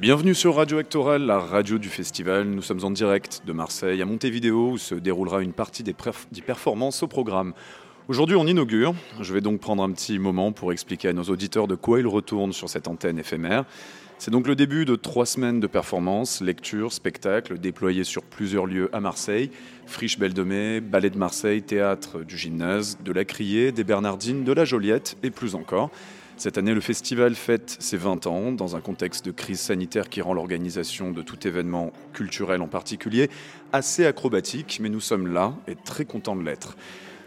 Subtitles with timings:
[0.00, 2.44] Bienvenue sur Radio Actoral, la radio du festival.
[2.44, 5.94] Nous sommes en direct de Marseille à Montevideo où se déroulera une partie des,
[6.32, 7.52] des performances au programme.
[8.08, 8.94] Aujourd'hui, on inaugure.
[9.20, 12.06] Je vais donc prendre un petit moment pour expliquer à nos auditeurs de quoi ils
[12.06, 13.66] retournent sur cette antenne éphémère.
[14.16, 18.88] C'est donc le début de trois semaines de performances, lectures, spectacles déployés sur plusieurs lieux
[18.94, 19.50] à Marseille
[19.84, 24.44] Friche Belle de Mai, Ballet de Marseille, Théâtre du Gymnase, de la Criée, des Bernardines,
[24.44, 25.90] de la Joliette et plus encore.
[26.40, 30.22] Cette année, le festival fête ses 20 ans dans un contexte de crise sanitaire qui
[30.22, 33.28] rend l'organisation de tout événement culturel en particulier
[33.74, 36.78] assez acrobatique, mais nous sommes là et très contents de l'être.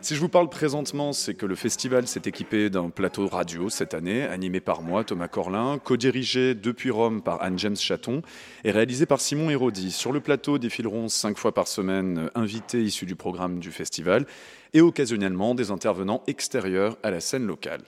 [0.02, 3.94] Si je vous parle présentement, c'est que le festival s'est équipé d'un plateau radio cette
[3.94, 8.24] année, animé par moi, Thomas Corlin, co-dirigé depuis Rome par Anne-James Chaton
[8.64, 9.92] et réalisé par Simon Hérodi.
[9.92, 14.26] Sur le plateau défileront cinq fois par semaine invités issus du programme du festival
[14.74, 17.84] et occasionnellement des intervenants extérieurs à la scène locale.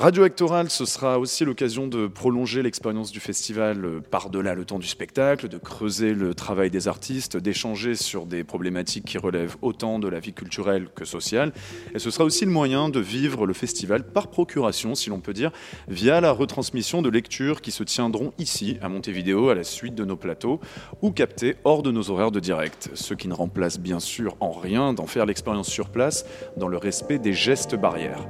[0.00, 4.78] Radio Actoral, ce sera aussi l'occasion de prolonger l'expérience du festival euh, par-delà le temps
[4.78, 9.98] du spectacle, de creuser le travail des artistes, d'échanger sur des problématiques qui relèvent autant
[9.98, 11.52] de la vie culturelle que sociale.
[11.94, 15.34] Et ce sera aussi le moyen de vivre le festival par procuration, si l'on peut
[15.34, 15.52] dire,
[15.86, 20.06] via la retransmission de lectures qui se tiendront ici, à Montevideo, à la suite de
[20.06, 20.60] nos plateaux,
[21.02, 22.88] ou captées hors de nos horaires de direct.
[22.94, 26.24] Ce qui ne remplace bien sûr en rien d'en faire l'expérience sur place
[26.56, 28.26] dans le respect des gestes barrières.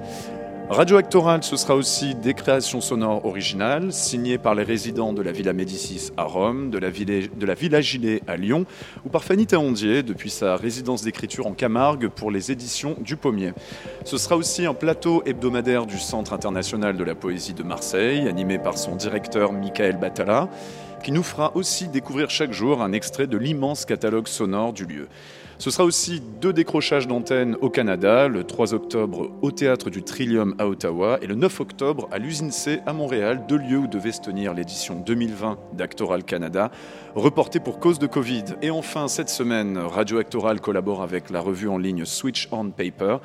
[0.71, 5.33] Radio Actoral, ce sera aussi des créations sonores originales, signées par les résidents de la
[5.33, 8.67] Villa Médicis à Rome, de la, Villa, Gilet à Lyon,
[9.05, 13.53] ou par Fanny Taondier depuis sa résidence d'écriture en Camargue pour les éditions du Pommier.
[14.05, 18.61] Ce sera aussi un plateau hebdomadaire du Centre international de la poésie de Marseille, animé
[18.61, 20.49] par son directeur Michael Batala,
[21.03, 25.09] qui nous fera aussi découvrir chaque jour un extrait de l'immense catalogue sonore du lieu.
[25.61, 30.55] Ce sera aussi deux décrochages d'antenne au Canada, le 3 octobre au Théâtre du Trillium
[30.59, 34.13] à Ottawa et le 9 octobre à l'usine C à Montréal, deux lieux où devait
[34.13, 36.71] se tenir l'édition 2020 d'Actoral Canada,
[37.15, 38.45] reportée pour cause de Covid.
[38.63, 43.19] Et enfin, cette semaine, Radio Actoral collabore avec la revue en ligne Switch on Paper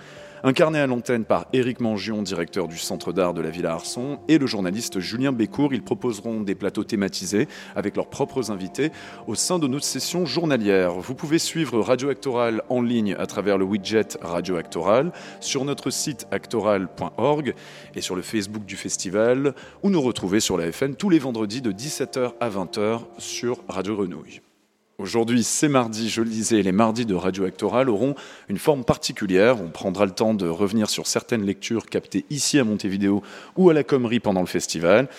[0.47, 4.37] Incarné à l'antenne par Éric Mangion, directeur du Centre d'art de la Villa Arson, et
[4.37, 8.91] le journaliste Julien Bécourt, ils proposeront des plateaux thématisés avec leurs propres invités
[9.25, 10.99] au sein de notre session journalière.
[10.99, 15.89] Vous pouvez suivre Radio Actoral en ligne à travers le widget Radio Actoral, sur notre
[15.89, 17.55] site actoral.org
[17.95, 21.63] et sur le Facebook du festival, ou nous retrouver sur la FN tous les vendredis
[21.63, 24.44] de 17h à 20h sur Radio Renouille.
[24.97, 28.15] Aujourd'hui, c'est mardi, je le disais, les mardis de Radio Actoral auront
[28.47, 29.61] une forme particulière.
[29.61, 33.21] On prendra le temps de revenir sur certaines lectures captées ici à Montevideo
[33.57, 35.09] ou à la Commerie pendant le festival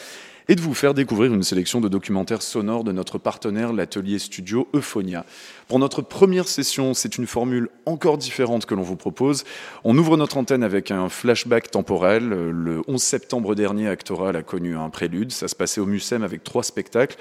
[0.48, 4.66] et de vous faire découvrir une sélection de documentaires sonores de notre partenaire, l'atelier studio
[4.75, 5.26] Euphonia.
[5.69, 9.44] Pour notre première session, c'est une formule encore différente que l'on vous propose.
[9.84, 12.28] On ouvre notre antenne avec un flashback temporel.
[12.28, 15.32] Le 11 septembre dernier, Actoral a connu un prélude.
[15.32, 17.16] Ça se passait au Mucem avec trois spectacles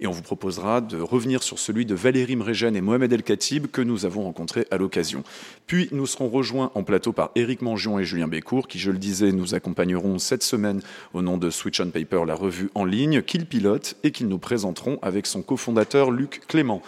[0.00, 3.66] et on vous proposera de revenir sur celui de Valérie Mregen et Mohamed El Khatib
[3.66, 5.24] que nous avons rencontrés à l'occasion.
[5.66, 8.98] Puis nous serons rejoints en plateau par Éric Mangion et Julien Bécourt qui, je le
[8.98, 10.80] disais, nous accompagneront cette semaine
[11.14, 14.38] au nom de Switch on Paper, la revue en ligne qu'ils pilotent et qu'ils nous
[14.38, 16.82] présenteront avec son cofondateur Luc Clément.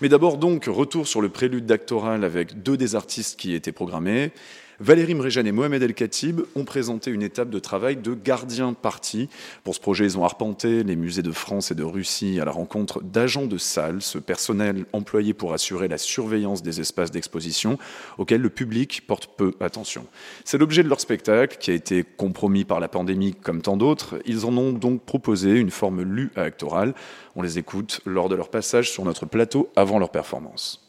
[0.00, 4.32] Mais d'abord donc, retour sur le prélude d'actoral avec deux des artistes qui étaient programmés.
[4.82, 9.28] Valérie Mréjan et Mohamed El Khatib ont présenté une étape de travail de gardien parti.
[9.62, 12.50] Pour ce projet, ils ont arpenté les musées de France et de Russie à la
[12.50, 17.78] rencontre d'agents de salle, ce personnel employé pour assurer la surveillance des espaces d'exposition
[18.18, 20.04] auxquels le public porte peu attention.
[20.44, 24.20] C'est l'objet de leur spectacle qui a été compromis par la pandémie comme tant d'autres.
[24.26, 26.92] Ils en ont donc proposé une forme lue à actorale.
[27.36, 30.84] On les écoute lors de leur passage sur notre plateau avant leur performance.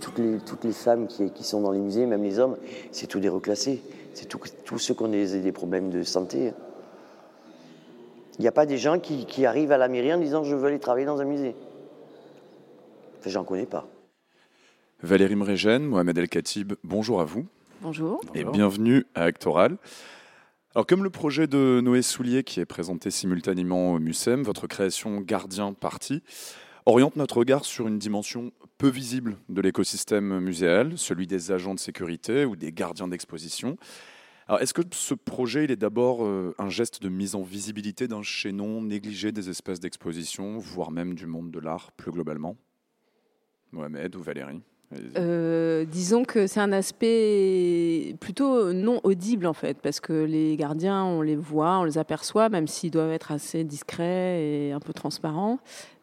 [0.00, 2.56] Toutes les, toutes les femmes qui, qui, sont dans les musées, même les hommes,
[2.92, 3.82] c'est tous des reclassés.
[4.12, 6.52] C'est tous ceux qui ont des, des, problèmes de santé.
[8.38, 10.54] Il n'y a pas des gens qui, qui, arrivent à la mairie en disant je
[10.54, 11.56] veux aller travailler dans un musée.
[13.18, 13.88] Enfin, j'en connais pas.
[15.02, 17.46] Valérie Mregen, Mohamed El Khatib, bonjour à vous.
[17.82, 18.20] Bonjour.
[18.34, 19.76] Et bienvenue à Actoral.
[20.76, 25.20] Alors, comme le projet de Noé Soulier, qui est présenté simultanément au MUSEM, votre création
[25.20, 26.24] Gardien Parti
[26.84, 31.78] oriente notre regard sur une dimension peu visible de l'écosystème muséal, celui des agents de
[31.78, 33.76] sécurité ou des gardiens d'exposition.
[34.60, 38.22] Est-ce que ce projet il est d'abord euh, un geste de mise en visibilité d'un
[38.22, 42.56] chaînon négligé des espaces d'exposition, voire même du monde de l'art plus globalement?
[43.70, 44.60] Mohamed ou Valérie?
[45.16, 51.04] Euh, disons que c'est un aspect plutôt non audible en fait, parce que les gardiens,
[51.04, 54.92] on les voit, on les aperçoit, même s'ils doivent être assez discrets et un peu
[54.92, 55.58] transparents,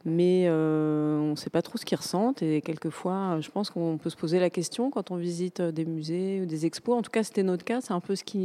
[0.06, 2.42] mais euh, on ne sait pas trop ce qu'ils ressentent.
[2.42, 6.42] Et quelquefois, je pense qu'on peut se poser la question quand on visite des musées
[6.42, 6.98] ou des expos.
[6.98, 7.82] En tout cas, c'était notre cas.
[7.82, 8.38] C'est un peu ce qui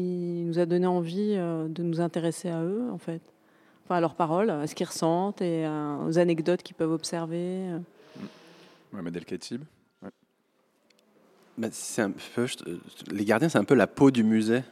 [0.45, 3.23] nous a donné envie euh, de nous intéresser à eux, en fait.
[3.85, 5.65] Enfin, à leurs paroles, à ce qu'ils ressentent et
[6.09, 7.61] aux anecdotes qu'ils peuvent observer.
[8.93, 9.63] Mohamed El Khatib
[11.63, 12.47] un peu,
[13.11, 14.63] les gardiens, c'est un peu la peau du musée.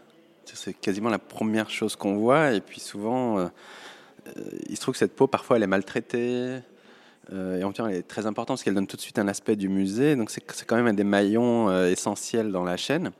[0.44, 2.52] C'est quasiment la première chose qu'on voit.
[2.52, 3.46] Et puis souvent, euh,
[4.26, 6.58] euh, il se trouve que cette peau, parfois, elle est maltraitée.
[7.32, 9.18] Euh, et en même temps, elle est très importante parce qu'elle donne tout de suite
[9.18, 10.16] un aspect du musée.
[10.16, 13.12] Donc, c'est quand même un des maillons essentiels dans la chaîne.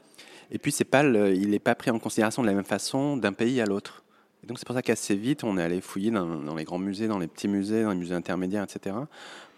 [0.51, 3.33] Et puis, c'est pas il n'est pas pris en considération de la même façon d'un
[3.33, 4.05] pays à l'autre.
[4.47, 7.19] Donc, c'est pour ça qu'assez vite, on est allé fouiller dans, les grands musées, dans
[7.19, 8.95] les petits musées, dans les musées intermédiaires, etc.,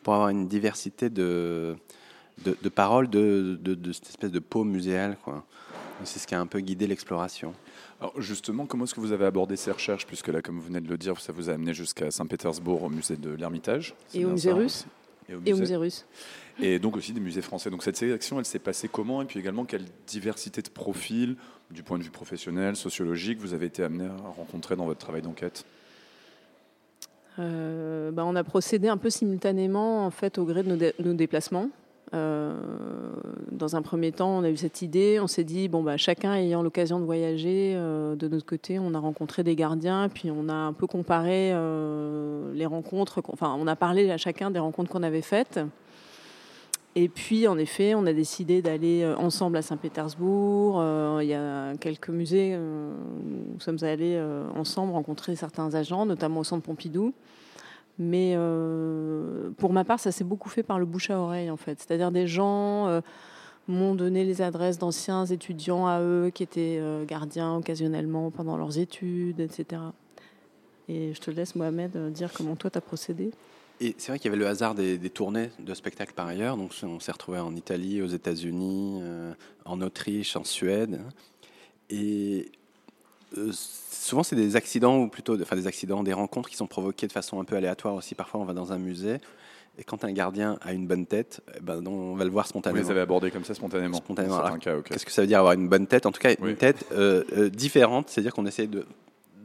[0.04, 1.76] pour avoir une diversité de,
[2.44, 5.16] de, paroles de, de, cette espèce de peau muséale.
[6.04, 7.54] C'est ce qui a un peu guidé l'exploration.
[8.00, 10.80] Alors justement, comment est-ce que vous avez abordé ces recherches Puisque là, comme vous venez
[10.80, 13.94] de le dire, ça vous a amené jusqu'à Saint-Pétersbourg, au musée de l'Ermitage.
[14.12, 14.86] Et au musée russe.
[15.28, 16.04] Et au musée russe.
[16.60, 17.70] Et donc aussi des musées français.
[17.70, 19.22] Donc cette sélection, elle s'est passée comment?
[19.22, 21.36] Et puis également, quelle diversité de profils,
[21.70, 25.22] du point de vue professionnel, sociologique, vous avez été amené à rencontrer dans votre travail
[25.22, 25.64] d'enquête?
[27.38, 31.70] Euh, bah, On a procédé un peu simultanément en fait, au gré de nos déplacements.
[32.14, 32.54] Euh,
[33.50, 36.34] dans un premier temps, on a eu cette idée, on s'est dit, bon, bah, chacun
[36.34, 40.48] ayant l'occasion de voyager, euh, de notre côté, on a rencontré des gardiens, puis on
[40.48, 44.90] a un peu comparé euh, les rencontres, enfin, on a parlé à chacun des rencontres
[44.90, 45.60] qu'on avait faites.
[46.94, 50.82] Et puis, en effet, on a décidé d'aller ensemble à Saint-Pétersbourg.
[51.20, 54.18] il y a quelques musées où nous sommes allés
[54.54, 57.12] ensemble rencontrer certains agents, notamment au Centre Pompidou.
[57.98, 61.56] Mais euh, pour ma part, ça s'est beaucoup fait par le bouche à oreille, en
[61.56, 61.78] fait.
[61.80, 63.00] C'est-à-dire des gens euh,
[63.68, 68.78] m'ont donné les adresses d'anciens étudiants à eux qui étaient euh, gardiens occasionnellement pendant leurs
[68.78, 69.82] études, etc.
[70.88, 73.30] Et je te laisse, Mohamed, dire comment toi, tu as procédé.
[73.80, 76.56] Et c'est vrai qu'il y avait le hasard des, des, tournées de spectacles par ailleurs.
[76.56, 79.02] Donc, on s'est retrouvé en Italie, aux États-Unis,
[79.64, 81.00] en Autriche, en Suède.
[81.90, 82.50] Et
[83.50, 87.12] souvent, c'est des accidents, ou plutôt enfin, des accidents, des rencontres qui sont provoquées de
[87.12, 88.14] façon un peu aléatoire aussi.
[88.14, 89.18] Parfois, on va dans un musée.
[89.78, 92.80] Et quand un gardien a une bonne tête, eh ben, on va le voir spontanément.
[92.80, 94.40] Vous les avez abordés comme ça spontanément Spontanément.
[94.58, 96.06] Qu'est-ce que ça veut dire avoir une bonne tête?
[96.06, 98.68] En tout cas, une tête euh, euh, différente, c'est-à-dire qu'on essaie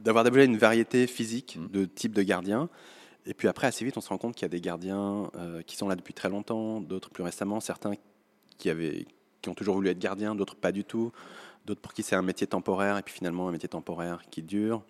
[0.02, 1.70] d'avoir déjà une variété physique mm.
[1.70, 2.70] de type de gardien.
[3.26, 5.30] Et puis après, assez vite, on se rend compte qu'il y a des gardiens
[5.66, 7.92] qui sont là depuis très longtemps, d'autres plus récemment, certains
[8.58, 9.06] qui, avaient,
[9.42, 11.12] qui ont toujours voulu être gardiens, d'autres pas du tout
[11.66, 14.82] d'autres pour qui c'est un métier temporaire, et puis finalement un métier temporaire qui dure.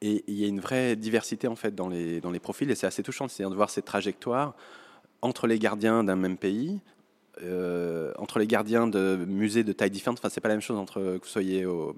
[0.00, 2.74] Et il y a une vraie diversité en fait dans les, dans les profils, et
[2.74, 4.54] c'est assez touchant, de voir ces trajectoires
[5.22, 6.80] entre les gardiens d'un même pays,
[7.42, 10.18] euh, entre les gardiens de musées de taille différente.
[10.18, 11.94] Enfin, c'est pas la même chose entre que vous soyez au,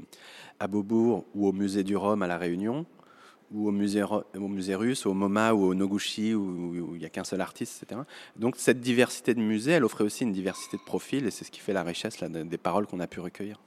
[0.60, 2.86] à Beaubourg ou au musée du Rhum à La Réunion,
[3.52, 7.08] ou au musée, au musée russe, au MoMA ou au Noguchi, où il n'y a
[7.08, 8.02] qu'un seul artiste, etc.
[8.36, 11.50] Donc cette diversité de musées, elle offrait aussi une diversité de profils, et c'est ce
[11.50, 13.58] qui fait la richesse là, des paroles qu'on a pu recueillir.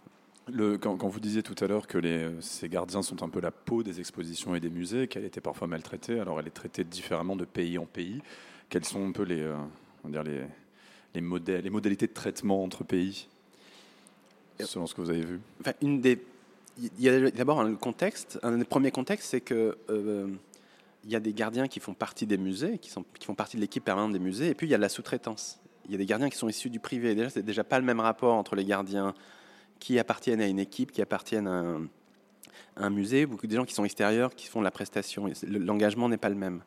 [0.47, 3.51] Le, quand, vous disiez tout à l'heure que les, ces gardiens sont un peu la
[3.51, 7.35] peau des expositions et des musées, qu'elle était parfois maltraitée, alors elle est traitée différemment
[7.35, 8.21] de pays en pays.
[8.69, 9.55] Quelles sont un peu les, euh,
[10.03, 10.41] on dire les,
[11.13, 13.27] les, modèles, les modalités de traitement entre pays,
[14.59, 15.39] selon ce que vous avez vu?
[15.61, 16.19] Enfin, Une des
[16.77, 18.39] il y a d'abord un contexte.
[18.43, 20.27] Un des premiers contextes, c'est que euh,
[21.03, 23.83] il y a des gardiens qui font partie des musées, qui, font partie de l'équipe
[23.83, 25.59] permanente des musées, et puis il y a la sous-traitance.
[25.85, 27.15] Il y a des gardiens qui sont issus du privé.
[27.15, 29.13] Déjà, c'est déjà pas le même rapport entre les gardiens
[29.79, 31.75] qui appartiennent à une équipe, qui appartiennent à
[32.77, 35.27] un, musée, beaucoup de gens qui sont extérieurs, qui font la prestation.
[35.47, 36.61] L'engagement n'est pas le même.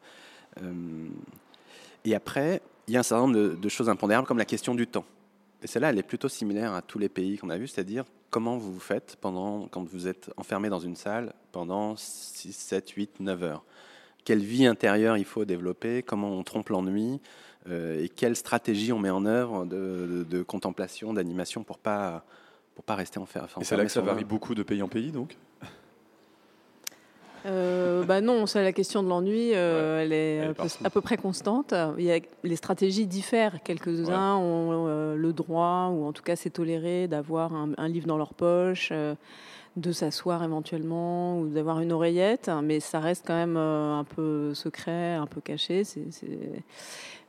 [0.61, 1.09] Euh,
[2.05, 4.87] et après, il y a un certain nombre de, choses impondérables, comme la question du
[4.87, 5.05] temps.
[5.65, 8.59] Et celle-là, elle est plutôt similaire à tous les pays qu'on a vus, c'est-à-dire comment
[8.59, 13.43] vous faites pendant, quand vous êtes enfermé dans une salle pendant 6, 7, 8, 9
[13.43, 13.65] heures.
[14.25, 17.19] Quelle vie intérieure il faut développer Comment on trompe l'ennui
[17.69, 22.25] euh, Et quelle stratégie on met en œuvre de, contemplation, d'animation pour pas
[22.75, 25.13] pour pas rester enfermé Et c'est là que ça varie beaucoup de pays en pays,
[25.13, 25.37] donc?
[27.47, 31.75] Euh, bah non, c'est la question de l'ennui, euh, elle est, à peu près constante.
[31.99, 33.63] Il y a, les stratégies diffèrent.
[33.63, 38.17] Quelques-uns ont euh, le droit, ou en tout cas c'est toléré, d'avoir un, livre dans
[38.17, 38.93] leur poche,
[39.77, 45.15] de s'asseoir éventuellement, ou d'avoir une oreillette, mais ça reste quand même un peu secret,
[45.15, 45.85] un peu caché.
[45.85, 46.03] C'est,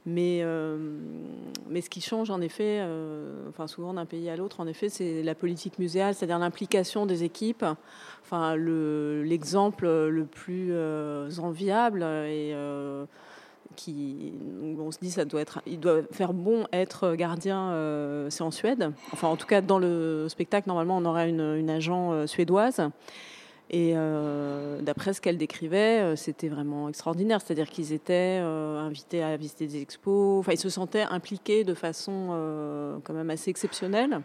[0.05, 0.77] mais, euh,
[1.67, 4.87] mais ce qui change, en effet, euh, enfin, souvent d'un pays à l'autre, en effet,
[4.87, 7.65] c'est la politique muséale, c'est-à-dire l'implication des équipes.
[8.23, 12.55] Enfin, l'exemple le, plus euh, enviable et
[13.75, 14.33] qui,
[14.79, 17.71] on se dit, ça doit être, il doit faire bon être gardien.
[18.29, 18.91] c'est en Suède.
[19.11, 22.79] Enfin, en tout cas, dans le spectacle, normalement, on aurait une, une agent suédoise.
[23.75, 27.41] Et euh, d'après ce qu'elle décrivait, euh, c'était vraiment extraordinaire.
[27.41, 30.39] C'est-à-dire qu'ils étaient euh, invités à visiter des expos.
[30.39, 32.29] Enfin, ils se sentaient impliqués de façon
[33.03, 34.21] quand même assez exceptionnelle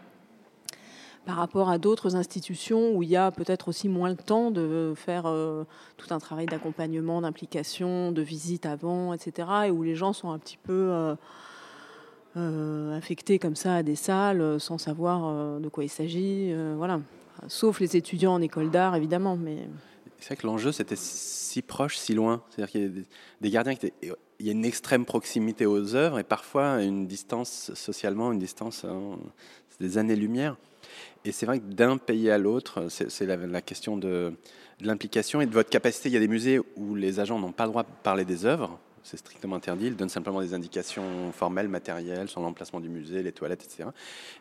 [1.25, 4.93] par rapport à d'autres institutions où il y a peut-être aussi moins le temps de
[4.95, 5.23] faire
[5.97, 9.49] tout un travail d'accompagnement, d'implication, de visite avant, etc.
[9.67, 11.13] Et où les gens sont un petit peu
[12.35, 16.53] affectés comme ça à des salles sans savoir de quoi il s'agit.
[16.77, 17.01] voilà
[17.47, 19.37] sauf les étudiants en école d'art, évidemment.
[19.37, 19.67] Mais...
[20.19, 22.43] C'est vrai que l'enjeu, c'était si proche, si loin.
[22.49, 23.03] C'est-à-dire qu'il y a
[23.41, 24.13] des gardiens qui étaient.
[24.39, 28.87] Il y a une extrême proximité aux œuvres et parfois une distance socialement, une distance,
[29.79, 30.57] des années-lumière.
[31.25, 34.33] Et c'est vrai que d'un pays à l'autre, c'est la, question de,
[34.79, 36.09] de l'implication et de votre capacité.
[36.09, 38.45] Il y a des musées où les agents n'ont pas le droit de parler des
[38.45, 39.87] œuvres, c'est strictement interdit.
[39.87, 43.89] Il donne simplement des indications formelles, matérielles sur l'emplacement du musée, les toilettes, etc.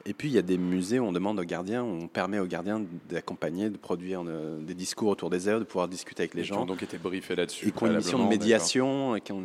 [0.06, 2.46] Et puis il y a des musées où on demande aux gardiens, on permet aux
[2.46, 6.44] gardiens d'accompagner, de produire euh, des discours autour des œuvres, de pouvoir discuter avec les
[6.44, 6.56] gens.
[6.56, 7.68] Qui ont donc été briefés là-dessus.
[7.68, 9.38] Et qui ont une mission de médiation et qui ont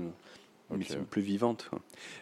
[0.72, 1.70] une mission plus vivante.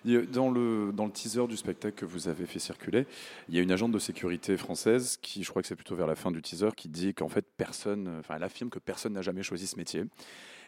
[0.05, 3.05] Dans le, dans le teaser du spectacle que vous avez fait circuler,
[3.50, 6.07] il y a une agente de sécurité française qui, je crois que c'est plutôt vers
[6.07, 9.21] la fin du teaser, qui dit qu'en fait personne, enfin elle affirme que personne n'a
[9.21, 10.03] jamais choisi ce métier.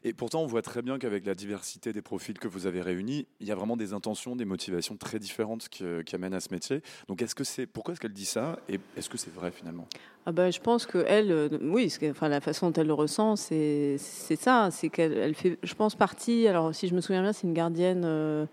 [0.07, 3.25] Et pourtant, on voit très bien qu'avec la diversité des profils que vous avez réunis,
[3.39, 5.83] il y a vraiment des intentions, des motivations très différentes qui,
[6.13, 6.83] amènent à ce métier.
[7.07, 9.87] Donc, est-ce que c'est pourquoi est-ce qu'elle dit ça et est-ce que c'est vrai finalement?
[10.27, 13.35] Ah bah, je pense que elle, euh, oui, enfin la façon dont elle le ressent,
[13.35, 16.47] c'est ça, c'est qu'elle elle fait, je pense partie.
[16.47, 18.45] Alors, si je me souviens bien, c'est une gardienne euh,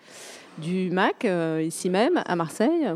[0.56, 2.88] du MAC euh, ici même à Marseille.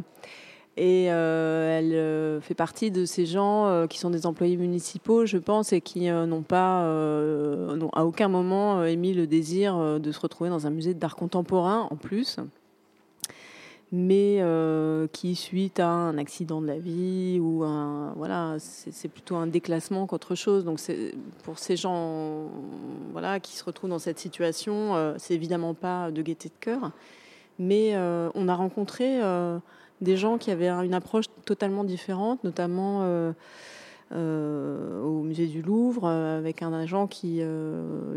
[0.78, 5.25] Et euh, elle euh, fait partie de ces gens euh, qui sont des employés municipaux,
[5.25, 6.85] je pense, et qui n'ont pas,
[7.95, 11.97] à aucun moment émis le désir de se retrouver dans un musée d'art contemporain en
[11.97, 12.37] plus,
[13.90, 14.42] mais
[15.12, 20.06] qui, suite à un accident de la vie ou un, voilà, c'est plutôt un déclassement
[20.06, 20.64] qu'autre chose.
[20.64, 20.78] Donc,
[21.42, 22.50] pour ces gens,
[23.12, 26.90] voilà, qui se retrouvent dans cette situation, c'est évidemment pas de gaieté de cœur,
[27.59, 27.97] mais
[28.35, 29.21] on a rencontré
[30.01, 33.33] des gens qui avaient une approche totalement différente, notamment euh,
[34.13, 37.41] euh, au musée du Louvre, euh, avec un agent qui,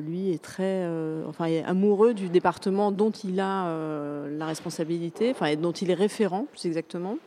[0.06, 0.88] lui, est très,
[1.28, 6.66] enfin, amoureux du département dont il a la responsabilité, enfin, dont il est référent, plus
[6.66, 7.18] exactement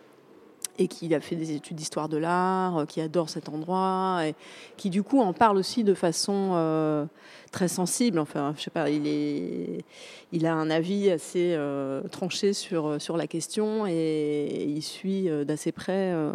[0.79, 4.35] et qui a fait des études d'histoire de l'art, qui adore cet endroit, et
[4.77, 7.09] qui du coup en parle aussi de façon
[7.53, 8.19] très sensible.
[8.19, 9.85] Enfin, je sais pas, il, est,
[10.33, 15.45] il a un avis assez euh, tranché sur, sur la question et, il suit euh,
[15.45, 16.33] d'assez près euh,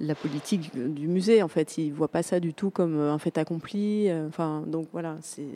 [0.00, 1.42] la politique du musée.
[1.42, 4.12] En fait, il voit pas ça du tout comme un fait accompli.
[4.28, 5.46] Enfin, donc voilà, c'est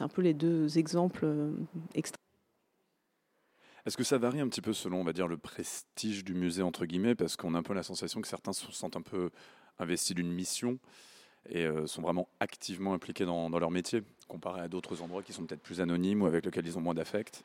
[0.00, 1.26] un peu les deux exemples
[1.94, 2.29] extrêmes.
[3.86, 6.62] Est-ce que ça varie un petit peu selon, on va dire, le prestige du musée
[6.62, 9.30] entre guillemets, parce qu'on a un peu la sensation que certains se sentent un peu
[9.78, 10.78] investis d'une mission
[11.48, 15.44] et euh, sont vraiment activement impliqués dans, leur métier, comparé à d'autres endroits qui sont
[15.44, 17.44] peut-être plus anonymes ou avec lesquels ils ont moins d'affect?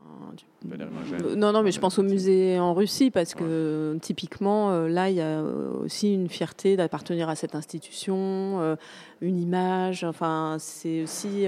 [0.00, 5.10] Euh, non, non, mais je pense au musée en Russie parce que typiquement, euh, là,
[5.10, 8.76] il y a aussi une fierté d'appartenir à cette institution,
[9.20, 10.04] une image.
[10.04, 11.46] Enfin, c'est aussi.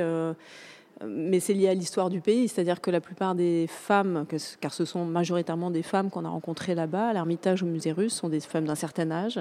[1.06, 4.26] Mais c'est lié à l'histoire du pays, c'est-à-dire que la plupart des femmes,
[4.60, 8.14] car ce sont majoritairement des femmes qu'on a rencontrées là-bas, à l'Ermitage au musée russe,
[8.14, 9.40] sont des femmes d'un certain âge.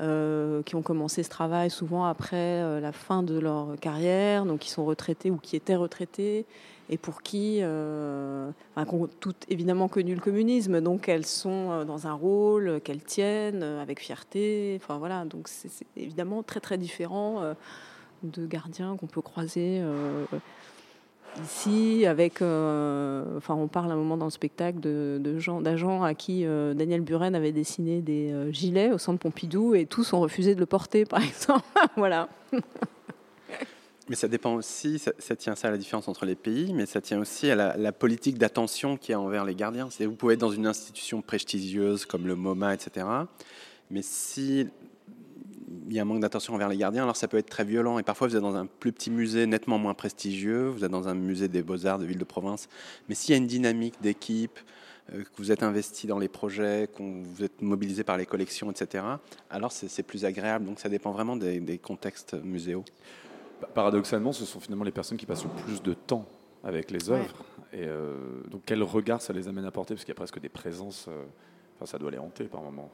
[0.00, 4.58] Euh, qui ont commencé ce travail souvent après euh, la fin de leur carrière, donc
[4.58, 6.46] qui sont retraités ou qui étaient retraités,
[6.90, 12.08] et pour qui, euh, enfin, ont toutes évidemment connu le communisme, donc elles sont dans
[12.08, 14.80] un rôle qu'elles tiennent avec fierté.
[14.82, 17.54] Enfin voilà, donc c'est évidemment très très différent
[18.24, 19.82] de gardiens qu'on peut croiser
[21.42, 25.20] ici, avec, euh, enfin, on parle un moment dans le spectacle de,
[25.62, 29.86] d'agents à qui euh, Daniel Buren avait dessiné des euh, gilets au centre Pompidou et
[29.86, 31.64] tous ont refusé de le porter, par exemple.
[31.96, 32.28] voilà.
[34.08, 37.00] Mais ça dépend aussi, ça, tient ça à la différence entre les pays, mais ça
[37.00, 39.88] tient aussi à la, politique d'attention qu'il y a envers les gardiens.
[40.00, 43.06] Vous pouvez être dans une institution prestigieuse comme le MoMA, etc.
[43.90, 44.68] Mais si
[45.88, 47.98] il y a un manque d'attention envers les gardiens, alors ça peut être très violent.
[47.98, 51.08] Et parfois, vous êtes dans un plus petit musée nettement moins prestigieux, vous êtes dans
[51.08, 52.68] un musée des beaux-arts de ville de province.
[53.08, 54.58] Mais s'il y a une dynamique d'équipe,
[55.12, 58.70] euh, que vous êtes investi dans les projets, que vous êtes mobilisé par les collections,
[58.70, 59.04] etc.,
[59.50, 60.64] alors c'est plus agréable.
[60.64, 62.84] Donc ça dépend vraiment des, contextes muséaux.
[63.74, 66.26] Paradoxalement, ce sont finalement les personnes qui passent le plus de temps
[66.62, 67.44] avec les œuvres.
[67.72, 68.16] Et euh,
[68.50, 69.94] donc quel regard ça les amène à porter?
[69.94, 71.24] Parce qu'il y a presque des présences, euh,
[71.76, 72.90] enfin ça doit les hanter par moments.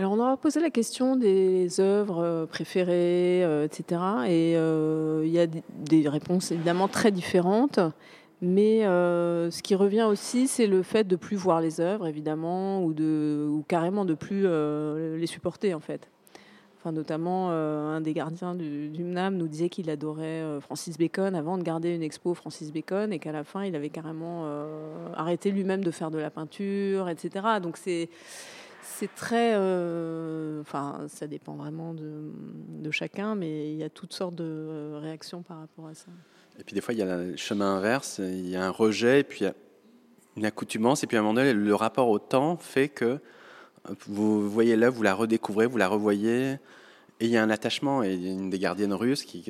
[0.00, 4.00] Alors on aura posé la question des œuvres euh, préférées, euh, etc.
[4.26, 7.78] Et euh, il y a des réponses évidemment très différentes.
[8.40, 12.94] Mais ce qui revient aussi, c'est le fait de plus voir les œuvres, évidemment, ou,
[12.94, 14.46] de, ou carrément de plus
[15.18, 16.08] les supporter, en fait.
[16.78, 21.58] Enfin, notamment, un des gardiens du, du MNAM nous disait qu'il adorait Francis Bacon avant
[21.58, 24.46] de garder une expo Francis Bacon et qu'à la fin, il avait carrément
[25.14, 27.44] arrêté lui-même de faire de la peinture, etc.
[27.62, 28.08] Donc c'est
[28.82, 29.52] c'est très.
[29.54, 34.98] Euh, enfin, ça dépend vraiment de, chacun, mais il y a toutes sortes de euh,
[35.00, 36.08] réactions par rapport à ça.
[36.58, 39.20] Et puis des fois, il y a le chemin inverse, il y a un rejet,
[39.20, 39.54] et puis il y a
[40.36, 43.20] une accoutumance, et puis à un moment donné, le rapport au temps fait que
[44.06, 46.58] vous voyez là, vous la redécouvrez, vous la revoyez,
[47.20, 48.02] et il y a un attachement.
[48.02, 49.42] Et il y a une des gardiennes russes qui,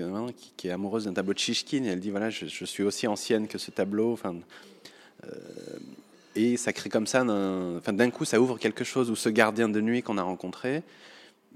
[0.57, 3.49] qui, est amoureuse d'un tableau de Shishkin, et elle dit voilà, je, suis aussi ancienne
[3.49, 4.19] que ce tableau.
[4.25, 5.29] Euh,
[6.37, 9.81] et ça crée comme ça, d'un coup, ça ouvre quelque chose où ce gardien de
[9.81, 10.83] nuit qu'on a rencontré,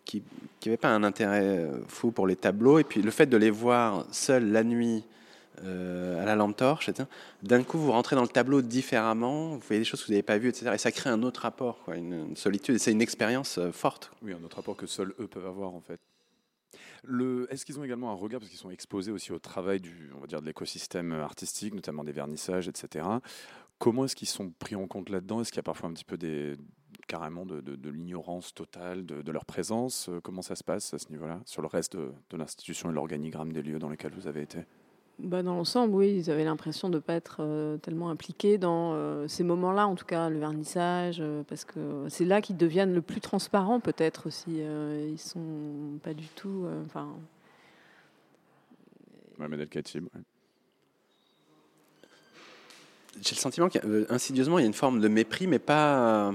[0.05, 0.23] qui
[0.67, 3.51] n'avait pas un intérêt euh, fou pour les tableaux, et puis le fait de les
[3.51, 5.05] voir seuls la nuit
[5.63, 6.91] euh, à la lampe torche,
[7.43, 10.23] d'un coup, vous rentrez dans le tableau différemment, vous voyez des choses que vous n'avez
[10.23, 10.73] pas vues, etc.
[10.75, 14.11] Et ça crée un autre rapport, une, solitude, et c'est une expérience euh, forte.
[14.23, 16.01] Oui, un autre rapport que seuls eux peuvent avoir, en fait.
[17.51, 20.21] Est-ce qu'ils ont également un regard, parce qu'ils sont exposés aussi au travail du, on
[20.21, 23.05] va dire, de l'écosystème artistique, notamment des vernissages, etc.
[23.79, 25.41] Comment est-ce qu'ils sont pris en compte là-dedans?
[25.41, 26.57] Est-ce qu'il y a parfois un petit peu des,
[27.07, 30.09] carrément de, l'ignorance totale de, leur présence?
[30.09, 33.53] Euh, Comment ça se passe à ce niveau-là, sur le reste de, l'institution et l'organigramme
[33.53, 34.61] des lieux dans lesquels vous avez été?
[35.21, 38.95] Bah dans l'ensemble, oui, ils avaient l'impression de ne pas être euh, tellement impliqués dans
[38.95, 43.03] euh, ces moments-là, en tout cas le vernissage, parce que c'est là qu'ils deviennent le
[43.03, 44.59] plus transparents peut-être aussi.
[44.59, 46.67] ils sont pas du tout...
[46.85, 47.15] Enfin.
[49.39, 50.09] ouais, Manel Khatib,
[53.23, 56.33] j'ai le sentiment qu'insidieusement, il y a une forme de mépris, mais pas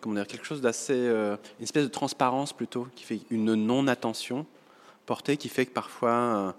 [0.00, 0.94] comment dire, quelque chose d'assez.
[0.94, 4.46] Euh, une espèce de transparence plutôt, qui fait une non-attention
[5.06, 6.52] portée, qui fait que parfois euh,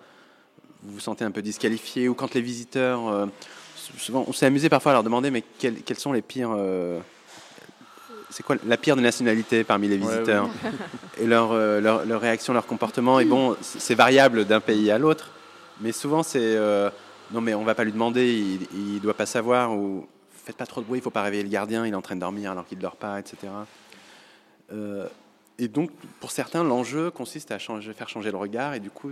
[0.84, 3.08] vous vous sentez un peu disqualifié, ou quand les visiteurs.
[3.08, 3.26] Euh,
[3.98, 6.56] souvent, on s'est amusé parfois à leur demander, mais quels, sont les pires.
[8.30, 10.48] c'est quoi la pire de nationalité parmi les visiteurs
[11.20, 13.20] Et leur, leur, leur, réaction, leur comportement.
[13.20, 15.32] Et bon, c'est variable d'un pays à l'autre,
[15.82, 16.56] mais souvent c'est
[17.32, 20.65] non mais on va pas lui demander, il, ne doit pas savoir, ou faites pas
[20.65, 22.52] trop de bruit, il faut pas réveiller le gardien, il est en train de dormir
[22.52, 23.38] alors qu'il ne dort pas, etc.
[24.72, 25.08] Euh,
[25.58, 29.12] et donc pour certains, l'enjeu consiste à faire changer le regard et du coup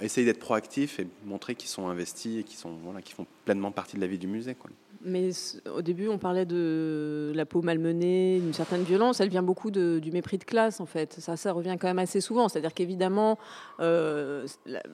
[0.00, 4.00] essayer d'être proactif et montrer qu'ils sont investis et qu'ils voilà, font pleinement partie de
[4.00, 4.56] la vie du musée.
[5.04, 5.30] Mais
[5.74, 9.20] au début, on parlait de la peau malmenée, d'une certaine violence.
[9.20, 11.18] Elle vient beaucoup du mépris de classe, en fait.
[11.18, 12.48] Ça, revient quand même assez souvent.
[12.48, 13.38] C'est-à-dire qu'évidemment,
[13.80, 14.46] euh,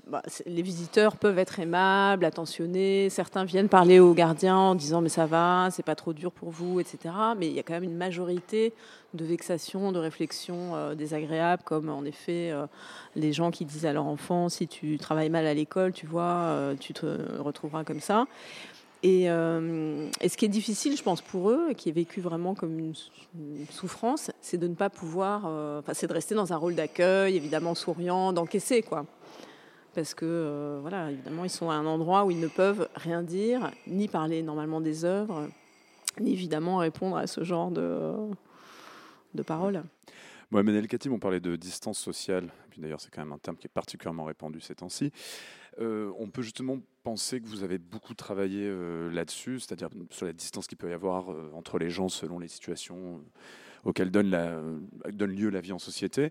[0.06, 3.10] bah, les visiteurs peuvent être aimables, attentionnés.
[3.10, 6.50] Certains viennent parler aux gardiens en disant mais ça va, c'est pas trop dur pour
[6.50, 7.14] vous, etc.
[7.38, 8.72] Mais il y a quand même une majorité
[9.14, 12.66] de vexations, de réflexions euh, désagréables, comme en effet euh,
[13.14, 16.74] les gens qui disent à leur enfant si tu travailles mal à l'école, tu vois,
[16.80, 17.06] tu te
[17.40, 18.26] retrouveras comme ça.
[19.04, 22.78] Euh, et, ce qui est difficile, je pense, pour eux, qui est vécu vraiment comme
[22.78, 22.94] une,
[23.70, 27.74] souffrance, c'est de ne pas pouvoir, euh, c'est de rester dans un rôle d'accueil, évidemment
[27.74, 29.06] souriant, d'encaisser, quoi.
[29.94, 33.22] Parce que, euh, voilà, évidemment, ils sont à un endroit où ils ne peuvent rien
[33.22, 35.48] dire, ni parler normalement des œuvres,
[36.20, 38.12] ni évidemment répondre à ce genre de,
[39.34, 39.82] de paroles.
[40.50, 43.56] Mohamed El Khatib, on parlait de distance sociale, puis d'ailleurs c'est quand même un terme
[43.56, 45.12] qui est particulièrement répandu ces temps-ci.
[45.80, 50.32] Euh, on peut justement penser que vous avez beaucoup travaillé euh, là-dessus, c'est-à-dire sur la
[50.32, 53.20] distance qu'il peut y avoir euh, entre les gens selon les situations
[53.84, 54.30] auxquelles donne,
[55.06, 56.30] lieu la vie en société.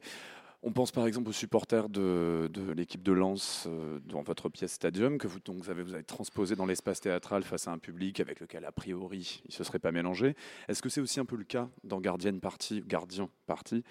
[0.64, 3.70] On pense par exemple aux supporters de, l'équipe de Lens
[4.06, 8.20] dans votre pièce Stadium, que vous, avez, transposé dans l'espace théâtral face à un public
[8.20, 10.36] avec lequel, a priori, il ne se serait pas mélangé.
[10.68, 13.84] Est-ce que c'est aussi un peu le cas dans Gardien Party, Gardien Party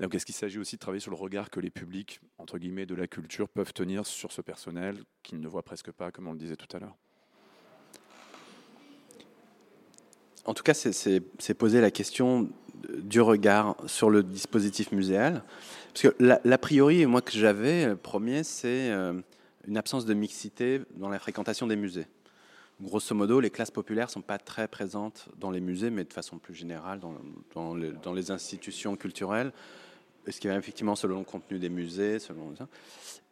[0.00, 2.86] donc, est-ce qu'il s'agit aussi de travailler sur le regard que les publics, entre guillemets,
[2.86, 6.32] de la culture peuvent tenir sur ce personnel qu'ils ne voient presque pas, comme on
[6.32, 6.96] le disait tout à l'heure?
[10.44, 12.50] En tout cas, c'est poser la question
[12.98, 15.42] du regard sur le dispositif muséal.
[15.94, 19.14] Parce que l'a, priori, moi que j'avais, le premier, c'est euh,
[19.66, 22.06] une absence de mixité dans la fréquentation des musées.
[22.82, 26.12] Grosso modo, les classes populaires ne sont pas très présentes dans les musées, mais de
[26.12, 27.00] façon plus générale
[27.54, 29.52] dans les, institutions culturelles
[30.28, 32.68] ce qui va effectivement selon le contenu des musées, selon ça.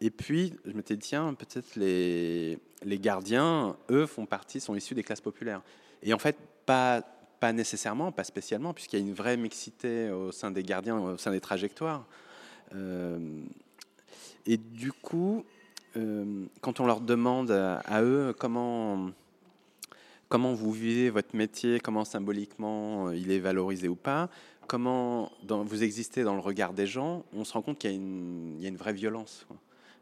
[0.00, 4.94] Et puis, je m'étais dit, tiens, peut-être les, les gardiens, eux, font partie, sont issus
[4.94, 5.62] des classes populaires.
[6.02, 7.02] Et en fait, pas,
[7.40, 11.16] pas nécessairement, pas spécialement, puisqu'il y a une vraie mixité au sein des gardiens, au
[11.16, 12.06] sein des trajectoires.
[12.74, 13.18] Euh,
[14.46, 15.44] et du coup,
[15.96, 19.10] euh, quand on leur demande à, eux comment,
[20.28, 24.30] comment vous vivez votre métier, comment symboliquement il est valorisé ou pas,
[24.66, 28.68] comment vous existez dans le regard des gens, on se rend compte qu'il y, a
[28.68, 29.46] une vraie violence.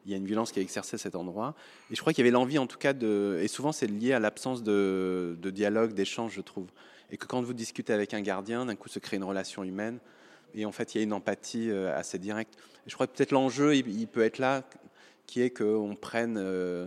[0.07, 1.55] Il y a une violence qui est exercée à cet endroit.
[1.90, 2.94] Et je crois qu'il y avait l'envie, en tout cas.
[2.94, 6.68] Et souvent, c'est lié à l'absence de, dialogue, d'échange, je trouve.
[7.11, 9.99] Et que quand vous discutez avec un gardien, d'un coup se crée une relation humaine.
[10.55, 12.57] Et en fait, il y a une empathie euh, assez directe.
[12.87, 14.64] Je crois que peut-être l'enjeu, il, peut être là,
[15.27, 16.87] qui est qu'on prenne, euh,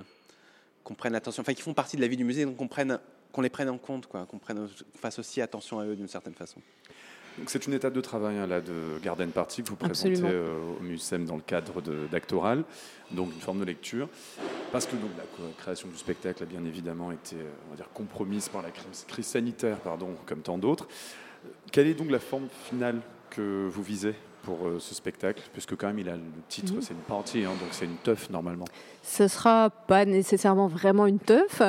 [0.84, 3.00] qu'on prenne attention, enfin, qui font partie de la vie du musée, qu'on prenne,
[3.42, 6.62] les prenne en compte, qu'on prenne, fasse aussi attention à eux d'une certaine façon.
[7.48, 10.84] C'est une étape de travail hein, là de Garden Party que vous présentez euh, au
[10.84, 12.64] MUSEM dans le cadre d'Actoral,
[13.12, 14.08] donc une forme de lecture,
[14.72, 15.24] parce que donc la
[15.58, 17.36] création du spectacle a bien évidemment été
[17.68, 20.88] on va dire compromise par la crise sanitaire, pardon, comme tant d'autres.
[21.72, 25.42] Quelle est donc la forme finale que vous visez pour euh, ce spectacle?
[25.52, 26.82] Puisque quand même, il a le titre, mhm.
[26.82, 28.66] c'est une partie, hein, donc c'est une teuf normalement.
[29.02, 31.62] Ce ne sera pas nécessairement vraiment une teuf.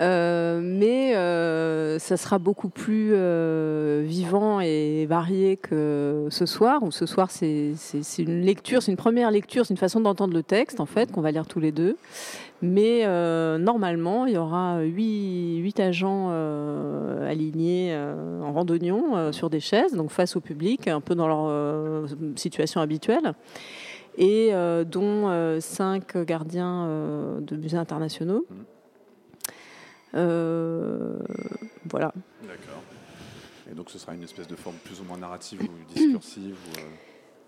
[0.00, 3.14] Euh, mais euh, ça sera beaucoup plus
[4.04, 6.82] vivant et varié que ce soir.
[6.82, 7.74] Où ce soir, c'est
[8.18, 11.20] une lecture, c'est une première lecture, c'est une façon d'entendre le texte en fait qu'on
[11.20, 11.96] va lire tous les deux.
[12.62, 19.60] Mais euh, normalement, il y aura huit, agents euh, alignés euh, en randonnion sur des
[19.60, 23.32] chaises, donc face au public, un peu dans leur situation habituelle,
[24.18, 24.52] et
[24.86, 26.86] dont cinq gardiens
[27.40, 28.44] de musées internationaux.
[28.50, 28.79] Mmh.
[30.12, 32.12] Voilà.
[32.42, 32.82] D'accord.
[33.70, 36.56] Et donc ce sera une espèce de forme plus ou moins narrative ou discursive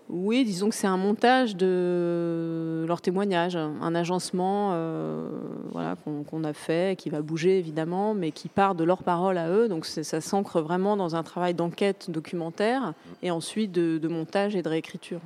[0.09, 5.29] oui, disons que c'est un montage de leur témoignage, un agencement euh,
[5.71, 9.49] voilà, qu'on a fait, qui va bouger évidemment, mais qui part de leurs paroles à
[9.49, 9.69] eux.
[9.69, 14.69] Donc ça s'ancre vraiment dans un travail d'enquête documentaire et ensuite de, montage et de
[14.69, 15.21] réécriture.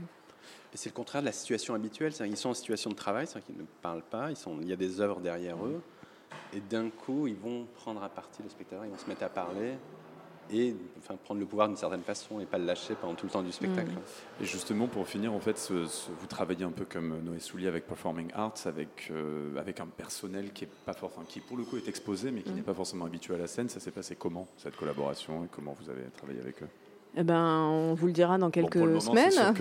[0.74, 2.14] Et c'est le contraire de la situation habituelle.
[2.26, 4.74] Ils sont en situation de travail, c'est-à-dire qu'ils ne parlent pas, ils sont, il y
[4.74, 5.82] a des œuvres derrière eux,
[6.54, 9.30] et d'un coup, ils vont prendre à partie le spectateur, ils vont se mettre à
[9.30, 9.76] parler,
[10.52, 13.32] et enfin, prendre le pouvoir d'une certaine façon et pas le lâcher pendant tout le
[13.32, 13.92] temps du spectacle.
[14.42, 18.32] Et justement, pour finir, en fait, vous travaillez un peu comme Noé Soulier avec Performing
[18.34, 21.88] Arts, avec, euh, avec un personnel qui, est pas fort, qui pour le coup est
[21.88, 22.56] exposé, mais qui mm.
[22.56, 23.70] n'est pas forcément habitué à la scène.
[23.70, 26.70] Ça s'est passé comment, cette collaboration, et comment vous avez travaillé avec eux?
[27.20, 29.54] Eh ben, on vous le dira dans quelques semaines.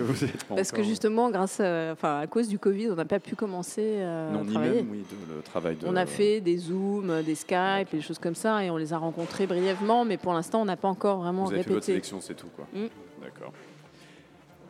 [0.49, 4.01] parce que justement, grâce à, enfin, à cause du Covid, on n'a pas pu commencer
[4.01, 4.83] à non, travailler.
[4.83, 5.03] Ni même, oui,
[5.35, 5.87] le travail de...
[5.87, 8.97] On a fait des Zooms, des Skype, des choses comme ça, et on les a
[8.99, 11.69] rencontrés brièvement, mais pour l'instant, on n'a pas encore vraiment Vous avez répété.
[11.69, 12.67] Fait votre sélection, c'est tout, quoi.
[12.73, 12.87] Mm.
[13.23, 13.53] D'accord.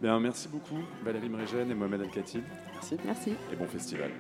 [0.02, 2.44] Bien, merci beaucoup, Valérie Mrégène et Mohamed Al-Khatib.
[2.74, 2.98] Merci.
[3.04, 3.34] Merci.
[3.52, 4.12] Et bon festival.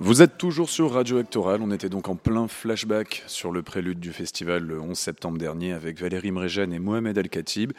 [0.00, 3.98] Vous êtes toujours sur Radio Actoral, on était donc en plein flashback sur le prélude
[3.98, 7.72] du festival le 11 septembre dernier avec Valérie Mregen et Mohamed El-Khatib.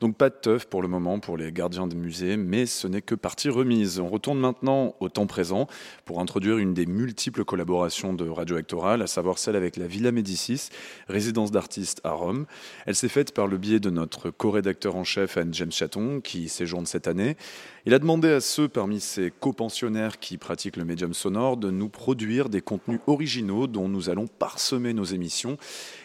[0.00, 3.02] Donc pas de teuf pour le moment pour les gardiens des musées, mais ce n'est
[3.02, 4.00] que partie remise.
[4.00, 5.66] On retourne maintenant au temps présent
[6.06, 10.12] pour introduire une des multiples collaborations de Radio Actoral, à savoir celle avec la Villa
[10.12, 10.70] Médicis,
[11.08, 12.46] résidence d'artistes à Rome.
[12.86, 16.48] Elle s'est faite par le biais de notre co-rédacteur en chef Anne James Chaton, qui
[16.48, 17.36] séjourne cette année.
[17.84, 21.88] Il a demandé à ceux parmi ses copensionnaires qui pratiquent le médium sonore de nous
[21.88, 25.56] produire des contenus originaux dont nous allons parsemer nos émissions.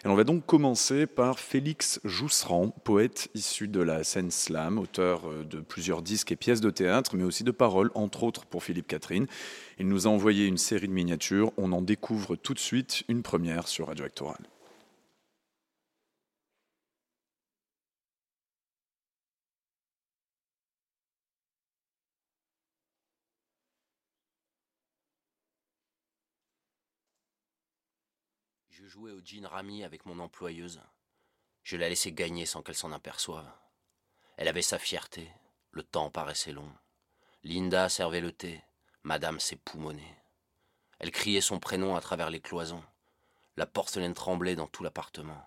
[0.05, 5.27] Et on va donc commencer par Félix Jousserand, poète issu de la scène slam, auteur
[5.27, 8.63] euh, de plusieurs disques et pièces de théâtre, mais aussi de paroles, entre autres pour
[8.63, 9.27] Philippe Catherine.
[9.79, 11.51] Il nous a envoyé une série de miniatures.
[11.57, 14.50] On en découvre tout de suite une première sur Radio Actoral.
[28.91, 30.81] Jouais au jean Rami avec mon employeuse.
[31.63, 33.49] Je la laissais gagner sans qu'elle s'en aperçoive.
[34.35, 35.31] Elle avait sa fierté,
[35.71, 36.69] le temps paraissait long.
[37.45, 38.61] Linda servait le thé,
[39.03, 40.17] madame s'époumonait.
[40.99, 42.83] Elle criait son prénom à travers les cloisons.
[43.55, 45.41] La porcelaine tremblait dans tout l'appartement.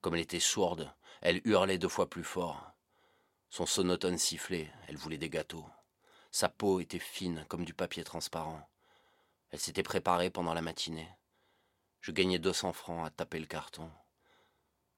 [0.00, 2.70] Comme elle était sourde, elle hurlait deux fois plus fort.
[3.48, 5.66] Son sonotone sifflait, elle voulait des gâteaux.
[6.30, 8.64] Sa peau était fine comme du papier transparent.
[9.50, 11.10] Elle s'était préparée pendant la matinée.
[12.00, 13.90] Je gagnais 200 francs à taper le carton.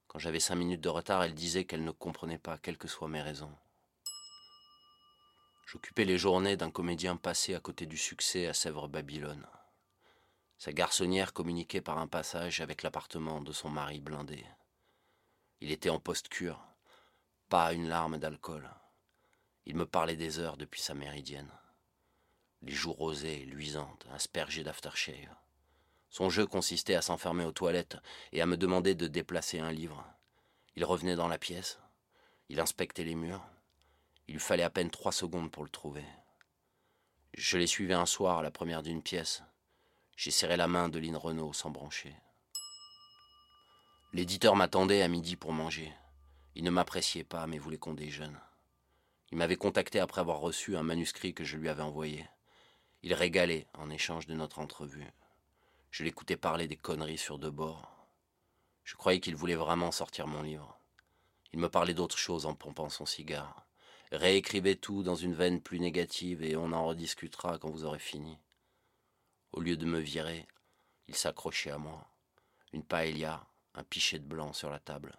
[0.06, 3.08] Quand j'avais cinq minutes de retard, elle disait qu'elle ne comprenait pas, quelles que soient
[3.08, 3.54] mes raisons.
[5.66, 9.46] J'occupais les journées d'un comédien passé à côté du succès à Sèvres-Babylone.
[10.58, 14.44] Sa garçonnière communiquait par un passage avec l'appartement de son mari blindé.
[15.60, 16.62] Il était en post-cure,
[17.48, 18.70] pas une larme d'alcool.
[19.64, 21.50] Il me parlait des heures depuis sa méridienne.
[22.60, 25.34] Les joues rosées luisantes, aspergées d'aftershave.
[26.12, 27.96] Son jeu consistait à s'enfermer aux toilettes
[28.33, 30.05] et à me demander de déplacer un livre.
[30.77, 31.79] Il revenait dans la pièce,
[32.51, 33.42] il inspectait les murs.
[34.29, 36.05] Il lui fallait à peine trois secondes pour le trouver.
[37.33, 39.42] Je l'ai suivi un soir à la première d'une pièce.
[40.14, 42.14] J'ai serré la main de Lynn Renault sans brancher.
[44.12, 45.94] L'éditeur m'attendait à midi pour manger.
[46.55, 48.38] Il ne m'appréciait pas, mais voulait qu'on déjeune.
[49.31, 52.29] Il m'avait contacté après avoir reçu un manuscrit que je lui avais envoyé.
[53.03, 55.11] Il régalait en échange de notre entrevue.
[55.92, 58.09] Je l'écoutais parler des conneries sur deux bords.
[58.83, 60.81] Je croyais qu'il voulait vraiment sortir mon livre.
[61.52, 63.66] Il me parlait d'autre chose en pompant son cigare.
[64.11, 68.38] Réécrivez tout dans une veine plus négative et on en rediscutera quand vous aurez fini.
[69.52, 70.48] Au lieu de me virer,
[71.09, 72.09] il s'accrochait à moi.
[72.72, 75.14] Une paella, un pichet de blanc sur la table.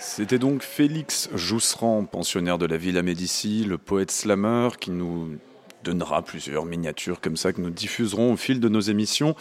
[0.00, 5.36] C'était donc Félix Jousserand, pensionnaire de la Villa Médicis, le poète slammer qui nous
[5.84, 9.34] donnera plusieurs miniatures comme ça que nous diffuserons au fil de nos émissions.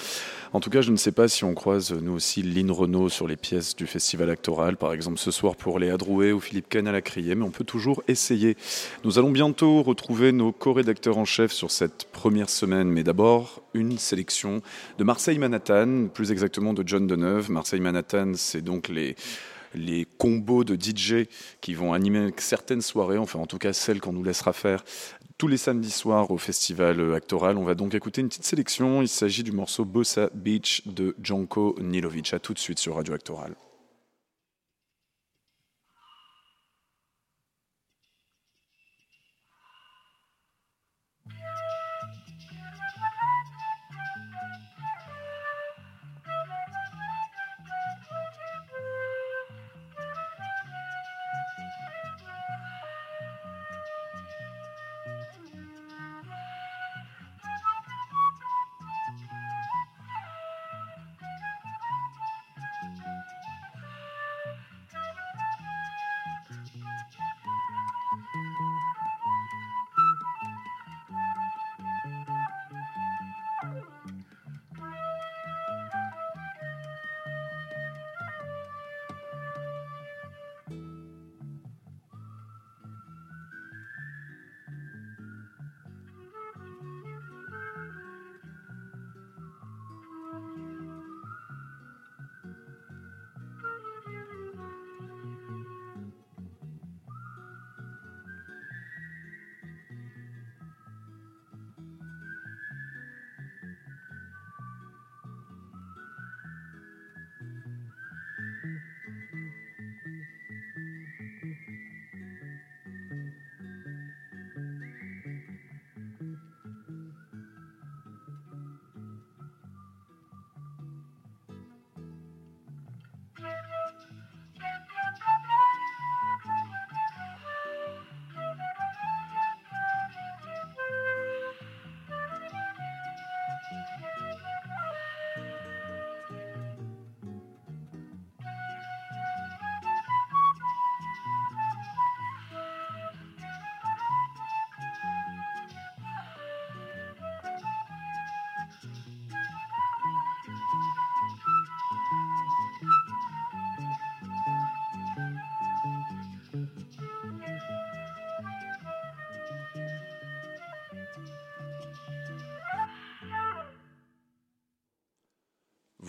[0.53, 3.27] En tout cas, je ne sais pas si on croise nous aussi Lynn Renault sur
[3.27, 6.87] les pièces du festival actoral, par exemple ce soir pour Léa Drouet ou Philippe Ken
[6.87, 8.55] à la Criée, mais on peut toujours essayer.
[9.03, 13.97] Nous allons bientôt retrouver nos co-rédacteurs en chef sur cette première semaine, mais d'abord une
[13.97, 14.61] sélection
[14.97, 17.51] de Marseille Manhattan, plus exactement de John Deneuve.
[17.51, 19.15] Marseille Manhattan, c'est donc les
[19.77, 21.27] les combos de DJ
[21.61, 24.83] qui vont animer certaines soirées, enfin en tout cas celles qu'on nous laissera faire
[25.37, 27.57] tous les samedis soirs au festival actoral.
[27.57, 29.01] On va donc écouter une petite sélection.
[29.01, 32.33] Il s'agit du morceau Bossa Beach de Janko Nilovic.
[32.33, 33.55] A tout de suite sur Radio Actoral.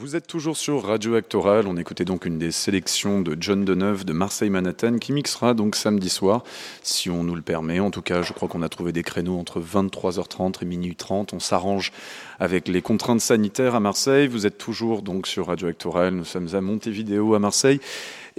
[0.00, 1.66] Vous êtes toujours sur Radio Actoral.
[1.66, 5.74] On écoutait donc une des sélections de John Deneuve de Marseille Manhattan qui mixera donc
[5.74, 6.44] samedi soir,
[6.84, 7.80] si on nous le permet.
[7.80, 11.32] En tout cas, je crois qu'on a trouvé des créneaux entre 23h30 et minuit 30.
[11.32, 11.90] On s'arrange
[12.38, 14.28] avec les contraintes sanitaires à Marseille.
[14.28, 16.14] Vous êtes toujours donc sur Radio Actoral.
[16.14, 17.80] Nous sommes à Montevideo à Marseille.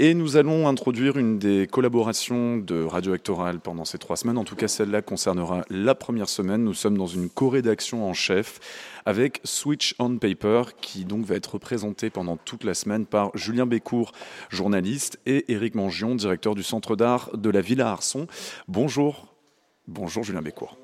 [0.02, 4.38] Et nous allons introduire une des collaborations de Radio Actoral pendant ces trois semaines.
[4.38, 6.64] En tout cas, celle-là concernera la première semaine.
[6.64, 8.62] Nous sommes dans une co-rédaction en chef
[9.06, 13.66] avec Switch on Paper, qui donc va être représenté pendant toute la semaine par Julien
[13.66, 14.12] Bécourt,
[14.50, 18.28] journaliste, et Éric Mangion, directeur du Centre d'art de la Villa Arson.
[18.68, 19.34] Bonjour.
[19.88, 20.78] Bonjour Julien Bécourt.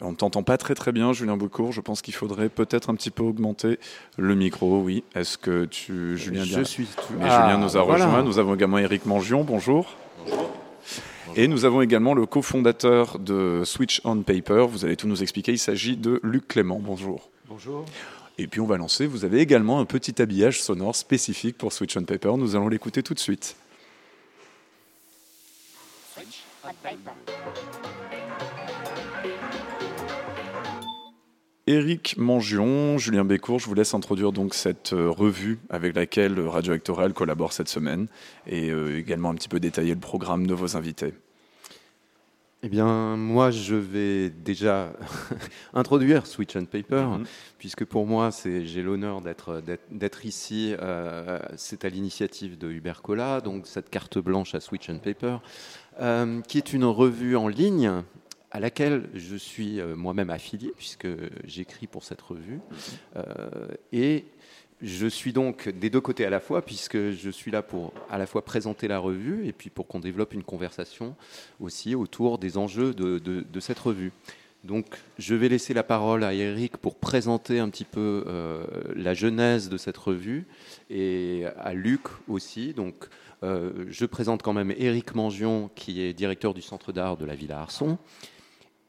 [0.00, 1.72] On ne t'entend pas très très bien, Julien Bécourt.
[1.72, 3.78] Je pense qu'il faudrait peut-être un petit peu augmenter
[4.18, 4.80] le micro.
[4.80, 5.04] Oui.
[5.14, 6.88] Est-ce que tu, Julien, Je suis.
[7.18, 8.22] Mais Julien nous a rejoint.
[8.22, 9.44] Nous avons également Éric Mangion.
[9.44, 9.96] Bonjour.
[10.26, 10.50] Bonjour.
[11.36, 14.66] Et nous avons également le cofondateur de Switch on Paper.
[14.68, 15.52] Vous allez tout nous expliquer.
[15.52, 16.78] Il s'agit de Luc Clément.
[16.80, 17.30] Bonjour.
[17.48, 17.84] Bonjour.
[18.38, 19.06] Et puis on va lancer.
[19.06, 22.34] Vous avez également un petit habillage sonore spécifique pour Switch on Paper.
[22.36, 23.56] Nous allons l'écouter tout de suite.
[26.14, 27.10] Switch on Paper.
[31.66, 36.74] Éric Mangion, Julien Bécourt, je vous laisse introduire donc cette euh, revue avec laquelle Radio
[36.74, 38.06] Actoral collabore cette semaine
[38.46, 41.14] et euh, également un petit peu détailler le programme de vos invités.
[42.66, 44.92] eh bien, moi, je vais déjà
[45.74, 47.24] introduire Switch and Paper, mhm.
[47.58, 50.74] puisque pour moi, j'ai l'honneur d'être ici.
[50.80, 55.38] Euh, c'est à l'initiative de Hubert Collat, donc cette carte blanche à Switch and Paper,
[56.00, 58.02] euh, qui est une revue en ligne
[58.54, 61.08] à laquelle je suis euh, moi-même affilié, puisque
[61.44, 62.60] j'écris pour cette revue.
[63.14, 63.22] Mhm.
[63.92, 64.24] et
[64.80, 68.18] je suis donc des deux côtés à la fois, puisque je suis là pour à
[68.18, 71.16] la fois présenter la revue et puis pour qu'on développe une conversation
[71.58, 74.12] aussi autour des enjeux de, cette revue.
[74.62, 74.86] Donc,
[75.18, 78.64] je vais laisser la parole à Eric pour présenter un petit peu euh,
[78.94, 80.46] la genèse de cette revue
[80.90, 82.72] et à Luc aussi.
[82.72, 83.08] Donc,
[83.42, 87.34] euh, je présente quand même Eric Mangion, qui est directeur du Centre d'art de la
[87.34, 87.98] Villa Arson,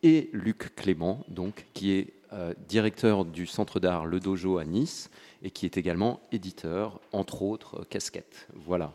[0.03, 5.10] et Luc Clément, donc, qui est euh, directeur du Centre d'art Le Dojo à Nice
[5.41, 8.47] et qui est également éditeur, entre autres euh, casquettes.
[8.53, 8.93] Voilà.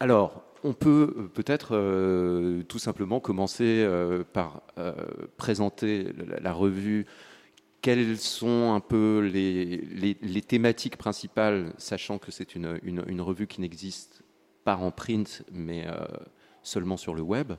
[0.00, 3.86] Alors, on peut euh, peut-être tout simplement commencer
[4.32, 4.62] par
[5.36, 6.06] présenter
[6.40, 7.06] la, revue.
[7.82, 14.22] Quelles sont un peu les, thématiques principales, sachant que c'est une, revue qui n'existe
[14.64, 15.86] pas en print, mais
[16.62, 17.52] seulement sur le web?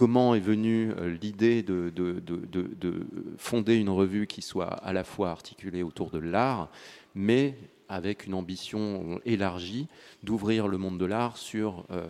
[0.00, 5.82] Comment est venue l'idée de, de, fonder une revue qui soit à la fois articulée
[5.82, 6.70] autour de l'art,
[7.14, 7.54] mais
[7.90, 9.88] avec une ambition élargie
[10.22, 12.08] d'ouvrir le monde de l'art sur euh,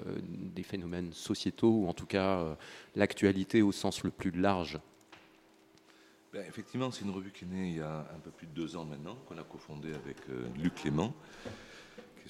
[0.55, 2.55] des phénomènes sociétaux, ou en tout cas euh,
[2.95, 4.79] l'actualité au sens le plus large.
[6.33, 8.53] Ben, Effectivement, c'est une revue qui est née il y a un peu plus de
[8.53, 11.13] deux ans maintenant, qu'on a cofondée avec euh, Luc Clément,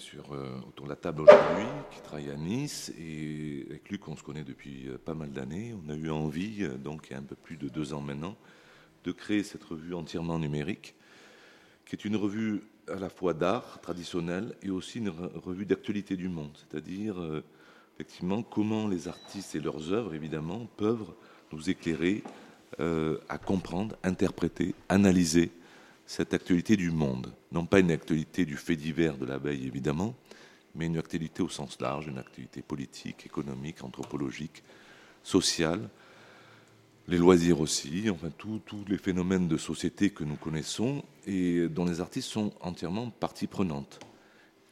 [0.01, 0.31] sur,
[0.67, 2.93] autour de la table aujourd'hui, qui travaille à Nice.
[2.99, 5.75] Et avec Luc, on se connaît depuis pas mal d'années.
[5.87, 8.37] On a eu envie, donc il y a un peu plus de deux ans maintenant,
[9.05, 10.95] de créer cette revue entièrement numérique
[11.91, 16.29] qui est une revue à la fois d'art traditionnel et aussi une revue d'actualité du
[16.29, 17.43] monde, c'est-à-dire euh,
[17.97, 21.13] effectivement comment les artistes et leurs œuvres évidemment peuvent
[21.53, 22.23] nous éclairer
[22.79, 25.51] euh, à comprendre, interpréter, analyser
[26.11, 27.33] cette actualité du monde.
[27.53, 30.17] Non pas une actualité du fait divers de l'abeille évidemment,
[30.75, 34.65] mais une actualité au sens large, une actualité politique, économique, anthropologique,
[35.23, 35.89] sociale,
[37.07, 42.01] les loisirs aussi, enfin tous les phénomènes de société que nous connaissons et dont les
[42.01, 44.01] artistes sont entièrement partie prenante.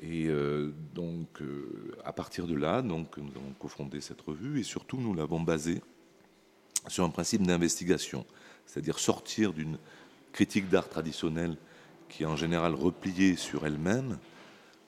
[0.01, 4.65] Et euh, donc, euh, à partir de là, donc, nous avons cofondé cette revue et
[4.65, 5.83] surtout, nous l'avons basée
[6.89, 8.27] sur un principe d'investigation,
[8.67, 9.79] c'est-à-dire sortir d'une
[10.33, 11.57] critique d'art traditionnelle
[12.09, 14.19] qui est en général repliée sur elle-même,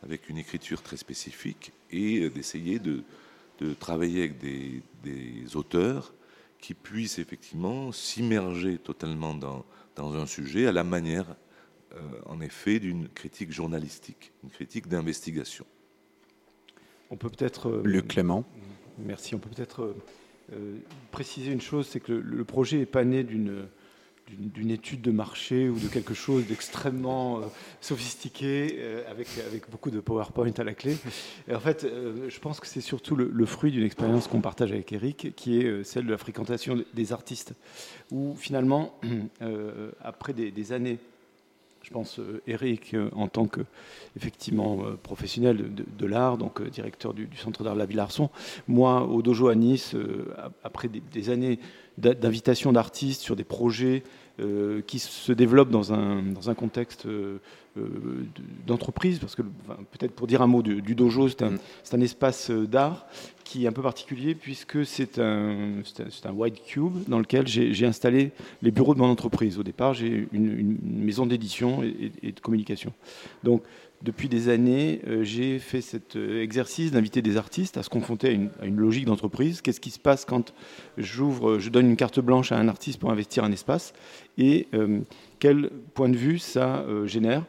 [0.03, 3.03] avec une écriture très spécifique, et d'essayer de,
[3.79, 6.15] travailler avec des, des auteurs
[6.61, 11.27] qui puisse effectivement s'immerger totalement dans, dans, un sujet à la manière,
[11.95, 15.67] euh, en effet, d'une critique journalistique, une critique d'investigation.
[17.11, 17.69] On peut peut-être...
[17.69, 18.45] Euh, Luc Clément.
[18.99, 19.35] Merci.
[19.35, 19.95] On peut peut-être
[20.53, 20.79] euh,
[21.11, 23.67] préciser une chose, c'est que le, le projet n'est pas né d'une
[24.39, 27.43] d'une étude de marché ou de quelque chose d'extrêmement euh,
[27.81, 30.97] sophistiqué euh, avec, avec beaucoup de PowerPoint à la clé.
[31.49, 34.71] Et en fait, euh, je pense que c'est surtout le, fruit d'une expérience qu'on partage
[34.73, 37.55] avec Eric, qui est celle de la fréquentation des artistes,
[38.13, 38.95] où finalement,
[40.03, 40.99] après des, années
[41.83, 43.63] je pense, Eric, en tant que
[44.17, 48.31] effectivement professionnel de, l'art, donc directeur du, Centre d'art la Ville Arson,
[48.69, 49.97] moi au dojo à Nice,
[50.63, 51.59] après des, des années
[51.99, 54.05] d'invitation d'artistes sur des projets
[54.41, 57.39] euh, qui se développe dans un, dans un contexte euh,
[57.77, 58.27] euh,
[58.67, 61.59] d'entreprise, parce que peut-être pour dire un mot du, dojo, c'est un, mm.
[61.93, 63.07] un, espace d'art
[63.45, 67.87] qui est un peu particulier puisque c'est un, un, un, white cube dans lequel j'ai
[67.87, 69.59] installé les bureaux de mon entreprise.
[69.59, 72.93] Au départ, j'ai une, maison d'édition et, et, de communication.
[73.45, 73.63] Donc
[74.03, 78.41] depuis des années, euh, j'ai fait cet euh, exercice d'inviter des artistes à se confronter
[78.61, 79.61] à une, logique d'entreprise.
[79.61, 80.55] Qu'est-ce qui se passe quand
[80.97, 83.93] je donne une carte blanche à un artiste pour investir un espace
[84.39, 85.01] et euh,
[85.39, 87.45] quel point de vue ça génère?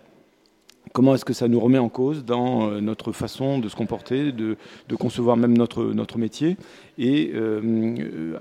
[0.93, 4.57] Comment est-ce que ça nous remet en cause dans notre façon de se comporter, de,
[4.99, 6.57] concevoir même notre, métier?
[6.97, 7.33] Et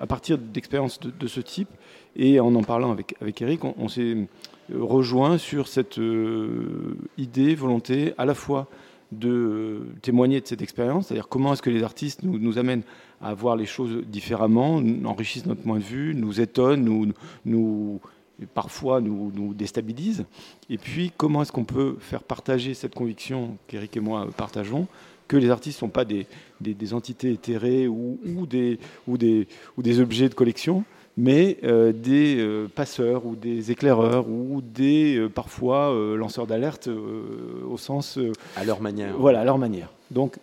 [0.01, 1.69] à partir d'expériences de, ce type,
[2.17, 4.17] et en en parlant avec Eric, on s'est
[4.75, 8.69] rejoint sur cette euh, idée, volonté à la fois
[9.13, 12.85] de témoigner de cette expérience, c'est-à-dire comment est-ce que les artistes nous, amènent
[13.21, 17.13] à voir les choses différemment, enrichissent notre point de vue, nous étonnent,
[17.45, 18.01] nous,
[18.55, 20.27] parfois nous, déstabilisent,
[20.69, 24.87] et puis comment est-ce qu'on peut faire partager cette conviction qu'Éric et moi partageons,
[25.27, 26.27] que les artistes ne sont pas des,
[26.93, 28.19] entités éthérées ou,
[28.49, 28.79] des,
[29.09, 30.85] ou, des, ou des objets de collection,
[31.21, 37.77] mais euh, des euh, passeurs ou des éclaireurs ou des euh, parfois lanceurs d'alerte au
[37.77, 38.19] sens
[38.57, 39.17] à leur manière.
[39.19, 39.93] Voilà, à leur manière.
[40.11, 40.39] Donc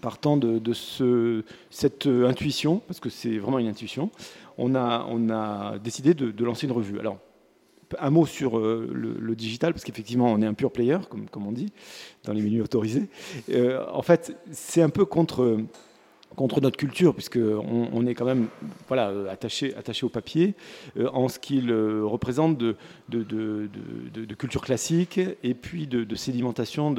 [0.00, 4.10] partant de, ce, cette intuition, parce que c'est vraiment une intuition,
[4.58, 6.98] on a, on a décidé de, lancer une revue.
[6.98, 7.18] Alors,
[8.00, 11.46] un mot sur le, le, digital, parce qu'effectivement, on est un pure player, comme, comme
[11.46, 11.72] on dit,
[12.24, 13.08] dans les menus autorisés.
[13.92, 15.58] en fait, c'est un peu contre
[16.36, 18.48] contre notre culture, puisqu'on on est quand même
[18.88, 20.54] voilà, attaché, attaché au papier,
[20.96, 22.76] euh, en ce qu'il euh, représente de,
[23.08, 26.94] de, de, culture classique et puis de, sédimentation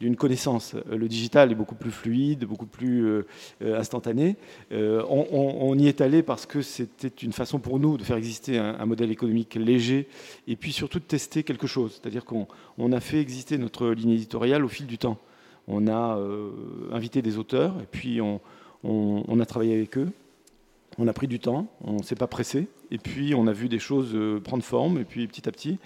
[0.00, 0.74] d'une connaissance.
[0.90, 3.24] Le digital est beaucoup plus fluide, beaucoup plus euh,
[3.62, 4.36] instantané.
[4.70, 8.86] On, y est allé parce que c'était une façon pour nous de faire exister un,
[8.86, 10.08] modèle économique léger
[10.46, 12.00] et puis surtout de tester quelque chose.
[12.00, 15.18] C'est-à-dire qu'on a fait exister notre ligne éditoriale au fil du temps.
[15.66, 16.18] On a
[16.92, 18.40] invité des auteurs et puis on,
[18.84, 20.10] on, a travaillé avec eux,
[20.98, 23.68] on a pris du temps, on ne s'est pas pressé, et puis on a vu
[23.68, 25.78] des choses euh, prendre forme, et puis petit à petit,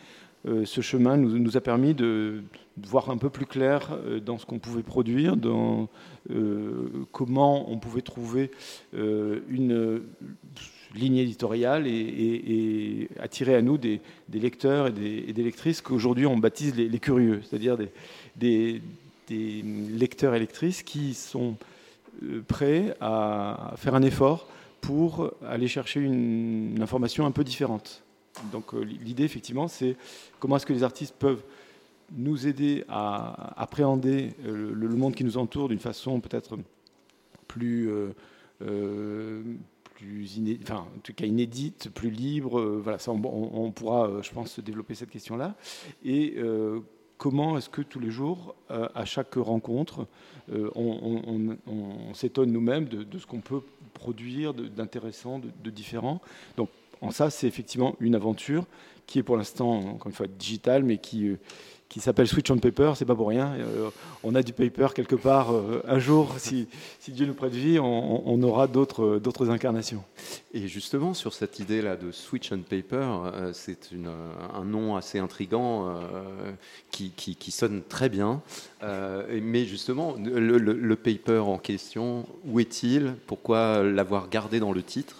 [0.46, 2.42] euh, ce chemin nous, a permis de,
[2.76, 5.88] voir un peu plus clair euh, dans ce qu'on pouvait produire, dans
[7.10, 8.50] comment on pouvait trouver
[8.92, 10.02] une
[10.94, 14.00] ligne éditoriale et, attirer à nous des,
[14.32, 17.76] lecteurs et des, lectrices qu'aujourd'hui on baptise les, curieux, c'est-à-dire
[18.36, 18.80] des,
[19.28, 21.56] lecteurs et lectrices qui sont
[22.22, 24.46] euh, prêt à faire un effort
[24.80, 28.02] pour aller chercher une, information un peu différente.
[28.50, 29.96] Donc euh, l'idée, effectivement, c'est
[30.38, 31.42] comment est-ce que les artistes peuvent
[32.14, 36.58] nous aider à appréhender euh, le, monde qui nous entoure d'une façon peut-être
[37.48, 37.90] plus,
[39.94, 40.28] plus
[40.70, 42.60] en tout cas inédite, plus libre.
[42.60, 45.54] voilà, ça, on, pourra, je pense, développer cette question-là.
[46.04, 46.36] Et
[47.22, 50.08] comment est-ce que tous les jours, euh, à chaque rencontre,
[50.52, 53.60] euh, on, s'étonne nous-mêmes de, ce qu'on peut
[53.94, 56.20] produire d'intéressant, de, différent.
[56.56, 56.68] Donc,
[57.00, 58.66] en ça, c'est effectivement une aventure
[59.06, 61.38] qui est pour l'instant, encore une fois, digitale, mais qui, euh,
[61.92, 63.52] qui s'appelle Switch on Paper, c'est pas pour rien.
[63.52, 63.90] Euh,
[64.22, 65.52] on a du paper quelque part.
[65.52, 66.66] Euh, un jour, si,
[67.06, 70.02] Dieu nous prête vie, on, aura d'autres, d'autres incarnations.
[70.54, 73.90] Et justement, sur cette idée-là de Switch on Paper, euh, c'est
[74.54, 76.00] un nom assez intrigant
[76.90, 78.40] qui, qui, sonne très bien.
[78.80, 83.16] mais justement, le, le, paper en question, où est-il?
[83.26, 85.16] Pourquoi l'avoir gardé dans le titre?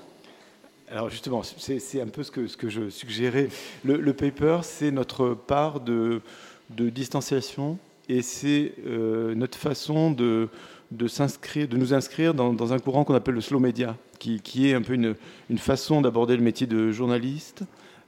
[0.91, 3.49] Alors justement, c'est un peu ce que, ce que je suggérais.
[3.83, 6.21] Le, le paper, c'est notre part de,
[6.71, 10.49] de distanciation et c'est euh, notre façon de,
[10.91, 14.69] de, s'inscrire, de nous inscrire dans, un courant qu'on appelle le slow media, qui, qui
[14.69, 15.15] est un peu une,
[15.51, 17.65] une façon d'aborder le métier de journaliste,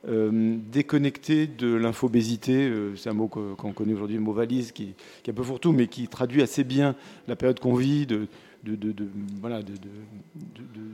[0.07, 4.95] euh, déconnecté de l'infobésité, euh, c'est un mot qu'on connaît aujourd'hui, le mot valise, qui,
[5.23, 6.95] qui, est un peu fourre-tout, mais qui traduit assez bien
[7.27, 8.27] la période qu'on vit, de,
[8.65, 9.09] de,
[9.41, 9.73] voilà, de,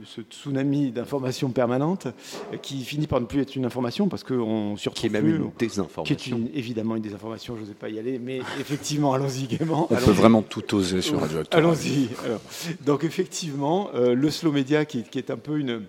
[0.05, 2.07] ce tsunami d'informations permanentes
[2.61, 5.51] qui finit par ne plus être une information parce qu'on surtout Qui est même une
[5.57, 6.03] désinformation.
[6.03, 9.87] Qui est une, évidemment une désinformation, je n'osais pas y aller, mais effectivement, allons-y gaiement.
[9.89, 12.09] On peut vraiment tout oser sur Radio Allons-y.
[12.85, 15.83] Donc effectivement, euh, le slow media qui, est un peu une...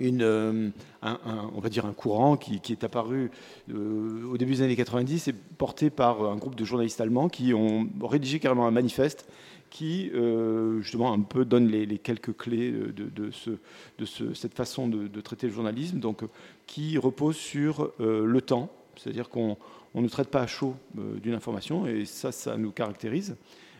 [0.00, 0.70] Une, euh,
[1.02, 1.18] un,
[1.54, 3.30] on va dire un courant qui, est apparu
[3.70, 7.54] euh, au début des années 90 et porté par un groupe de journalistes allemands qui
[7.54, 9.28] ont rédigé carrément un manifeste
[9.72, 13.50] qui euh, justement un peu donne les, quelques clés de, ce,
[13.98, 16.20] de cette façon de, traiter le journalisme, donc
[16.66, 19.56] qui repose sur euh, le temps, c'est-à-dire qu'on
[19.94, 23.34] ne traite pas à chaud euh, d'une information, et ça, ça nous caractérise.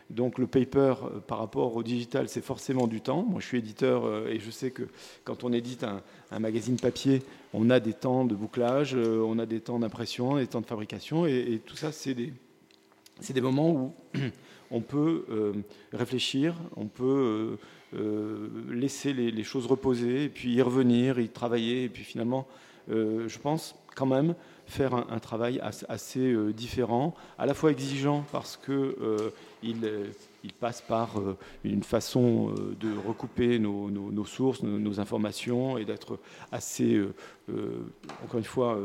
[0.09, 0.95] Donc le paper
[1.27, 3.23] par rapport au digital, c'est forcément du temps.
[3.23, 4.83] Moi, je suis éditeur et je sais que
[5.23, 7.21] quand on édite un, magazine papier,
[7.53, 11.25] on a des temps de bouclage, on a des temps d'impression, des temps de fabrication,
[11.25, 13.93] et, tout ça, c'est des moments où
[14.73, 15.53] on peut euh,
[15.93, 17.57] réfléchir, on peut
[17.93, 22.47] euh, euh, laisser les, choses reposer, puis y revenir, y travailler, et puis finalement,
[22.89, 28.97] je pense quand même faire un, travail assez, différent, à la fois exigeant parce que
[29.61, 29.79] il,
[30.59, 31.21] passe par
[31.63, 36.19] une façon de recouper nos, sources, nos, informations et d'être
[36.51, 37.01] assez,
[38.25, 38.79] encore une fois,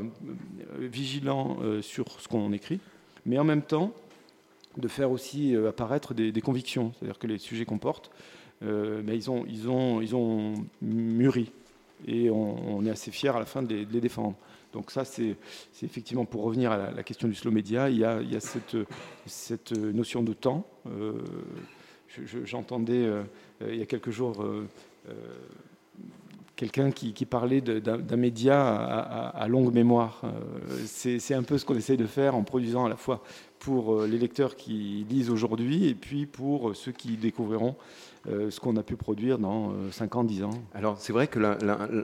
[0.79, 2.79] vigilant sur ce qu'on écrit.
[3.27, 3.93] Mais en même temps,
[4.77, 8.11] de faire aussi euh, apparaître des, convictions, c'est-à-dire que les sujets qu'on porte,
[8.63, 11.53] euh, ils, ont, ils, ont, ils ont mûri
[12.07, 14.37] et on, est assez fiers à la fin de les, défendre.
[14.73, 15.37] Donc ça, c'est
[15.83, 20.33] effectivement pour revenir à la, question du slow media, il y a, cette, notion de
[20.33, 20.65] temps.
[20.87, 21.15] Euh,
[22.45, 23.09] j'entendais
[23.67, 24.45] il y a quelques jours
[26.59, 30.23] quelqu'un qui, parlait d'un média à, longue mémoire.
[30.87, 33.23] c'est un peu ce qu'on essaye de faire en produisant à la fois
[33.61, 38.08] pour les lecteurs qui lisent aujourd'hui et puis pour ceux qui découvriront euh,
[38.51, 40.51] ce qu'on a pu produire dans 5 euh, ans, 10 ans.
[40.75, 41.39] Alors c'est vrai que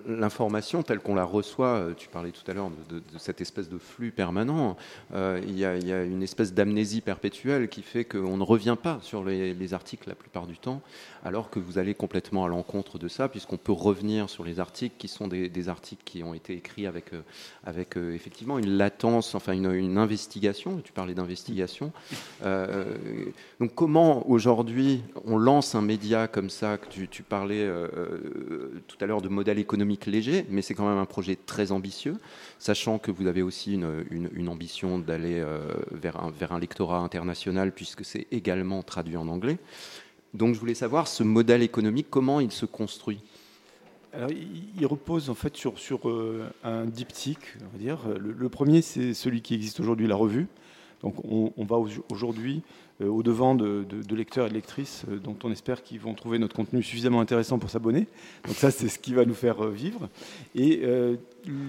[0.07, 3.79] l'information telle qu'on la reçoit, euh, tu parlais tout à l'heure de, cette espèce de
[3.79, 4.77] flux permanent,
[5.15, 9.75] il, y a, une espèce d'amnésie perpétuelle qui fait qu'on ne revient pas sur les,
[9.75, 10.83] articles la plupart du temps,
[11.25, 14.95] alors que vous allez complètement à l'encontre de ça, puisqu'on peut revenir sur les articles
[14.99, 17.13] qui sont des, articles qui ont été écrits avec,
[17.97, 21.93] effectivement une latence, enfin une investigation, tu parlais d'investigation.
[22.43, 28.97] donc comment aujourd'hui on lance un média comme ça, que tu, parlais euh, euh, tout
[29.01, 32.17] à l'heure de modèle économique léger, mais c'est quand même un projet très ambitieux,
[32.59, 35.61] sachant que vous avez aussi une, ambition d'aller euh,
[35.91, 36.17] vers,
[36.53, 39.59] un, lectorat international, puisque c'est également traduit en anglais.
[40.33, 43.21] Donc je voulais savoir, ce modèle économique, comment il se construit?
[44.79, 45.75] Il repose en fait sur,
[46.63, 47.99] un diptyque, on va dire.
[48.17, 50.47] Le, premier, c'est celui qui existe aujourd'hui, la revue.
[51.03, 51.77] Donc, on, va
[52.09, 52.63] aujourd'hui
[53.01, 53.85] au devant de,
[54.15, 57.59] lecteurs et de lectrices euh, dont on espère qu'ils vont trouver notre contenu suffisamment intéressant
[57.59, 58.07] pour s'abonner.
[58.47, 60.09] Donc ça, c'est ce qui va nous faire euh, vivre.
[60.55, 60.83] Et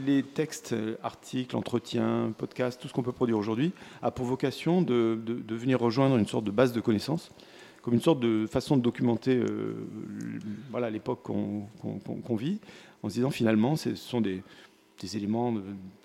[0.06, 3.72] les textes, articles, entretiens, podcasts, tout ce qu'on peut produire aujourd'hui
[4.02, 5.20] a pour vocation de,
[5.50, 7.32] venir rejoindre une sorte de base de connaissances
[7.82, 9.44] comme une sorte de façon de documenter
[10.90, 12.60] l'époque qu'on vit,
[13.04, 14.42] en se disant finalement, ce sont des,
[15.00, 15.54] des éléments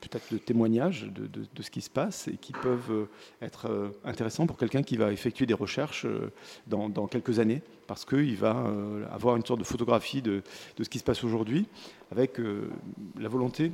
[0.00, 3.08] peut-être de témoignage de, ce qui se passe et qui peuvent euh,
[3.42, 6.30] être euh, intéressants pour quelqu'un qui va effectuer des recherches euh,
[6.66, 8.64] dans, quelques années, parce qu'il va
[9.10, 10.42] avoir une sorte de photographie de,
[10.80, 11.66] ce qui se passe aujourd'hui,
[12.10, 12.38] avec
[13.18, 13.72] la volonté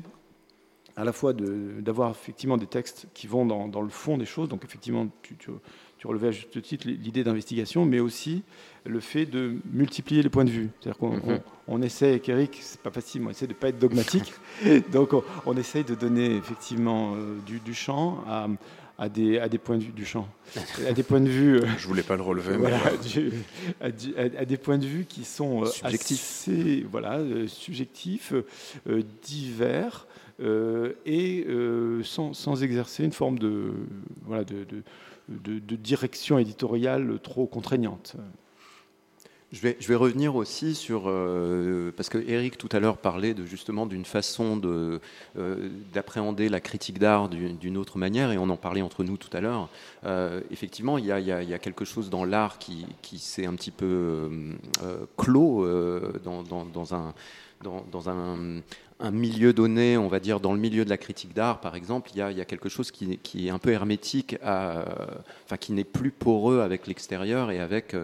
[0.97, 4.65] à la fois d'avoir effectivement des textes qui vont dans, le fond des choses, donc
[4.65, 5.07] effectivement
[6.07, 8.43] relevais à juste titre l'idée d'investigation, mais aussi
[8.85, 10.71] le fait de multiplier les points de vue.
[10.81, 11.41] C'est-à-dire qu'on mhm.
[11.69, 14.33] on, essaie, avec Eric, c'est pas facile, on essaie de ne pas être dogmatique,
[14.93, 18.49] donc on, on, essaie de donner effectivement euh, du, champ à,
[18.99, 20.29] à, des, à des points de vue du champ,
[20.87, 21.59] à des points de vue.
[21.59, 22.57] Euh, Je voulais pas le relever.
[22.57, 22.81] Voilà,
[23.81, 26.49] à, des points de vue qui sont euh, subjectifs,
[26.91, 28.33] voilà, subjectifs,
[29.23, 30.07] divers.
[31.05, 31.47] et
[32.05, 33.73] sans, sans, exercer une forme de,
[34.25, 34.83] voilà, de, de
[35.29, 38.17] de, direction éditoriale trop contraignante.
[39.53, 43.87] Je vais, revenir aussi sur euh, parce que Eric tout à l'heure parlait de justement
[43.87, 45.01] d'une façon de
[45.39, 49.35] euh, d'appréhender la critique d'art d'une autre manière et on en parlait entre nous tout
[49.35, 49.69] à l'heure.
[50.05, 54.29] Euh, effectivement, il y, a, quelque chose dans l'art qui, qui s'est un petit peu
[55.17, 55.65] clos
[56.25, 58.63] dans, dans un
[59.01, 62.11] un milieu donné, on va dire dans le milieu de la critique d'art, par exemple,
[62.15, 64.85] il y, a, quelque chose qui, est un peu hermétique, à,
[65.45, 67.95] enfin qui n'est plus poreux avec l'extérieur et avec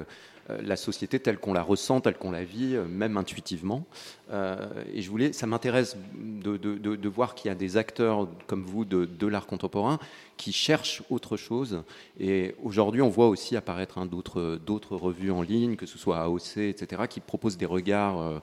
[0.50, 3.86] euh, la société telle qu'on la ressent, telle qu'on la vit, euh, même intuitivement.
[4.32, 4.56] Euh,
[4.92, 9.26] et je voulais, ça m'intéresse de, voir qu'il y a des acteurs comme vous de,
[9.26, 10.00] l'art contemporain
[10.36, 11.82] qui cherchent autre chose.
[12.18, 16.56] Et aujourd'hui, on voit aussi apparaître hein, d'autres revues en ligne, que ce soit AOC,
[16.58, 18.40] etc., qui proposent des regards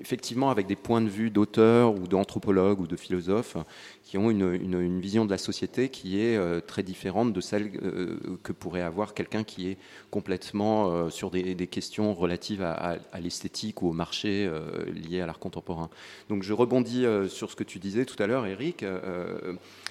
[0.00, 3.56] effectivement avec des points de vue d'auteurs ou d'anthropologues ou de philosophes
[4.02, 8.18] qui ont une, vision de la société qui est euh, très différente de celle euh,
[8.42, 9.78] que pourrait avoir quelqu'un qui est
[10.10, 14.50] complètement euh, sur des, questions relatives à, l'esthétique ou au marché
[14.92, 15.90] lié à l'art contemporain.
[16.28, 18.84] Donc je rebondis sur ce que tu disais tout à l'heure, Eric,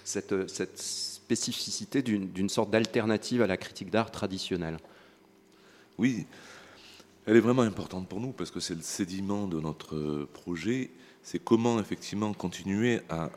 [0.03, 4.77] cette, cette spécificité d'une sorte d'alternative à la critique d'art traditionnelle.
[5.97, 6.25] Oui,
[7.29, 10.89] elle est vraiment importante pour nous parce que c'est le sédiment de notre projet.
[11.21, 13.29] C'est comment effectivement continuer à,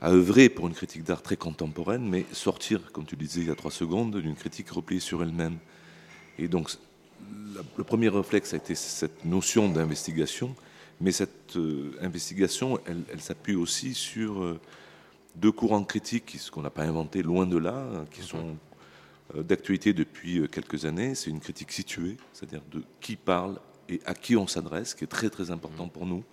[0.00, 3.50] à, œuvrer pour une critique d'art très contemporaine, mais sortir, comme tu disais il y
[3.50, 5.58] a trois secondes, d'une critique repliée sur elle-même.
[6.38, 6.70] Et donc,
[7.76, 10.56] le premier réflexe a été cette notion d'investigation,
[11.02, 14.58] mais cette euh, investigation, elle, s'appuie aussi sur euh,
[15.36, 18.54] deux courants critiques, ce qu'on n'a pas inventé loin de là, qui sont euh,
[19.36, 21.14] d'actualité depuis euh, quelques années.
[21.14, 23.58] C'est une critique située, c'est-à-dire de qui parle
[23.88, 26.24] et à qui on s'adresse, qui est très très important pour nous.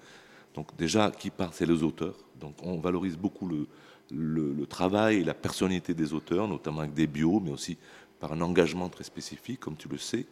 [0.54, 2.16] Donc déjà, qui parle, c'est les auteurs.
[2.40, 3.68] Donc on valorise beaucoup le,
[4.12, 7.78] le, travail et la personnalité des auteurs, notamment avec des bios, mais aussi
[8.20, 10.26] par un engagement très spécifique, comme tu le sais,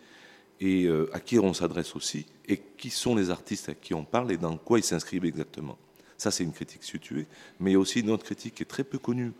[0.59, 4.03] et euh, à qui on s'adresse aussi, et qui sont les artistes à qui on
[4.03, 5.77] parle et dans quoi ils s'inscrivent exactement.
[6.17, 7.27] Ça, c'est une critique située,
[7.59, 9.33] mais il y a aussi une autre critique qui est très peu connue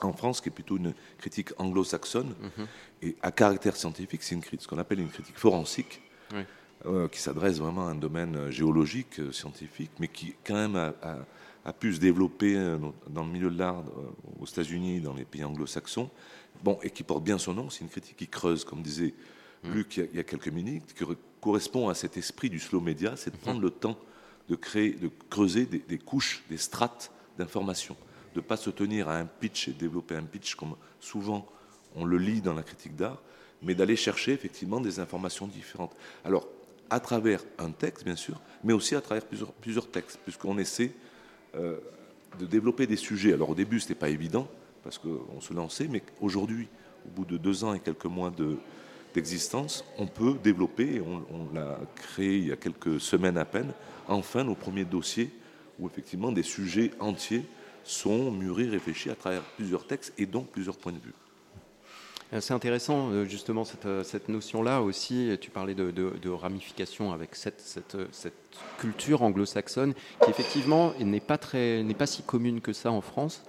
[0.00, 2.66] en France, qui est plutôt une critique anglo-saxonne, mhm.
[3.02, 6.00] et à caractère scientifique, c'est ce qu'on appelle une critique forensique,
[6.86, 10.76] euh, qui s'adresse vraiment à un domaine euh, géologique, euh, scientifique, mais qui quand même
[10.76, 12.54] a, pu se développer
[13.10, 13.82] dans le milieu de l'art
[14.40, 16.08] aux États-Unis, dans les pays anglo-saxons,
[16.62, 17.68] bon, et qui porte bien son nom.
[17.68, 19.12] C'est une critique qui creuse, comme disait
[19.64, 19.74] mhm.
[19.74, 21.04] Luc il y, a, quelques minutes, qui
[21.42, 23.42] correspond à cet esprit du slow media, c'est de mhm.
[23.42, 23.98] prendre le temps
[24.48, 27.96] de créer, de creuser des, des couches, des strates d'informations
[28.34, 31.46] de ne pas se tenir à un pitch et développer un pitch comme souvent
[31.96, 33.20] on le lit dans la critique d'art,
[33.62, 35.96] mais d'aller chercher effectivement des informations différentes.
[36.24, 36.46] Alors,
[36.90, 39.24] à travers un texte, bien sûr, mais aussi à travers
[39.60, 40.92] plusieurs, textes, puisqu'on essaie
[41.56, 41.78] euh,
[42.38, 43.32] de développer des sujets.
[43.32, 44.48] Alors au début, ce n'était pas évident,
[44.82, 46.68] parce qu'on se lançait, mais aujourd'hui,
[47.06, 48.32] au bout de deux ans et quelques mois
[49.14, 53.44] d'existence, on peut développer, et on, on l'a créé il y a quelques semaines à
[53.44, 53.72] peine,
[54.06, 55.30] enfin nos premiers dossiers
[55.78, 57.44] où effectivement des sujets entiers
[57.88, 61.14] sont mûris, réfléchis à travers plusieurs textes et donc plusieurs points de vue.
[62.32, 65.36] Euh, c'est intéressant, euh, justement, cette, euh, cette notion-là aussi.
[65.40, 68.34] Tu parlais de, de, ramification avec cette, cette, cette
[68.78, 73.42] culture anglo-saxonne qui, effectivement, n'est pas, pas si commune que ça en France.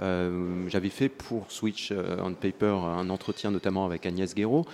[0.00, 4.66] j'avais fait pour Switch on Paper un entretien notamment avec Agnès Guéraud,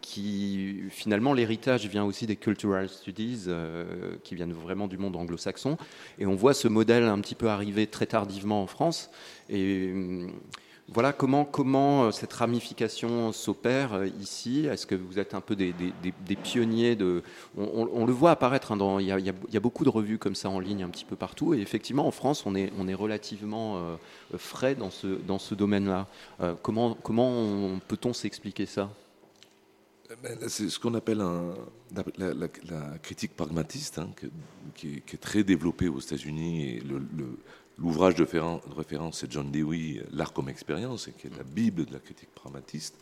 [0.00, 3.48] qui finalement l'héritage vient aussi des cultural studies,
[4.24, 5.76] qui viennent vraiment du monde anglo-saxon,
[6.18, 9.10] et on voit ce modèle un petit peu arriver très tardivement en France.
[9.48, 9.92] Et
[10.88, 14.66] voilà comment, euh, cette ramification s'opère euh, ici.
[14.66, 15.72] Est-ce que vous êtes un peu des,
[16.42, 17.22] pionniers de...
[17.56, 20.82] On, le voit apparaître, hein, il, y a, beaucoup de revues comme ça en ligne
[20.82, 21.54] un petit peu partout.
[21.54, 23.96] Et effectivement, en France, on est, relativement euh,
[24.36, 26.08] frais dans ce, domaine-là.
[26.62, 26.96] comment
[27.88, 28.90] peut-on s'expliquer ça?
[30.10, 31.22] Eh ben, c'est ce qu'on appelle
[32.18, 34.10] la, critique pragmatiste, hein,
[34.74, 36.82] qui, est, très développée aux États-Unis.
[37.82, 38.22] L'ouvrage de
[38.76, 42.94] référence, c'est John Dewey, L'art comme expérience, qui est la Bible de la critique pragmatiste.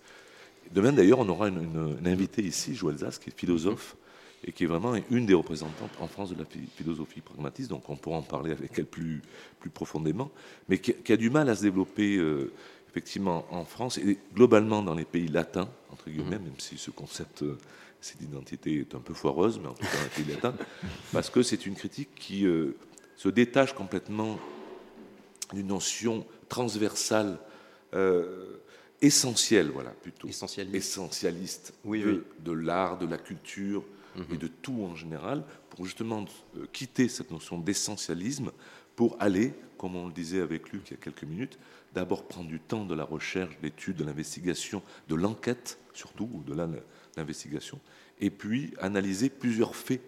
[0.73, 3.97] Demain, d'ailleurs, on aura une, invitée ici, Joël Zas, qui est philosophe
[4.43, 7.97] et qui est vraiment une des représentantes en France de la philosophie pragmatiste, donc on
[7.97, 9.21] pourra en parler avec elle plus,
[9.59, 10.31] plus profondément,
[10.71, 12.51] mais qui, a du mal à se développer euh,
[12.89, 16.45] effectivement en France et globalement dans les pays latins, entre guillemets, mmh.
[16.45, 17.59] même si ce concept, euh,
[18.01, 20.55] cette identité est un peu foireuse, mais en tout cas dans les pays latins,
[21.13, 22.75] parce que c'est une critique qui euh,
[23.17, 24.39] se détache complètement
[25.53, 27.39] d'une notion transversale
[27.95, 28.61] euh,
[29.01, 30.29] essentielle, voilà, plutôt.
[30.29, 30.75] Essentialiste.
[30.75, 33.85] Essentialiste de, l'art, de la culture
[34.17, 34.39] et mhm.
[34.39, 36.25] de tout en général, pour justement
[36.57, 38.51] euh, quitter cette notion d'essentialisme
[38.97, 41.59] pour aller, comme on le disait avec Luc il y a quelques minutes,
[41.95, 46.43] d'abord prendre du temps de la recherche, de l'étude, de l'investigation, de l'enquête surtout, ou
[46.43, 46.55] de
[47.17, 47.81] l'investigation,
[48.21, 50.03] et puis analyser plusieurs faits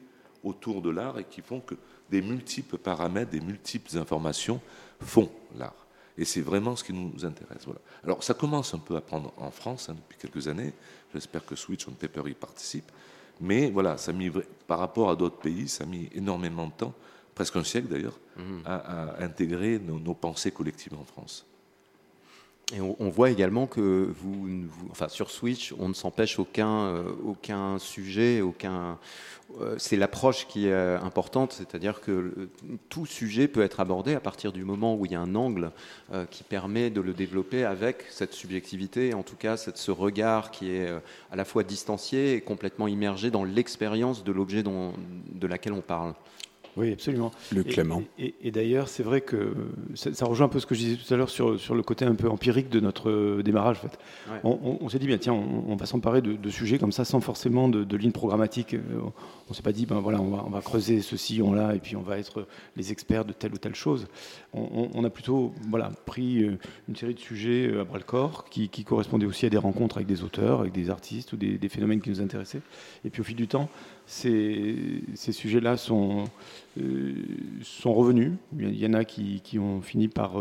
[0.45, 1.75] autour de l'art et qui font que
[2.11, 4.61] des multiples paramètres, des multiples informations
[5.03, 5.75] font l'art.
[6.19, 7.63] Et c'est vraiment ce qui nous intéresse.
[7.65, 7.81] Voilà.
[8.05, 10.73] Alors ça commence un peu à prendre en France hein, depuis quelques années.
[11.13, 12.91] J'espère que Switch on Paper y participe.
[13.41, 14.31] Mais voilà, ça mis,
[14.67, 16.95] par rapport à d'autres pays, ça a mis énormément de temps,
[17.35, 18.63] presque un siècle d'ailleurs, mhm.
[18.65, 21.47] à, intégrer nos, pensées collectives en France.
[22.75, 24.15] Et on, voit également que
[24.91, 28.99] enfin sur Switch, on ne s'empêche aucun, euh, sujet, aucun,
[29.61, 32.49] euh, c'est l'approche qui est euh, importante, c'est-à-dire que
[32.89, 35.71] tout sujet peut être abordé à partir du moment où il y a un angle
[36.31, 40.89] qui permet de le développer avec cette subjectivité, en tout cas ce regard qui est
[41.31, 46.15] à la fois distancié et complètement immergé dans l'expérience de l'objet de laquelle on parle.
[46.77, 47.31] Oui, absolument.
[47.53, 48.03] Le Clément.
[48.19, 49.55] Et, d'ailleurs, c'est vrai que
[49.95, 52.05] ça, rejoint un peu ce que je disais tout à l'heure sur, sur le côté
[52.05, 53.77] un peu empirique de notre démarrage.
[53.79, 53.99] En fait.
[54.45, 57.85] On, s'est dit, bien, tiens, on, va s'emparer de, sujets comme ça sans forcément de,
[57.85, 58.77] de lignes programmatiques.
[59.51, 61.79] On s'est pas dit, ben voilà, on va, on va creuser ceci, on là, et
[61.79, 62.47] puis on va être
[62.77, 64.07] les experts de telle ou telle chose.
[64.55, 66.59] On, a plutôt voilà, pris euh,
[66.89, 69.59] une série de sujets euh, à bras le corps qui, qui, correspondaient aussi à des
[69.59, 72.61] rencontres avec des auteurs, avec des artistes ou des, des phénomènes qui nous intéressaient.
[73.05, 73.69] Et puis au fil du temps,
[74.13, 76.25] ces, sujets-là sont,
[76.79, 77.15] euh,
[77.63, 78.33] sont revenus.
[78.59, 80.33] Il y en a qui, qui ont fini par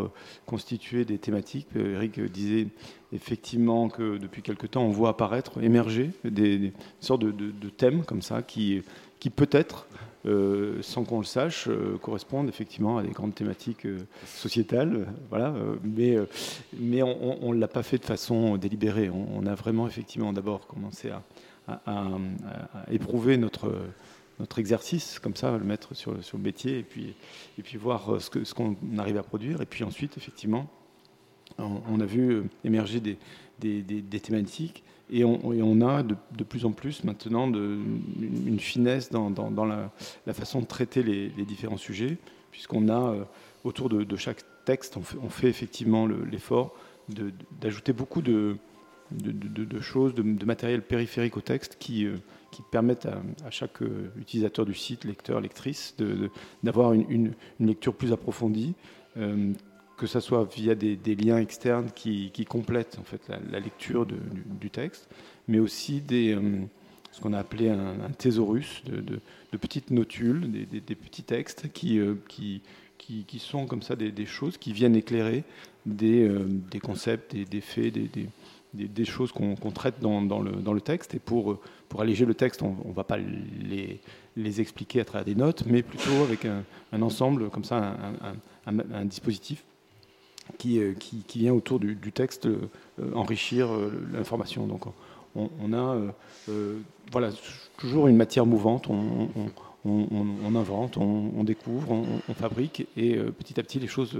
[0.45, 1.67] constituer des thématiques.
[1.75, 2.67] Eric disait
[3.13, 8.41] effectivement que depuis quelque temps, on voit apparaître, émerger des, sortes de, thèmes comme ça
[8.41, 8.81] qui,
[9.19, 9.87] qui peut-être,
[10.25, 15.07] euh, sans qu'on le sache, euh, correspondent effectivement à des grandes thématiques euh, sociétales.
[15.29, 15.53] voilà,
[15.83, 16.17] mais
[16.77, 19.09] mais on ne l'a pas fait de façon délibérée.
[19.09, 21.23] On, a vraiment effectivement d'abord commencé à,
[21.85, 22.17] à,
[22.91, 23.71] éprouver notre
[24.39, 27.13] notre exercice comme ça, le mettre sur, sur le métier et puis,
[27.59, 29.61] et puis voir ce qu'on ce qu'on arrive à produire.
[29.61, 30.67] Et puis ensuite, effectivement,
[31.57, 37.51] on, a vu euh, émerger des, thématiques et on, a de, plus en plus maintenant
[37.51, 42.17] une finesse dans, la, façon de traiter les, différents sujets,
[42.51, 43.23] puisqu'on a euh,
[43.63, 46.75] autour de, chaque texte, on fait, effectivement l'effort
[47.59, 48.55] d'ajouter beaucoup de,
[49.81, 52.17] choses, de, matériel périphérique au texte qui, euh,
[52.69, 53.79] permettent à, chaque
[54.19, 55.95] utilisateur du site, lecteur, lectrice,
[56.63, 58.75] d'avoir une, lecture plus approfondie,
[60.01, 65.07] que ce soit via des, liens externes qui, complètent en fait la, lecture du, texte,
[65.47, 66.41] mais aussi des, euh,
[67.11, 69.21] ce qu'on a appelé un, thésaurus de,
[69.57, 72.63] petites notules, des, petits textes qui, euh, qui,
[72.97, 75.43] qui, sont comme ça des, choses qui viennent éclairer
[75.85, 76.27] des,
[76.81, 78.27] concepts, des faits, des,
[78.73, 81.15] des, choses qu'on traite dans, le, texte.
[81.15, 81.57] Et pour,
[81.97, 86.23] alléger le texte, on ne va pas les, expliquer à travers des notes, mais plutôt
[86.23, 87.97] avec un, ensemble, comme ça,
[88.65, 89.63] un, dispositif
[90.57, 92.47] qui, qui, vient autour du, texte
[93.13, 93.69] enrichir
[94.13, 94.67] l'information.
[94.67, 94.83] Donc
[95.35, 95.97] on, a
[97.11, 97.29] voilà,
[97.77, 98.87] toujours une matière mouvante.
[99.83, 104.17] On invente, on, découvre, on, fabrique, et petit à petit, les choses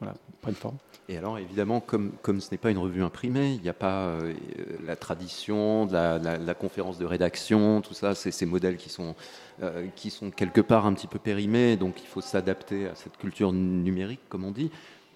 [0.00, 0.76] voilà, prennent forme.
[1.08, 4.06] Et alors, évidemment, comme, comme ce n'est pas une revue imprimée, il n'y a pas
[4.06, 4.32] euh,
[4.84, 9.14] la tradition, la, conférence de rédaction, tout ça, c'est ces modèles qui sont,
[9.62, 13.18] euh, qui sont quelque part un petit peu périmés, donc il faut s'adapter à cette
[13.18, 14.70] culture numérique, comme on dit.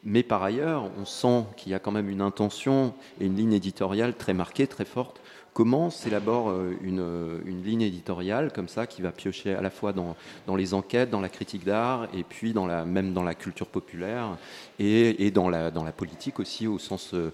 [0.04, 3.54] Mais par ailleurs, on sent qu'il y a quand même une intention et une ligne
[3.54, 5.20] éditoriale très marquée, très forte,
[5.54, 9.92] Comment s'élabore euh, euh, une, ligne éditoriale comme ça qui va piocher à la fois
[9.92, 10.14] dans,
[10.56, 12.54] les enquêtes, dans la critique d'art et puis
[12.86, 14.36] même dans la culture populaire
[14.78, 17.30] et, dans, la, politique aussi, euh,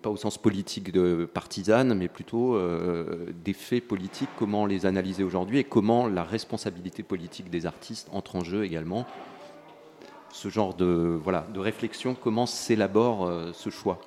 [0.00, 2.58] pas au sens politique de partisane, mais plutôt
[3.44, 8.36] des faits politiques, comment les analyser aujourd'hui et comment la responsabilité politique des artistes entre
[8.36, 9.06] en jeu également.
[10.30, 14.00] Ce genre de, voilà, de réflexion, comment s'élabore ce choix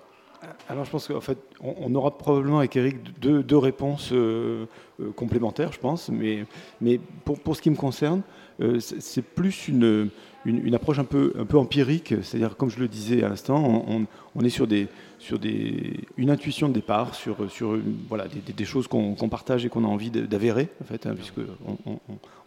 [0.70, 4.66] alors je pense qu'en fait, on, aura probablement avec Eric deux, réponses euh,
[5.00, 6.10] euh, complémentaires, je pense.
[6.10, 6.46] Mais,
[6.82, 8.22] mais pour, pour, ce qui me concerne,
[8.62, 10.10] euh, c'est plus une,
[10.46, 12.14] une, approche un peu, un peu empirique.
[12.22, 14.06] C'est-à-dire, comme je le disais à l'instant, on,
[14.36, 14.88] on, est sur, des,
[15.20, 17.78] sur des, une intuition de départ, sur, sur
[18.08, 21.40] voilà, des, des choses qu'on partage et qu'on a envie d'avérer, en fait, hein, puisque
[21.86, 22.00] on,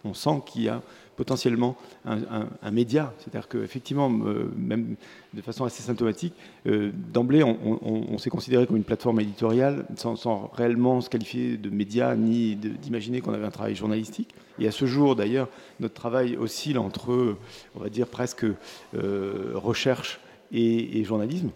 [0.05, 0.83] on sent qu'il y a
[1.19, 3.13] potentiellement un, média.
[3.19, 4.95] C'est-à-dire qu'effectivement, euh, même
[5.35, 6.33] de façon assez symptomatique,
[6.67, 12.15] euh, d'emblée, on, s'est considéré comme une plateforme éditoriale sans, réellement se qualifier de média
[12.15, 14.33] ni d'imaginer qu'on avait un travail journalistique.
[14.61, 15.49] Et à ce jour, d'ailleurs,
[15.81, 17.37] notre travail oscille entre,
[17.75, 18.47] on va dire, presque
[18.95, 20.21] euh, recherche
[20.53, 21.51] et, journalisme.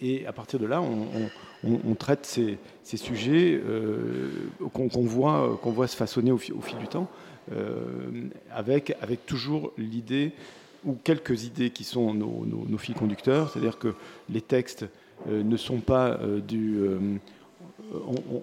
[0.00, 3.60] et à partir de là, on, traite ces, sujets
[4.72, 7.08] qu'on voit, se façonner au fil du temps.
[7.52, 10.32] Euh, avec, avec toujours l'idée
[10.84, 13.94] ou quelques idées qui sont nos, nos, fils conducteurs, c'est-à-dire que
[14.28, 14.84] les textes
[15.28, 16.80] euh, ne sont pas euh, du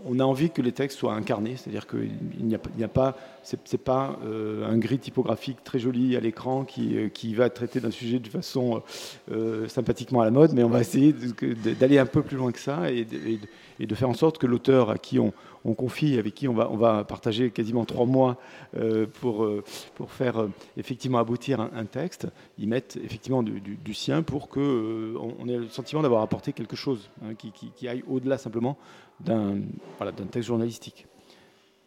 [0.05, 3.77] on, a envie que les textes soient incarnés, c'est-à-dire qu'il n'y a, a, pas, c'est,
[3.77, 8.27] pas un gris typographique très joli à l'écran qui, qui va traiter d'un sujet de
[8.27, 8.81] façon
[9.67, 11.13] sympathiquement à la mode, mais on va essayer
[11.79, 14.97] d'aller un peu plus loin que ça et, de faire en sorte que l'auteur à
[14.97, 15.33] qui on,
[15.65, 18.37] on confie, avec qui on va, on va partager quasiment trois mois
[18.75, 19.63] euh, pour, euh,
[19.95, 22.27] pour faire euh, effectivement aboutir un, texte,
[22.57, 24.61] ils mettent effectivement du, sien pour qu'on
[25.39, 28.77] on ait le sentiment d'avoir apporté quelque chose hein, qui, aille au-delà simplement
[29.19, 29.59] d'un
[29.97, 31.07] voilà, texte journalistique.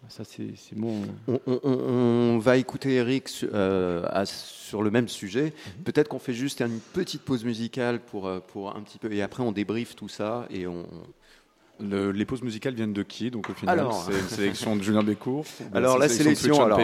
[0.09, 1.03] Ça, c'est mon.
[1.47, 5.47] On, va écouter Eric sur le même sujet.
[5.47, 5.83] Mhm.
[5.83, 9.13] Peut-être qu'on fait juste une petite pause musicale pour, pour un petit peu.
[9.13, 10.87] Et après, on débriefe tout ça et on,
[11.81, 15.45] les pauses musicales viennent de qui Donc au final, c'est une sélection de Julien Bécourt.
[15.75, 16.81] Alors la sélection, alors,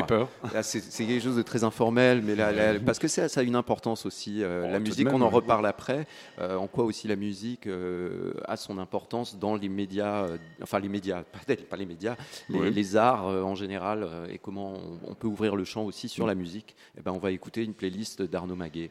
[0.63, 4.07] c'est quelque chose de très informel, mais là, parce que ça, ça, a une importance
[4.07, 4.43] aussi.
[4.43, 6.07] Euh, la musique, on en reparle après.
[6.41, 10.27] Euh, en quoi aussi la musique euh, a son importance dans les médias,
[10.63, 12.17] enfin les médias, peut-être pas les médias,
[12.49, 14.75] les, arts en général, et comment
[15.07, 16.73] on, peut ouvrir le champ aussi sur la musique.
[16.95, 18.91] Et eh ben, on va écouter une playlist d'Arnaud Maguet.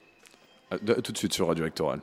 [1.03, 1.99] tout de suite sur Radio Rectoral.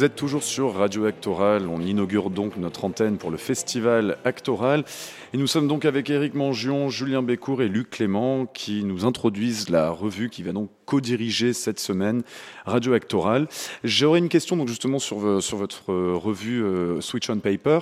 [0.00, 1.68] Vous êtes toujours sur Radio Actoral.
[1.68, 4.82] On inaugure donc notre antenne pour le festival Actoral.
[5.32, 9.68] Et nous sommes donc avec Éric Mangion, Julien Bécourt et Luc Clément qui nous introduisent
[9.68, 12.24] la revue qui va donc co-diriger cette semaine
[12.66, 13.46] Radio Actoral.
[13.84, 17.78] J'aurais une question donc justement sur, sur votre revue euh, Switch on Paper.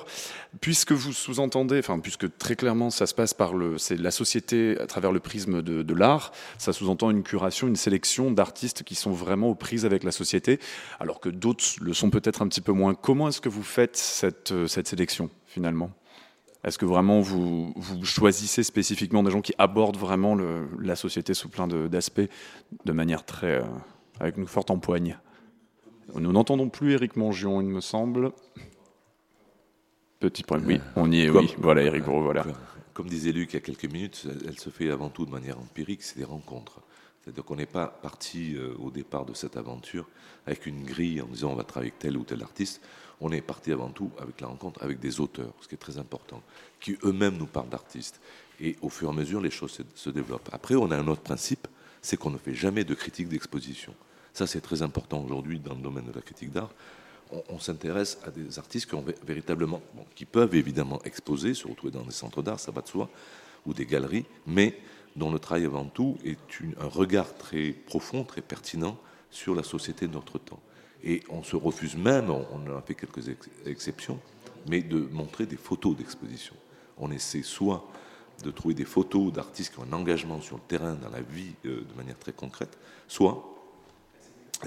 [0.61, 4.79] Puisque vous sous-entendez, enfin puisque très clairement ça se passe par le, c'est la société
[4.79, 8.93] à travers le prisme de, de l'art, ça sous-entend une curation, une sélection d'artistes qui
[8.93, 10.59] sont vraiment aux prises avec la société,
[10.99, 12.93] alors que d'autres le sont peut-être un petit peu moins.
[12.93, 15.89] Comment est-ce que vous faites cette, cette sélection finalement?
[16.63, 21.33] Est-ce que vraiment vous, vous, choisissez spécifiquement des gens qui abordent vraiment le, la société
[21.33, 22.21] sous plein d'aspects
[22.85, 23.61] de, manière très.
[23.61, 23.65] Euh,
[24.19, 25.17] avec une forte empoigne?
[26.15, 28.31] Nous n'entendons plus Éric Mangion, il me semble.
[30.19, 30.59] Petit point.
[30.65, 31.55] Oui, on y est, oui.
[31.59, 32.45] Voilà, Éric voilà.
[32.93, 35.57] Comme disait Luc il y a quelques minutes, elle se fait avant tout de manière
[35.57, 36.81] empirique, c'est des rencontres.
[37.21, 40.09] C'est-à-dire qu'on n'est pas parti euh, au départ de cette aventure
[40.45, 42.81] avec une grille en disant on va travailler avec tel ou tel artiste.
[43.21, 45.97] On est parti avant tout avec la rencontre avec des auteurs, ce qui est très
[45.97, 46.41] important,
[46.79, 48.19] qui eux-mêmes nous parlent d'artistes.
[48.61, 50.49] Et au fur et à mesure, les choses se, développent.
[50.51, 51.67] Après, on a un autre principe,
[52.01, 53.93] c'est qu'on ne fait jamais de critique d'exposition.
[54.33, 56.69] Ça, c'est très important aujourd'hui dans le domaine de la critique d'art.
[57.49, 59.81] On, s'intéresse à des artistes qui ont véritablement,
[60.31, 63.07] peuvent évidemment exposer, se retrouver dans des centres d'art, ça va de soi,
[63.67, 64.79] ou des galeries, mais
[65.15, 66.39] dont le travail avant tout est
[66.79, 68.97] un regard très profond, très pertinent
[69.29, 70.59] sur la société de notre temps.
[71.03, 73.29] Et on se refuse même, on a fait quelques
[73.65, 74.19] exceptions,
[74.67, 76.55] mais de montrer des photos d'exposition.
[76.97, 77.87] On essaie soit
[78.43, 81.53] de trouver des photos d'artistes qui ont un engagement sur le terrain, dans la vie,
[81.65, 82.77] euh, de manière très concrète,
[83.07, 83.43] soit,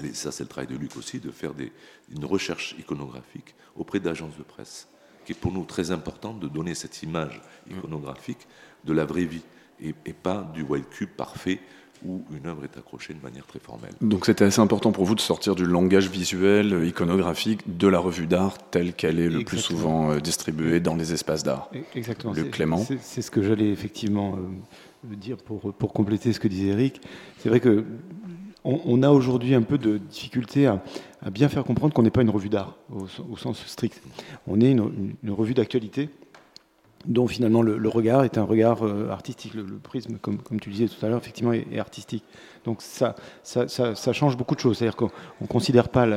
[0.03, 1.71] et ça c'est le travail de Luc aussi, de faire des,
[2.09, 4.87] une recherche iconographique auprès d'agences de presse,
[5.25, 8.47] qui est pour nous très important de donner cette image iconographique
[8.83, 9.43] de la vraie vie
[9.79, 11.59] et, pas du white cube parfait
[12.05, 13.91] où une œuvre est accrochée de manière très formelle.
[14.01, 17.99] Donc c'était assez important pour vous de sortir du langage visuel, euh, iconographique de la
[17.99, 21.69] revue d'art telle qu'elle est le plus souvent euh, distribuée dans les espaces d'art.
[21.95, 22.33] Exactement.
[22.33, 22.85] Le Clément.
[23.01, 27.01] C'est ce que j'allais effectivement euh, dire pour, pour compléter ce que disait Eric.
[27.39, 27.85] C'est vrai que
[28.65, 30.81] on, a aujourd'hui un peu de difficulté à,
[31.29, 34.01] bien faire comprendre qu'on n'est pas une revue d'art au, sens strict.
[34.47, 36.09] On est une, une revue d'actualité
[37.05, 39.53] dont finalement le, regard est un regard euh, artistique.
[39.53, 42.23] Le, prisme, comme, tu disais tout à l'heure, effectivement, est, artistique.
[42.65, 44.77] Donc ça ça, change beaucoup de choses.
[44.77, 46.07] C'est-à-dire qu'on ne considère pas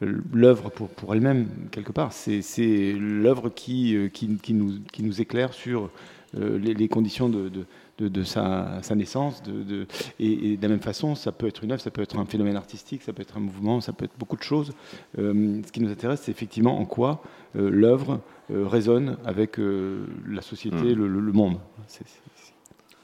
[0.00, 2.12] l'œuvre pour, elle-même, quelque part.
[2.12, 5.90] C'est l'œuvre qui, euh, qui, qui, nous, qui nous éclaire sur
[6.38, 7.50] euh, les, conditions de,
[7.98, 9.42] de, sa, sa, naissance.
[10.18, 12.56] Et, de la même façon, ça peut être une œuvre, ça peut être un phénomène
[12.56, 14.72] artistique, ça peut être un mouvement, ça peut être beaucoup de choses.
[15.16, 17.22] ce qui nous intéresse, c'est effectivement en quoi
[17.54, 18.20] l'œuvre
[18.50, 21.04] résonne avec euh, la société, hmm.
[21.04, 21.58] le, monde.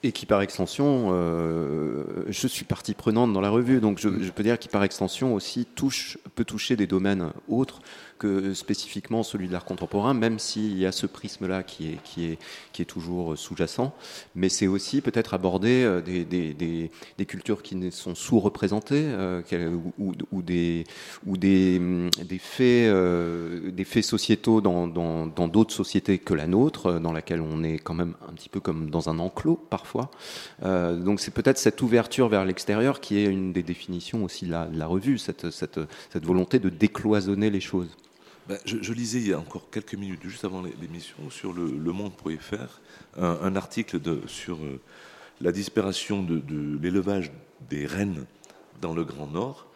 [0.03, 4.31] Et qui, par extension, euh, je suis partie prenante dans la revue, donc je, je
[4.31, 7.81] peux dire qu'il, par extension, aussi touche, peut toucher des domaines autres
[8.21, 13.37] que spécifiquement celui de l'art contemporain, même s'il y a ce prisme-là qui est, toujours
[13.37, 13.95] sous-jacent.
[14.35, 16.91] Mais c'est aussi peut-être aborder euh, des,
[17.27, 19.43] cultures qui sont sous-représentées euh,
[19.99, 20.13] ou,
[22.39, 27.79] faits, euh, des faits sociétaux dans d'autres sociétés que la nôtre, dans laquelle on est
[27.79, 30.11] quand même un petit peu comme dans un enclos parfois.
[30.63, 34.87] donc c'est peut-être cette ouverture vers l'extérieur qui est une des définitions aussi de la,
[34.87, 37.89] revue, cette volonté de décloisonner les choses.
[38.49, 41.93] Ben, je, lisais il y a encore quelques minutes, juste avant l'émission, sur le, le
[41.93, 42.81] Monde.fr,
[43.17, 44.81] un, un article de, sur euh,
[45.41, 46.43] la disparition de,
[46.81, 47.33] l'élevage
[47.69, 48.27] des rennes
[48.81, 49.67] dans le Grand Nord,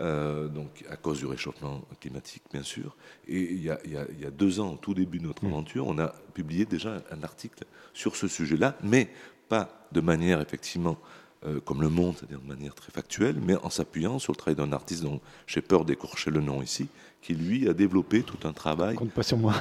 [0.00, 2.96] euh, donc à cause du réchauffement climatique, bien sûr.
[3.28, 5.48] Et il y, a, il, y a, deux ans, au tout début de notre mmh.
[5.48, 9.08] aventure, on a publié déjà un article sur ce sujet-là, mais
[9.48, 10.98] pas de manière effectivement
[11.46, 14.56] euh, comme Le Monde, c'est-à-dire de manière très factuelle, mais en s'appuyant sur le travail
[14.56, 16.88] d'un artiste dont j'ai peur d'écorcher le nom ici,
[17.24, 18.96] qui lui a développé tout un travail.
[18.96, 19.54] Compte pas sur moi.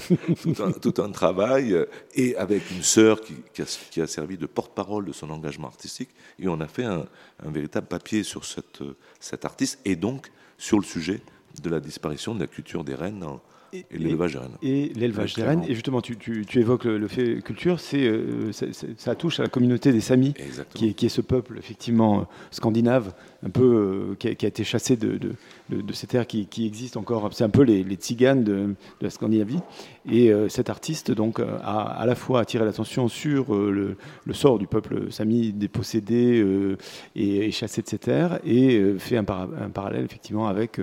[0.82, 1.86] tout, un, travail, euh,
[2.16, 6.60] et avec une sœur qui, a, servi de porte-parole de son engagement artistique, et on
[6.60, 7.06] a fait un,
[7.44, 8.82] véritable papier sur cette,
[9.20, 11.20] cet artiste, et donc sur le sujet
[11.62, 13.24] de la disparition de la culture des rennes
[13.72, 14.56] et, l'élevage des rennes.
[14.62, 15.64] Et l'élevage des rennes.
[15.68, 18.50] Et justement, tu, évoques le, fait culture, c'est, euh,
[18.96, 20.34] ça touche à la communauté des Samis,
[20.74, 23.12] qui est, qui est, ce peuple effectivement euh, scandinave,
[23.44, 25.18] un peu qui, a, été chassé de,
[25.70, 27.32] de, ces terres qui, qui existent encore.
[27.32, 29.60] C'est un peu les, les tziganes de, la Scandinavie.
[30.10, 34.58] Et euh, cet artiste donc a à la fois attiré l'attention sur le, le, sort
[34.58, 36.76] du peuple sami dépossédé
[37.14, 40.80] et, et, chassé de ces terres, et fait un, un, parallèle effectivement avec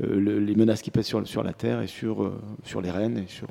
[0.00, 2.21] les menaces qui pèsent sur, sur la terre et sur,
[2.64, 3.48] sur les rennes et sur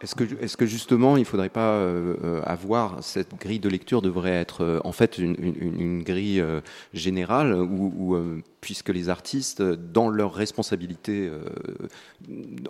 [0.00, 4.62] Est-ce que, justement, il ne faudrait pas euh, avoir cette grille de lecture devrait être
[4.62, 6.60] euh, en fait une, grille euh,
[6.94, 8.16] générale où,
[8.60, 11.30] puisque les artistes, dans leur responsabilité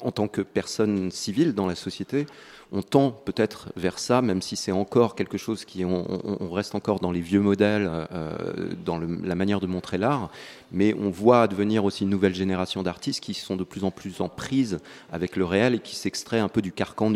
[0.02, 2.26] en tant que personnes civiles dans la société,
[2.72, 7.00] on tend peut-être vers ça, même si c'est encore quelque chose qui on, reste encore
[7.00, 7.90] dans les vieux modèles,
[8.84, 10.30] dans la manière de montrer l'art,
[10.72, 14.20] mais on voit advenir aussi une nouvelle génération d'artistes qui sont de plus en plus
[14.20, 14.78] en prise
[15.10, 17.10] avec le réel et qui s'extraient un peu du carcan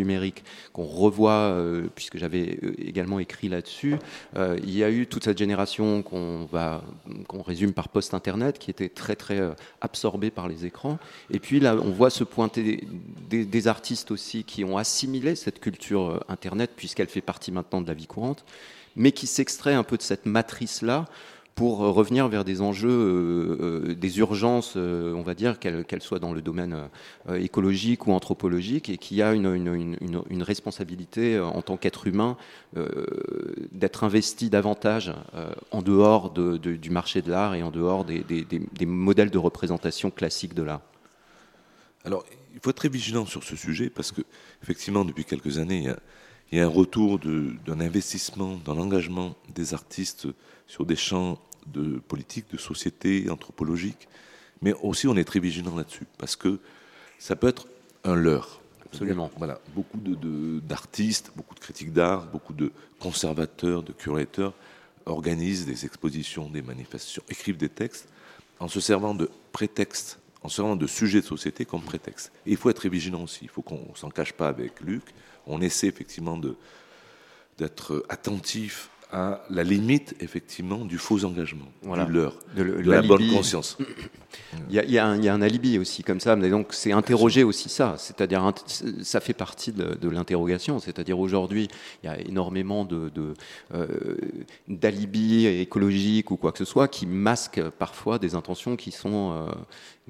[0.73, 3.97] qu'on revoit, euh, puisque j'avais euh, également écrit là-dessus.
[4.37, 6.83] Euh, il y a eu toute cette génération qu'on va,
[7.29, 9.41] qu'on résume par post-internet, qui était très très
[9.81, 10.99] absorbée par les écrans.
[11.31, 12.87] Et puis là, on voit se pointer
[13.29, 17.89] des, des artistes aussi qui ont assimilé cette culture internet, puisqu'elle fait partie maintenant de
[17.89, 18.45] la vie courante,
[18.97, 21.07] mais qui s'extrait un peu de cette matrice-là
[21.55, 26.19] pour euh, revenir vers des enjeux, euh, euh, des urgences, on va dire, qu'elles soient
[26.19, 26.89] dans le domaine
[27.35, 32.37] écologique ou anthropologique, et qui a une, responsabilité en tant qu'être humain
[33.73, 35.13] d'être investi davantage
[35.71, 40.63] en dehors du marché de l'art et en dehors des, modèles de représentation classiques de
[40.63, 40.83] l'art.
[42.05, 42.25] Alors,
[42.55, 44.23] il faut être très vigilant sur ce sujet parce que,
[44.63, 45.99] effectivement, depuis quelques années, il y a,
[46.53, 50.29] il y a un retour d'un investissement dans l'engagement des artistes
[50.73, 54.09] sur des champs de politique, de société, anthropologique.
[54.63, 56.61] Mais aussi, on est très vigilant là-dessus, parce que
[57.19, 57.67] ça peut être
[58.05, 58.59] un leurre.
[58.87, 59.31] Absolument.
[59.37, 64.55] Voilà, beaucoup d'artistes, de, beaucoup de critiques d'art, beaucoup de conservateurs, de curateurs
[65.05, 68.09] organisent des expositions, des manifestations, écrivent des textes
[68.59, 72.33] en se servant de prétextes, en se servant de sujets de société comme prétexte.
[72.47, 73.41] Et il faut être très vigilant aussi.
[73.43, 75.03] Il faut qu'on s'en cache pas avec Luc.
[75.47, 76.41] On essaie effectivement
[77.59, 83.77] d'être attentif à la limite, effectivement, du faux engagement, du leurre, de, la bonne conscience.
[84.71, 88.53] Il y, a, un, alibi aussi comme ça, mais donc c'est interroger aussi ça, c'est-à-dire
[89.03, 91.69] ça fait partie de, l'interrogation, c'est-à-dire aujourd'hui
[92.03, 93.11] il y a énormément de,
[93.75, 94.17] euh,
[94.69, 99.53] d'alibis écologiques ou quoi que ce soit qui masquent parfois des intentions qui sont, euh,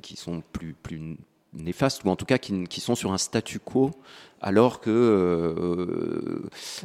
[0.00, 1.16] qui sont plus, plus
[1.52, 3.90] néfastes ou en tout cas qui, qui sont sur un statu quo
[4.42, 6.42] alors que euh,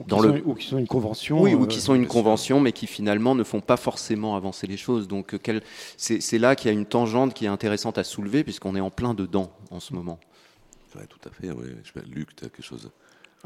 [0.07, 2.71] dans le ou qui sont une convention oui ou qui sont une euh, convention mais
[2.71, 5.07] qui finalement ne font pas forcément avancer les choses.
[5.07, 5.59] Donc euh,
[5.97, 8.91] c'est là qu'il y a une tangente qui est intéressante à soulever puisqu'on est en
[8.91, 10.19] plein dedans en ce moment.
[10.95, 11.67] Oui, tout à fait oui.
[12.07, 12.91] Luc tu as quelque chose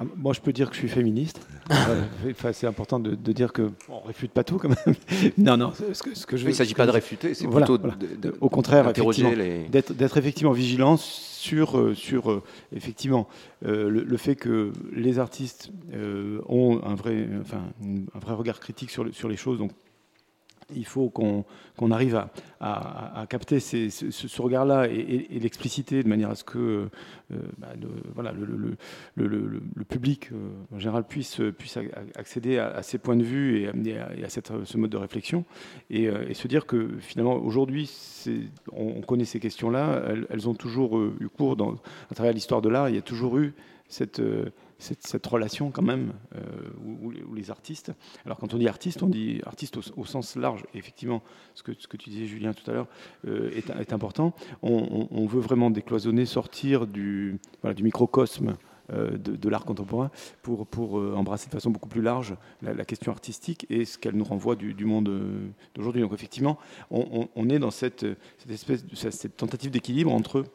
[0.02, 1.40] ah, moi, je peux dire que je suis féministe.
[2.54, 4.96] c'est important de, dire que on réfute pas tout quand même.
[5.38, 5.74] non, non.
[5.94, 8.50] Ce que, ce que je il ne s'agit pas de réfuter, c'est plutôt De, au
[8.50, 12.44] contraire, d'être effectivement vigilant sur, euh, sur euh,
[12.76, 13.28] effectivement
[13.66, 15.72] euh, le, fait que les artistes
[16.50, 19.60] ont un vrai, enfin, un vrai regard critique sur, sur les choses.
[19.60, 19.72] Donc,
[20.76, 22.26] il faut qu'on arrive
[22.60, 26.90] à, capter ce, regard-là et, l'expliciter de manière à ce que
[27.58, 30.30] bah, le, voilà, le, public
[30.74, 31.78] en général puisse, puisse
[32.16, 35.46] accéder à, ces points de vue et, à, cette, ce mode de réflexion.
[35.90, 37.90] Et, se dire que finalement aujourd'hui
[38.72, 41.76] on, connaît ces questions-là, elles, ont toujours eu cours dans,
[42.10, 43.54] à travers l'histoire de l'art, il y a toujours eu
[43.88, 44.22] cette
[44.82, 46.42] cette, relation quand même euh,
[46.84, 47.92] où, les artistes,
[48.26, 51.22] alors quand on dit artiste, on dit artiste au, sens large, effectivement,
[51.54, 52.88] ce que, tu disais Julien tout à l'heure
[53.28, 57.40] euh, est, important, on, veut vraiment décloisonner, sortir du,
[57.80, 58.58] microcosme
[58.92, 60.10] euh, de, l'art contemporain
[60.42, 64.56] pour, embrasser de façon beaucoup plus large la, question artistique et ce qu'elle nous renvoie
[64.56, 65.10] du, monde
[65.76, 66.02] d'aujourd'hui.
[66.02, 66.58] Donc effectivement,
[66.90, 68.06] on, est dans cette,
[68.38, 70.46] cette espèce cette tentative d'équilibre entre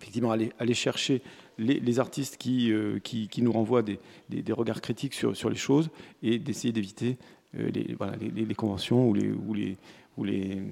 [0.00, 1.22] effectivement aller chercher
[1.58, 3.98] les, artistes qui, euh, qui, qui, nous renvoient des,
[4.28, 5.90] des, regards critiques sur, sur, les choses
[6.22, 7.16] et d'essayer d'éviter
[7.58, 9.76] euh, les, voilà, les, conventions ou les, ou les,
[10.16, 10.62] ou les,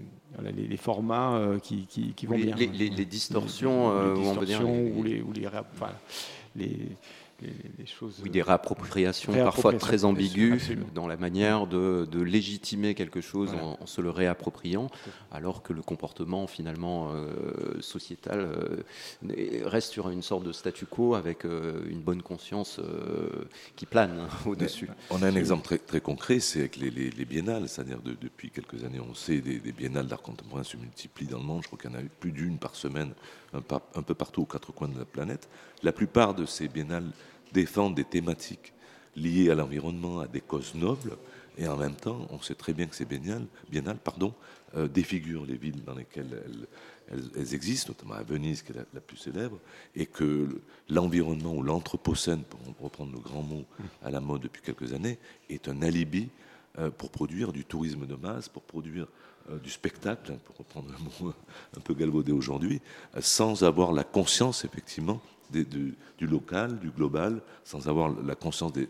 [0.69, 2.57] les, formats euh, qui, qui, vont bien.
[2.57, 5.47] Les, distorsions, ou les, ou les,
[6.57, 6.79] les,
[7.87, 8.21] choses.
[8.23, 14.01] Oui, des réappropriations, parfois très ambiguës dans la manière de, légitimer quelque chose en, se
[14.01, 14.89] le réappropriant,
[15.31, 21.15] alors que le comportement finalement euh, sociétal euh, reste sur une sorte de statu quo
[21.15, 22.81] avec euh, une bonne conscience
[23.77, 24.89] qui plane hein, au-dessus.
[25.11, 26.91] On a un exemple très, très concret, c'est avec les,
[27.25, 31.39] biennales, c'est-à-dire depuis quelques années, on sait des, des biennales d'art contemporain se multiplient dans
[31.39, 33.13] le monde, je crois qu'il y en a eu plus d'une par semaine,
[33.53, 33.63] un,
[33.95, 35.49] un peu partout aux quatre coins de la planète.
[35.83, 37.11] La plupart de ces biennales
[37.53, 38.73] défendent des thématiques
[39.17, 41.17] liées à l'environnement, à des causes nobles,
[41.59, 44.33] et en même temps, on sait très bien que ces biennales, biennales pardon,
[44.75, 46.43] euh, défigurent les villes dans lesquelles
[47.11, 49.59] elles, existent, notamment à Venise, qui est la, plus célèbre,
[49.95, 50.49] et que
[50.89, 53.65] l'environnement ou l'anthropocène, pour reprendre le grand mot
[54.03, 55.19] à la mode depuis quelques années,
[55.51, 56.31] est un alibi
[56.79, 59.07] euh, pour produire du tourisme de masse, pour produire
[59.51, 61.35] euh, du spectacle, hein, pour reprendre un mot
[61.77, 62.81] un peu galvaudé aujourd'hui,
[63.21, 65.21] sans avoir la conscience, effectivement,
[65.53, 68.89] du, local, du global, sans avoir la conscience des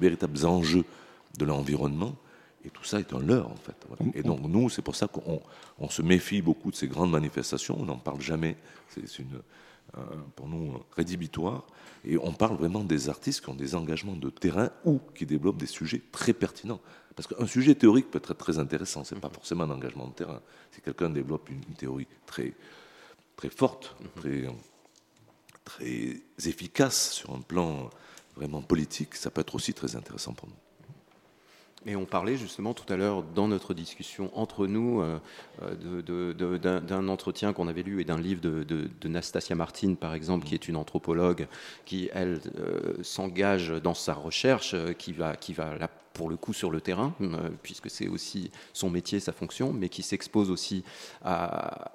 [0.00, 0.84] véritables enjeux
[1.38, 2.14] de l'environnement.
[2.64, 3.76] Et tout ça est un leurre, en fait.
[4.14, 7.76] Et donc, nous, c'est pour ça qu'on se méfie beaucoup de ces grandes manifestations.
[7.78, 8.56] On n'en parle jamais.
[8.88, 9.40] C'est une,
[10.34, 11.64] pour nous, rédhibitoire.
[12.04, 15.58] Et on parle vraiment des artistes qui ont des engagements de terrain ou qui développent
[15.58, 16.80] des sujets très pertinents.
[17.16, 20.12] Parce qu'un sujet théorique peut être très intéressant, ce n'est pas forcément un engagement de
[20.12, 20.40] terrain.
[20.72, 22.54] Si quelqu'un développe une, théorie très,
[23.36, 24.08] très forte, mhm.
[24.16, 24.48] très,
[25.64, 27.90] très efficace sur un plan
[28.36, 30.63] vraiment politique, ça peut être aussi très intéressant pour nous.
[31.86, 35.18] Et on parlait justement tout à l'heure dans notre discussion entre nous euh,
[35.62, 40.54] euh, d'un entretien qu'on avait lu et d'un livre de, Nastasia Martin, par exemple, qui
[40.54, 41.46] est une anthropologue
[41.84, 46.52] qui, elle, euh, s'engage dans sa recherche, qui va, qui va là, pour le coup
[46.52, 47.12] sur le terrain,
[47.64, 50.84] puisque c'est aussi son métier, sa fonction, mais qui s'expose aussi
[51.24, 51.90] à,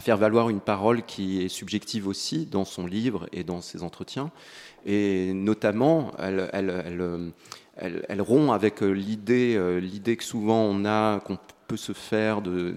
[0.00, 4.30] faire valoir une parole qui est subjective aussi dans son livre et dans ses entretiens.
[4.86, 7.34] Et notamment, elle
[7.76, 12.42] elle, rompt avec euh, l'idée, euh, l'idée que souvent on a, qu'on peut se faire
[12.42, 12.76] de,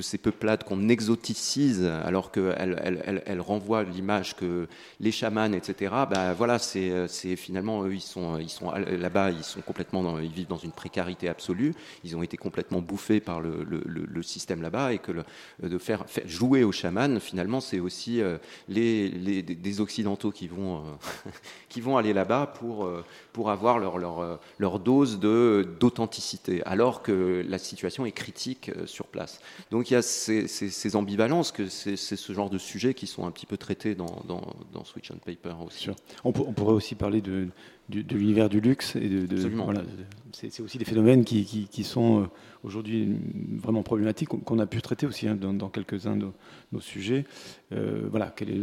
[0.00, 4.68] ces peuplades qu'on exoticise, alors qu'elle elle, elle, renvoie l'image que
[5.00, 9.60] les chamans, etc., ben voilà, c'est finalement, eux, ils sont, ils sont là-bas, ils sont
[9.60, 11.74] complètement, ils vivent dans une précarité absolue,
[12.04, 15.12] ils ont été complètement bouffés par le, système là-bas, et que
[15.62, 20.78] de faire, jouer aux chamans, finalement, c'est aussi euh, les, les, des Occidentaux qui vont,
[20.78, 21.30] euh,
[21.68, 27.44] qui vont aller là-bas pour, euh, pour avoir leur, leur, leur dose d'authenticité, alors que
[27.48, 28.27] la situation est critique
[28.86, 29.40] sur place.
[29.70, 33.30] Donc, il y a ces, ambivalences, que c'est ce genre de sujets qui sont un
[33.30, 35.90] petit peu traités dans, Switch on Paper aussi.
[36.24, 37.48] On, pourrait aussi parler de,
[37.90, 39.82] l'univers du luxe et de, voilà,
[40.32, 42.26] c'est aussi des phénomènes qui, sont euh,
[42.64, 43.16] aujourd'hui
[43.56, 46.26] vraiment problématiques qu'on a pu traiter aussi hein, dans, quelques-uns de
[46.72, 47.24] nos sujets.
[47.72, 48.58] Euh, voilà, quel est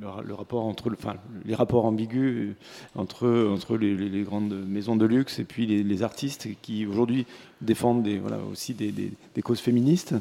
[0.00, 2.54] le, rapport entre, enfin, les rapports ambigus euh,
[2.94, 7.26] entre entre les, grandes maisons de luxe et puis les, artistes qui aujourd'hui
[7.60, 9.12] défendent des, voilà, aussi des,
[9.42, 10.14] causes féministes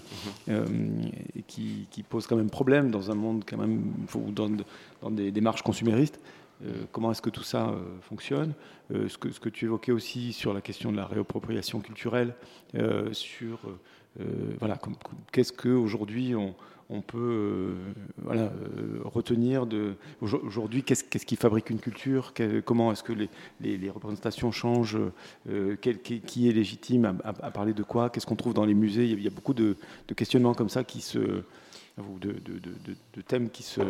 [0.48, 0.54] mm-hmm.
[1.38, 3.82] et qui, posent quand même problème dans un monde quand même
[4.34, 4.50] dans,
[5.02, 6.20] dans des démarches consuméristes.
[6.66, 8.54] Euh, comment est-ce que tout ça euh, fonctionne?
[8.94, 12.34] Euh, ce que, ce, que, tu évoquais aussi sur la question de la réappropriation culturelle,
[13.12, 13.60] sur
[14.60, 14.78] voilà,
[15.32, 16.54] qu'est-ce qu'aujourd'hui on,
[16.90, 17.74] on peut
[18.18, 18.52] voilà,
[19.06, 22.34] retenir de aujourd'hui qu'est-ce, qu'est-ce qui fabrique une culture,
[22.66, 23.30] comment est-ce que les,
[23.78, 24.98] les, représentations changent,
[25.82, 27.18] qui est légitime?
[27.24, 29.78] À, parler de quoi, qu'est-ce qu'on trouve dans les musées, il y a, beaucoup de,
[30.16, 31.44] questionnements comme ça qui se,
[31.98, 33.82] ou de, de thèmes qui se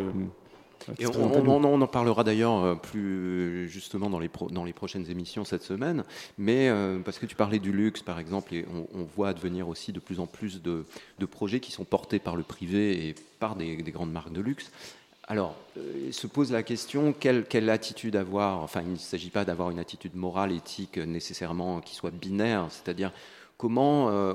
[0.88, 6.04] on, en parlera d'ailleurs euh, plus justement dans les, dans les prochaines émissions cette semaine,
[6.38, 9.92] mais euh, parce que tu parlais du luxe par exemple, et on, voit advenir aussi
[9.92, 10.86] de plus en plus de,
[11.30, 14.72] projets qui sont portés par le privé et par des, grandes marques de luxe.
[15.28, 19.46] Alors, euh, se pose la question, quelle, quelle attitude avoir Enfin, il ne s'agit pas
[19.46, 23.12] d'avoir une attitude morale, éthique nécessairement qui soit binaire, c'est-à-dire
[23.60, 24.34] Comment, euh,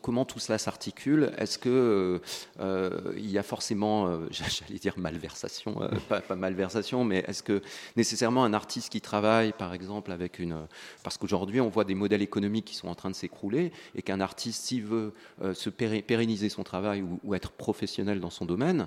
[0.00, 1.30] comment tout cela s'articule.
[1.36, 2.20] Est-ce qu'il euh,
[2.58, 5.78] euh, y a forcément, j'allais dire malversation,
[6.08, 7.60] pas, malversation, mais est-ce que
[7.96, 10.56] nécessairement un artiste qui travaille, par exemple, avec une...
[11.02, 14.20] Parce qu'aujourd'hui, on voit des modèles économiques qui sont en train de s'écrouler, et qu'un
[14.20, 15.12] artiste, s'il veut
[15.52, 18.86] se pérenniser son travail ou, être professionnel dans son domaine,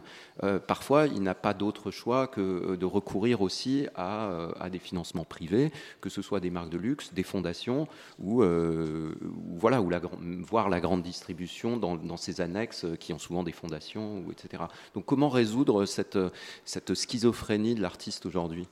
[0.65, 5.71] parfois, il n'a pas d'autre choix que de recourir aussi à, à, des financements privés,
[6.01, 7.87] que ce soit des marques de luxe, des fondations,
[8.17, 10.01] ou, ou voilà ou la,
[10.47, 14.63] voir la grande distribution dans, ces annexes qui ont souvent des fondations, ou etc.
[14.93, 16.17] Donc comment résoudre cette,
[16.63, 18.67] cette schizophrénie de l'artiste aujourd'hui?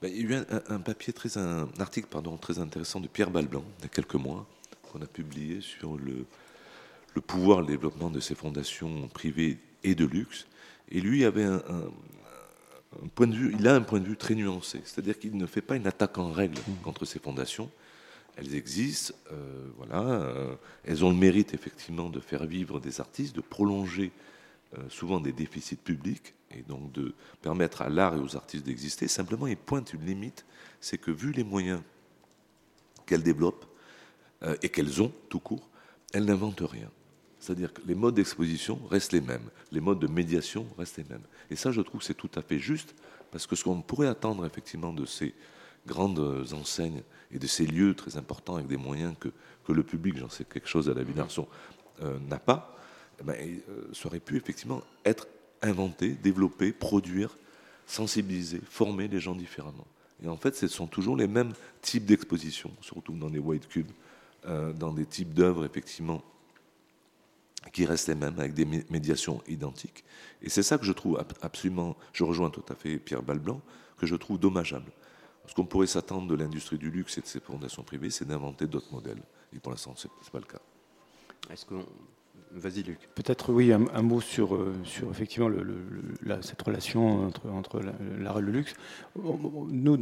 [0.00, 3.30] Ben, Il y a eu un, papier, très, un article pardon, très intéressant de Pierre
[3.30, 4.46] Balblanc, il y a quelques mois,
[4.92, 6.24] qu'on a publié sur le,
[7.14, 10.46] le pouvoir, le développement de ces fondations privées et de luxe.
[10.90, 11.60] Et lui avait un,
[13.14, 15.60] point de vue, il a un point de vue très nuancé, c'est-à-dire qu'il ne fait
[15.60, 16.82] pas une attaque en règle mmh.
[16.82, 17.70] contre ces fondations,
[18.38, 20.54] elles existent, euh, voilà, euh,
[20.84, 24.12] elles ont le mérite effectivement de faire vivre des artistes, de prolonger
[24.78, 29.08] euh, souvent des déficits publics et donc de permettre à l'art et aux artistes d'exister.
[29.08, 30.46] Simplement, il pointe une limite,
[30.80, 31.82] c'est que vu les moyens
[33.06, 33.66] qu'elles développent
[34.62, 35.68] et qu'elles ont tout court,
[36.12, 36.88] elles n'inventent rien.
[37.40, 41.24] C'est-à-dire que les modes d'exposition restent les mêmes, les modes de médiation restent les mêmes.
[41.50, 42.94] Et ça, je trouve que c'est tout à fait juste,
[43.32, 45.34] parce que ce qu'on pourrait attendre effectivement de ces
[45.88, 47.02] grandes enseignes
[47.32, 49.28] et de ces lieux très importants avec des moyens que,
[49.66, 51.48] que le public, j'en sais quelque chose à la Ville-Arson,
[52.02, 52.76] euh, n'a pas,
[53.20, 55.26] eh ben, euh, ça aurait pu effectivement être
[55.62, 57.36] inventé, développé, produire,
[57.86, 59.86] sensibiliser, former les gens différemment.
[60.22, 61.52] Et en fait, ce sont toujours les mêmes
[61.82, 63.90] types d'expositions, surtout dans les white cubes,
[64.46, 66.22] euh, dans des types d'œuvres effectivement
[67.72, 70.04] qui restent les mêmes, avec des médiations identiques.
[70.42, 73.60] Et c'est ça que je trouve absolument, je rejoins tout à fait Pierre Balblanc,
[73.98, 74.90] que je trouve dommageable.
[75.48, 78.66] Ce qu'on pourrait s'attendre de l'industrie du luxe et de ses fondations privées, c'est d'inventer
[78.66, 79.22] d'autres modèles.
[79.54, 80.60] Et pour l'instant, ce n'est pas le cas.
[82.54, 82.98] Vas-y, Luc.
[83.14, 85.50] Peut-être, oui, un, mot sur, euh, sur effectivement
[86.40, 87.80] cette relation entre, entre
[88.18, 88.74] l'art et le luxe.
[89.16, 89.94] Nous,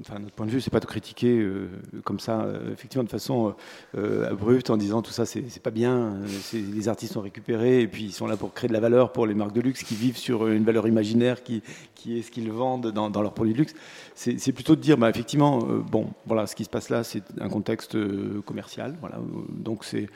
[0.00, 1.68] enfin, notre point de vue, c'est pas de critiquer euh,
[2.02, 3.54] comme ça, euh, effectivement, de façon
[3.94, 6.18] abrupte, en disant tout ça, c'est pas bien.
[6.52, 9.26] Les artistes sont récupérés et puis ils sont là pour créer de la valeur pour
[9.26, 11.62] les marques de luxe qui vivent sur une valeur imaginaire qui,
[11.94, 13.74] qui est ce qu'ils vendent dans, dans leurs produits de luxe.
[14.14, 17.48] C'est plutôt de dire, bah, effectivement, bon, voilà, ce qui se passe là, c'est un
[17.48, 17.96] contexte
[18.42, 18.96] commercial.
[19.00, 20.08] Voilà, donc c'est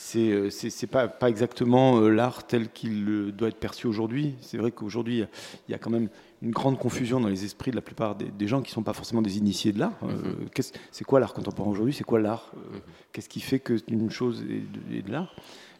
[0.00, 4.36] c'est n'est pas, pas exactement euh, l'art tel qu'il doit être perçu aujourd'hui.
[4.40, 5.24] C'est vrai qu'aujourd'hui,
[5.68, 6.08] il y a quand même
[6.40, 8.92] une grande confusion dans les esprits de la plupart des, gens qui ne sont pas
[8.92, 9.98] forcément des initiés de l'art.
[10.04, 10.72] Euh, mm-hmm.
[10.92, 11.92] c'est quoi l'art contemporain aujourd'hui?
[11.92, 12.78] C'est quoi l'art euh,
[13.12, 15.34] Qu'est-ce qui fait qu'une chose est de l'art?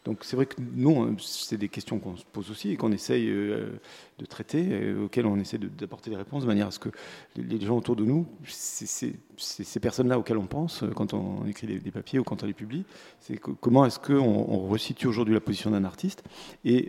[0.09, 3.29] Donc c'est vrai que nous, c'est des questions qu'on se pose aussi et qu'on essaye
[3.29, 3.79] euh,
[4.19, 6.89] de traiter, euh, auxquelles on essaie d'apporter des réponses de manière à ce que
[7.37, 11.67] les gens autour de nous, c'est ces personnes-là auxquelles on pense euh, quand on écrit
[11.67, 12.87] des, papiers ou quand on les publie,
[13.21, 16.25] c'est comment est-ce qu'on on resitue aujourd'hui la position d'un artiste
[16.65, 16.89] et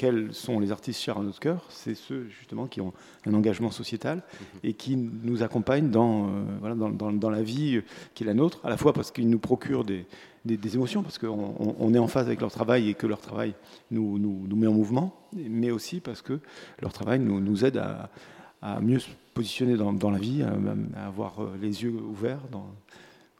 [0.00, 2.94] quels sont les artistes chers à notre cœur C'est ceux justement qui ont
[3.26, 4.60] un engagement sociétal mhm.
[4.62, 7.82] et qui nous accompagnent dans, voilà, dans, dans, la vie
[8.14, 10.06] qui est la nôtre, à la fois parce qu'ils nous procurent des,
[10.46, 13.52] des, émotions, parce qu'on on est en phase avec leur travail et que leur travail
[13.90, 16.40] nous, nous, nous, met en mouvement, mais aussi parce que
[16.80, 18.08] leur travail nous, nous aide à,
[18.62, 22.40] à, mieux se positionner dans, la vie, à, avoir euh, les yeux ouverts.
[22.50, 22.74] Dans...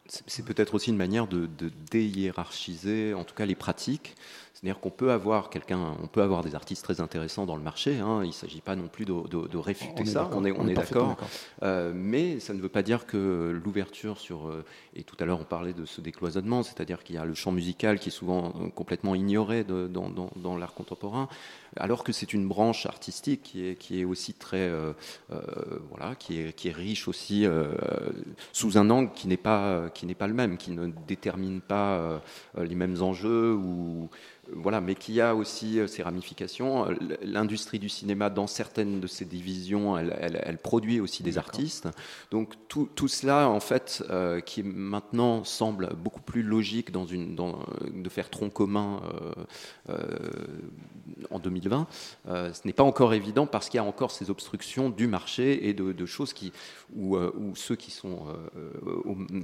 [0.05, 4.15] C'est peut-être aussi une manière de, de déhiérarchiser, en tout cas les pratiques,
[4.61, 7.97] c'est-à-dire qu'on peut avoir quelqu'un, on peut avoir des artistes très intéressants dans le marché.
[7.97, 10.29] Hein, il ne s'agit pas non plus de, réfuter ça.
[10.33, 11.17] on est, on est d'accord.
[11.63, 14.63] Euh, mais ça ne veut pas dire que l'ouverture sur euh,
[14.95, 17.51] et tout à l'heure on parlait de ce décloisonnement, c'est-à-dire qu'il y a le champ
[17.51, 21.27] musical qui est souvent euh, complètement ignoré dans, l'art contemporain,
[21.75, 24.69] alors que c'est une branche artistique qui est, qui est aussi très
[25.89, 27.45] voilà, qui est, qui est riche aussi
[28.51, 32.21] sous un angle qui n'est pas qui n'est pas le même, qui ne détermine pas
[32.57, 34.09] les mêmes enjeux ou
[34.55, 36.89] voilà, mais qui a aussi euh, ses ramifications.
[36.89, 41.87] Euh, l'industrie du cinéma, dans certaines de ses divisions, elle, produit aussi des artistes.
[42.31, 48.09] Donc tout, cela, en fait, euh, qui maintenant semble beaucoup plus logique dans une, de
[48.09, 49.01] faire tronc commun
[51.29, 51.87] en 2020,
[52.27, 55.73] ce n'est pas encore évident parce qu'il y a encore ces obstructions du marché et
[55.73, 56.51] de, choses qui,
[56.95, 57.17] où,
[57.55, 58.27] ceux qui, sont,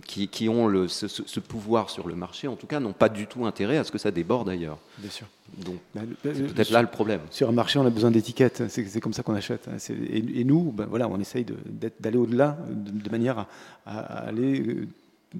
[0.05, 3.45] qui, ont le, ce pouvoir sur le marché, en tout cas, n'ont pas du tout
[3.45, 4.77] intérêt à ce que ça déborde ailleurs.
[4.97, 5.27] Bien sûr.
[5.57, 7.21] Donc, bah, c'est peut-être là le problème.
[7.29, 8.63] Sur un marché, on a besoin d'étiquettes.
[8.69, 9.69] C'est comme ça qu'on achète.
[9.91, 11.45] Et, nous, ben voilà, on essaye
[11.99, 13.45] d'aller au-delà, de, manière
[13.85, 14.87] à, aller euh,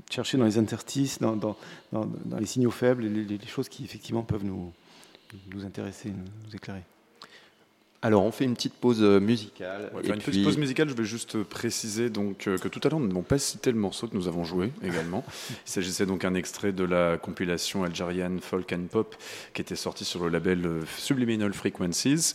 [0.09, 1.55] chercher dans les interstices, dans, dans,
[1.91, 2.07] dans,
[2.39, 4.71] les signaux faibles, les, les, choses qui effectivement peuvent nous,
[5.53, 6.83] nous intéresser, nous éclairer.
[8.07, 9.91] Alors, on fait une petite pause euh, musicale.
[10.01, 10.87] une petite pause musicale.
[10.87, 13.77] Je vais juste préciser donc euh, que tout à l'heure, nous n'avons pas cité le
[13.77, 15.25] morceau que nous avons joué également.
[15.49, 19.13] Il s'agissait donc d'un extrait de la compilation algérienne Folk and Pop
[19.53, 22.33] qui était sortie sur le label euh, Subliminal Frequencies.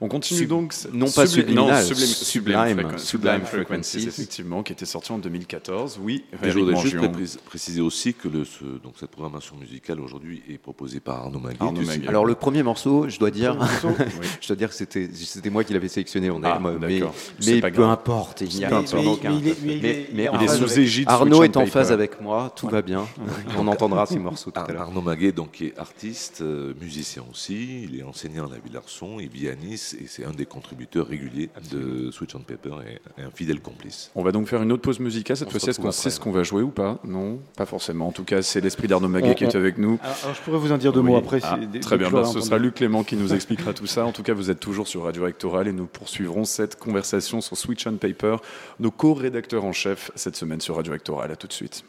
[0.00, 0.74] On continue donc.
[0.92, 6.00] Non pas subliminal, sublime, sublime, Frequencies, effectivement, qui était sorti en 2014.
[6.02, 10.58] Oui, je voudrais juste préciser aussi que le, ce, donc cette programmation musicale aujourd'hui est
[10.58, 12.08] proposée par Arnaud Maguet.
[12.08, 13.56] Alors le premier morceau, je dois dire,
[14.40, 16.30] je dois dire que c'était c'était moi qui l'avais sélectionné.
[16.30, 17.00] On ah, mais,
[17.46, 19.40] mais peu importe, il n'y a aucun.
[19.64, 21.08] Mais, il est sous égide.
[21.08, 23.06] Arnaud est en phase avec moi, tout va bien.
[23.58, 24.82] On entendra ces morceaux tout à l'heure.
[24.82, 27.84] Arnaud Maguet, donc, est artiste, euh, musicien aussi.
[27.84, 29.30] Il est enseignant à la Villarson, il
[29.62, 34.10] Nice et c'est un des contributeurs réguliers de Switch on Paper et, un fidèle complice.
[34.14, 35.36] On va donc faire une autre pause musicale.
[35.36, 36.98] Cette fois-ci, est-ce qu'on sait ce qu'on va jouer ou pas?
[37.04, 38.08] Non, pas forcément.
[38.08, 39.98] En tout cas, c'est l'esprit d'Arnaud Maguet qui est avec nous.
[40.02, 41.40] Alors, je pourrais vous en dire deux mots après.
[41.42, 44.04] Ah, très bien, bah, ce sera Luc Clément qui nous expliquera tout ça.
[44.06, 47.56] En tout cas, vous êtes toujours sur Radio Rectoral et nous poursuivrons cette conversation sur
[47.56, 48.36] Switch on Paper,
[48.80, 51.30] nos co-rédacteurs en chef cette semaine sur Radio Rectoral.
[51.30, 51.84] À tout de suite.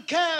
[0.00, 0.39] will care.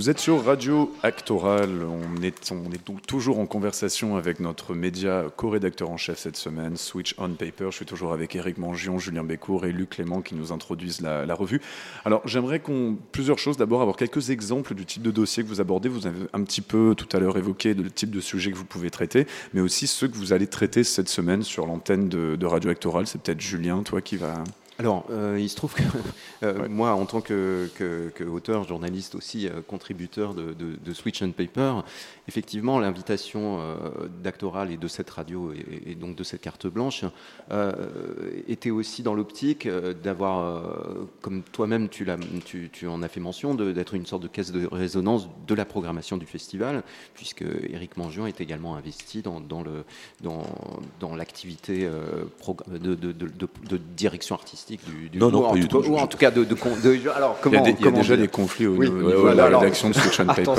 [0.00, 1.82] Vous êtes sur Radio Actoral.
[1.84, 2.34] On est,
[3.06, 7.66] toujours en conversation avec notre média co-rédacteur en chef cette semaine, Switch on Paper.
[7.68, 11.26] Je suis toujours avec Eric Mangion, Julien Bécourt et Luc Clément qui nous introduisent la,
[11.26, 11.60] la revue.
[12.06, 13.58] Alors j'aimerais qu'on plusieurs choses.
[13.58, 15.90] D'abord avoir quelques exemples du type de dossier que vous abordez.
[15.90, 18.64] Vous avez un petit peu tout à l'heure évoqué le type de sujet que vous
[18.64, 22.46] pouvez traiter, mais aussi ceux que vous allez traiter cette semaine sur l'antenne de, de
[22.46, 23.06] Radio Actoral.
[23.06, 24.44] C'est peut-être Julien, toi qui va.
[24.80, 25.82] Alors, euh, il se trouve que
[26.42, 30.94] euh, moi, en tant que, que- que auteur, journaliste aussi, euh, contributeur de, de- de
[30.94, 31.82] Switch and Paper,
[32.28, 33.58] effectivement, l'invitation
[34.22, 37.04] d'Actoral et de cette radio et, et donc de cette carte blanche
[38.48, 39.68] était aussi dans l'optique
[40.02, 40.62] d'avoir,
[41.20, 42.16] comme toi-même tu, l'as-
[42.46, 45.64] tu, tu en as fait mention, d'être une sorte de caisse de résonance de la
[45.64, 46.84] programmation du festival,
[47.14, 49.84] puisque Éric Mangion est également investi dans, dans le,
[50.22, 50.44] dans,
[51.00, 55.96] dans l'activité de direction artistique du, du Non, non, ou pas en du tout ou
[55.96, 56.56] en tout cas de, de,
[57.14, 59.06] alors Il y a, des- y déjà dire des conflits au Oui, niveau, au oui,
[59.06, 60.54] niveau de voilà, la alors- rédaction de and Paper.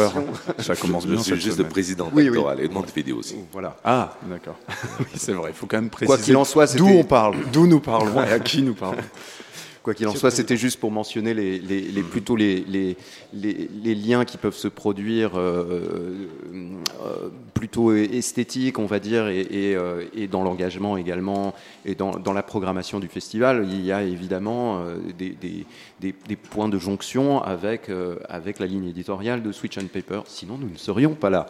[0.59, 1.21] Ça commence bien.
[1.21, 2.35] cette juste le président Oui, oui.
[2.35, 3.35] d'actoral et de Montevideo aussi.
[3.51, 3.75] Voilà.
[3.83, 4.55] Ah, d'accord.
[4.99, 7.35] Oui, c'est vrai, il faut quand même préciser Quoi qu'il en soit, d'où on parle,
[7.51, 8.97] d'où nous parlons et à qui nous parlons.
[9.83, 12.95] Quoi qu'il en soit, c'était juste pour mentionner les, les- les- plutôt les, les,
[13.33, 19.75] les- liens qui peuvent se produire euh, euh, plutôt esthétiques, on va dire, et, et,
[19.75, 21.55] euh, et dans l'engagement également,
[21.85, 23.67] et dans, dans la programmation du festival.
[23.71, 24.83] Il y a évidemment
[25.17, 25.65] des, des-
[25.99, 27.89] des- des points de jonction avec,
[28.29, 31.47] avec la ligne éditoriale de Switch and Paper, sinon nous ne serions pas là.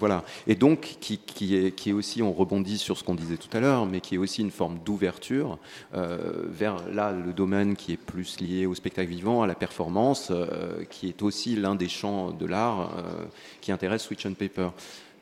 [0.00, 0.24] Voilà.
[0.46, 3.54] Et donc, qui, qui est, qui est aussi, on rebondit sur ce qu'on disait tout
[3.56, 5.58] à l'heure, mais qui est aussi une forme d'ouverture
[5.92, 10.84] vers là le domaine qui est plus lié au spectacle vivant, à la performance, euh,
[10.90, 13.24] qui est aussi l'un des champs de l'art euh,
[13.60, 14.68] qui intéresse Switch and Paper.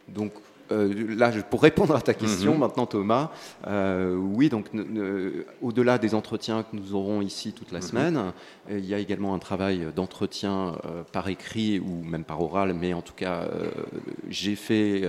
[0.09, 0.33] Donc
[0.73, 2.59] euh, là, pour répondre à ta question Mhm.
[2.61, 3.31] maintenant, Thomas,
[3.69, 4.67] euh, oui, donc
[5.63, 8.33] au-delà des entretiens que nous aurons ici toute la semaine,
[8.71, 10.75] euh, il y a également un travail d'entretien
[11.13, 13.49] par écrit ou même par oral, mais en tout cas,
[14.29, 15.09] j'ai fait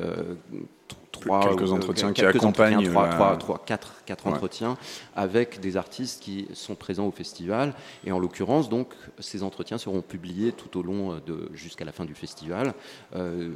[1.18, 4.34] trois Quelques euh, entretiens qui quelques accompagnent entretiens, trois, la- trois, trois, quatre, quatre Ouais.
[4.34, 4.78] entretiens
[5.16, 7.74] avec des artistes qui sont présents au festival.
[8.06, 11.92] Et en l'occurrence, donc, ces entretiens seront publiés tout au long euh, de jusqu'à la
[11.92, 12.74] fin du festival.
[13.16, 13.50] Euh,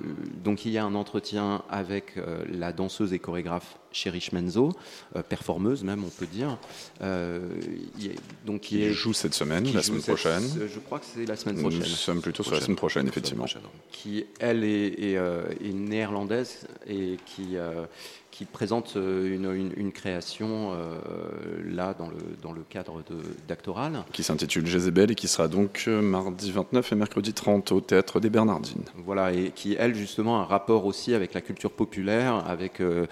[0.43, 4.71] donc, il y a un entretien avec euh, la danseuse et chorégraphe Cherish Menzo,
[5.17, 6.57] euh, performeuse même, on peut dire.
[7.01, 7.41] Euh,
[7.99, 8.13] il a-
[8.45, 10.43] donc, qui Qui joue cette semaine, qui la semaine cette- prochaine.
[10.73, 13.45] Je crois que c'est la semaine Nous prochaine sommes plutôt sur la semaine prochaine, effectivement.
[13.91, 17.85] qui elle est, est, euh, est néerlandaise et qui, euh,
[18.41, 20.97] qui présente euh, une, une- une création euh,
[21.75, 24.03] là dans le, dans le cadre de- d'Actoral.
[24.13, 28.19] Qui s'intitule Jézabel et qui sera donc euh, mardi 29 et mercredi 30 au théâtre
[28.19, 28.83] des Bernardines.
[29.05, 33.05] Voilà, et qui, elle, justement, a un rapport aussi avec la culture populaire, avec euh,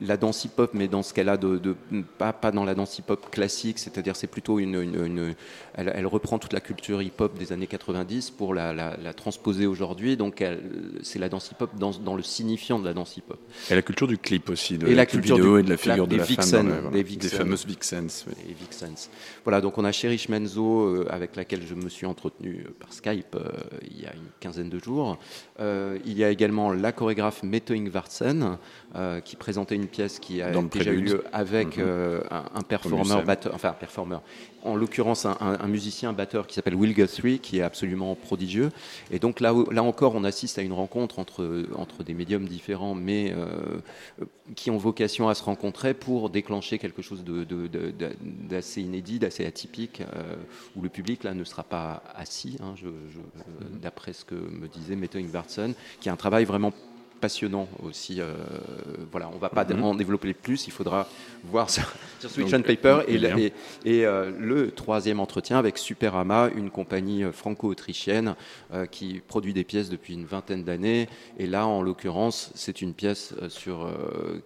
[0.00, 1.58] la danse hip-hop, mais dans ce qu'elle a de.
[1.58, 1.76] de-
[2.16, 4.76] pas, pas dans la danse hip-hop classique, c'est-à-dire c'est plutôt une.
[4.80, 5.34] une- une-
[5.74, 9.66] elle, elle reprend toute la culture hip-hop des années 90 pour la, la- la transposer
[9.66, 10.16] aujourd'hui.
[10.16, 10.42] Donc,
[11.02, 13.38] c'est la danse hip-hop dans, dans le signifiant de la danse hip-hop.
[13.70, 15.70] Et la culture du clip aussi de Et la la culture vidéo du et de
[15.70, 16.68] la figure de des la vixen, femme.
[16.68, 17.30] dans le- voilà, des des vixen.
[17.38, 18.24] fameuses vixens.
[18.28, 18.54] oui.
[18.58, 19.10] Vixens.
[19.44, 22.92] Voilà, donc on a Cherish Menzo, euh, avec laquelle je me suis entretenu euh, par
[22.92, 23.50] Skype euh,
[23.90, 25.18] il y a une quinzaine de jours.
[25.60, 28.58] Euh, il y a également la chorégraphe Mette Ingvartsen,
[29.24, 31.84] qui présentait une pièce qui a Dans déjà eu lieu avec Mhm.
[32.30, 33.24] un, un performeur, Musen.
[33.24, 34.22] batteur, enfin un performeur,
[34.64, 38.70] en l'occurrence un, musicien batteur qui s'appelle Will Guthrie, qui est absolument prodigieux.
[39.10, 42.94] Et donc là, là encore, on assiste à une rencontre entre, entre des médiums différents,
[42.94, 43.80] mais euh,
[44.20, 44.24] euh,
[44.54, 47.24] qui ont vocation à se rencontrer pour déclencher quelque chose
[48.48, 50.36] d'assez inédit, d'assez atypique, euh,
[50.76, 52.74] où le public là ne sera pas assis, hein,
[53.80, 56.72] d'après ce que me disait Mette Ingvartsen, qui a un travail vraiment
[57.22, 58.20] passionnant aussi.
[58.20, 58.34] euh,
[59.12, 59.84] voilà, on va pas Mhm.
[59.84, 61.08] en développer plus, il faudra
[61.44, 61.84] voir sur,
[62.20, 63.00] sur Switch Donc, and Paper.
[63.08, 68.34] Et, euh, le troisième entretien avec Superama, une compagnie euh, franco-autrichienne
[68.72, 71.08] euh, qui produit des pièces depuis une vingtaine d'années.
[71.38, 73.88] Et là, en l'occurrence, c'est une pièce sur,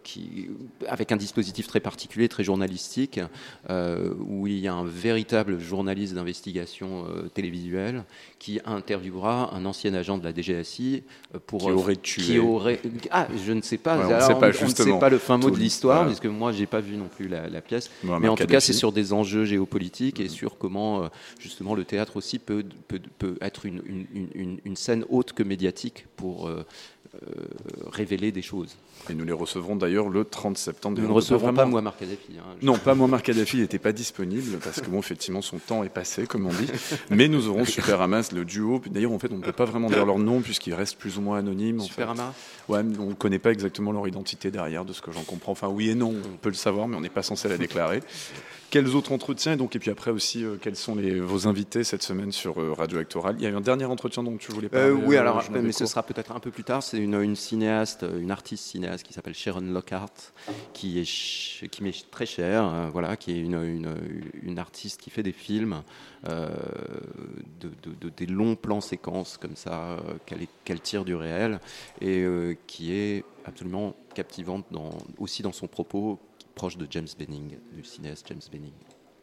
[0.03, 0.49] qui,
[0.87, 3.21] avec un dispositif très particulier, très journalistique,
[3.69, 8.05] où il y a un véritable journaliste d'investigation télévisuelle
[8.39, 11.03] qui interviewera un ancien agent de la DGSI
[11.47, 12.39] pour Qui aurait qui tué.
[13.11, 14.95] Ah je ne sais pas Ouais, on Alors, sait pas, on ne justement.
[14.95, 16.11] sait pas le fin mot de l'histoire voilà.
[16.11, 18.73] puisque moi j'ai pas vu non plus la, la pièce mais en tout cas, c'est
[18.73, 23.37] sur des enjeux géopolitiques et sur comment, euh, justement, le théâtre aussi peut, peut, peut
[23.41, 26.65] être une, une- une- une- scène haute que médiatique pour euh,
[27.91, 28.77] révéler des choses.
[29.11, 30.99] Et nous les recevrons d'ailleurs le 30 septembre.
[31.01, 32.33] Nous ne recevrons vraiment- pas Muammar Kadhafi.
[32.39, 32.43] hein.
[32.61, 35.85] Je- Non, pas Muammar Kadhafi, il n'était pas disponible parce que bon, effectivement, son temps
[35.85, 36.67] est passé, comme on dit.
[37.11, 38.81] Mais nous aurons Super Hamas, le duo.
[38.91, 41.21] D'ailleurs, en fait, on ne peut pas vraiment dire leur nom puisqu'ils restent plus ou
[41.21, 41.81] moins anonymes.
[41.81, 42.21] en Super fait.
[42.21, 42.35] Ama
[42.69, 45.53] Ouais, on ne connaît pas exactement leur identité derrière, de ce que j'en comprends.
[45.53, 48.01] Enfin, oui et non, on peut le savoir, mais on n'est pas censé la déclarer.
[48.71, 51.85] Quels autres entretiens et donc et puis après aussi euh, quels sont les, vos invités
[51.85, 54.51] cette semaine sur euh, Radio Actoral Il y a eu un dernier entretien dont tu
[54.53, 54.89] voulais parler.
[54.89, 56.83] Euh, oui, alors, mais ce sera peut-être un peu plus tard.
[56.83, 60.33] C'est une, une cinéaste, une artiste cinéaste qui s'appelle Sharon Lockhart,
[60.73, 63.95] qui est qui m'est très chère, voilà, qui est une, une,
[64.43, 65.83] une artiste qui fait des films,
[66.25, 69.97] de, de- de- des longs plans séquences comme ça,
[70.65, 71.61] qu'elle tire du réel
[72.01, 72.27] et
[72.67, 76.19] qui est absolument captivante dans, aussi dans son propos
[76.57, 78.73] proche de James Benning, du cinéaste James Benning.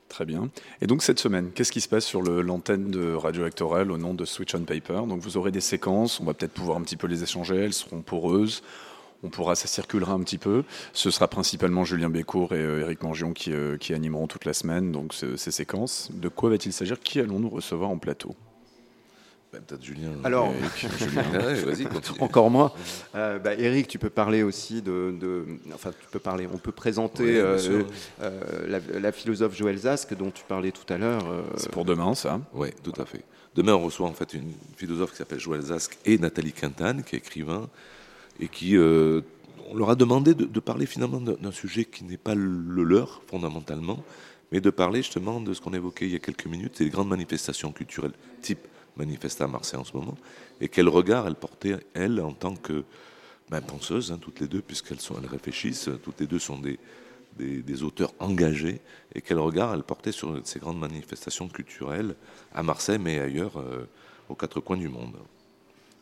[0.08, 0.50] Très bien.
[0.80, 4.14] Et donc cette semaine, qu'est-ce qui se passe sur l'antenne de Radio Actoral au nom
[4.14, 5.02] de Switch on Paper?
[5.08, 7.74] Donc vous aurez des séquences, on va peut-être pouvoir un petit peu les échanger, elles
[7.74, 8.62] seront poreuses.
[9.24, 10.64] On pourra, ça circulera un petit peu.
[10.92, 14.54] Ce sera principalement Julien Bécourt et euh, Éric Mangion qui, euh, qui animeront toute la
[14.54, 16.10] semaine donc ce- ces séquences.
[16.14, 17.00] De quoi va-t-il s'agir?
[17.00, 18.36] Qui allons-nous recevoir en plateau?
[19.54, 20.10] Ben, Peut-être Julien.
[20.24, 21.24] Alors- et- Julien.
[21.32, 22.18] Ouais, vas-y, continue.
[22.22, 22.72] Encore moins.
[23.16, 26.48] Euh, bah, Eric, tu peux parler aussi de, de- Enfin, tu peux parler.
[26.52, 27.84] On peut présenter euh,
[28.22, 28.32] euh,
[28.68, 31.22] la, la philosophe Joël Zask dont tu parlais tout à l'heure.
[31.32, 33.24] euh, C'est pour demain, ça Oui, tout à fait.
[33.56, 37.16] Demain, on reçoit en fait une philosophe qui s'appelle Joël Zask et Nathalie Quintane, qui
[37.16, 37.70] est écrivain,
[38.40, 39.22] et qui, euh,
[39.70, 42.84] on leur a demandé de, de parler finalement d'un d'un sujet qui n'est pas le
[42.84, 44.04] leur, fondamentalement,
[44.52, 46.90] mais de parler justement de ce qu'on évoquait il y a quelques minutes, c'est les
[46.90, 48.60] grandes manifestations culturelles, type
[48.98, 50.18] Manifesta à Marseille en ce moment,
[50.62, 52.84] et quel regard elle portait, elle, en tant que
[53.50, 56.60] ben, penseuses, hein, toutes les deux, puisqu'elles sont, elles réfléchissent, toutes les deux sont
[57.38, 58.82] des auteurs engagés,
[59.16, 62.16] et quel regard elle portait sur ces grandes manifestations culturelles
[62.54, 63.88] à Marseille, mais ailleurs, euh,
[64.30, 65.16] aux quatre coins du monde.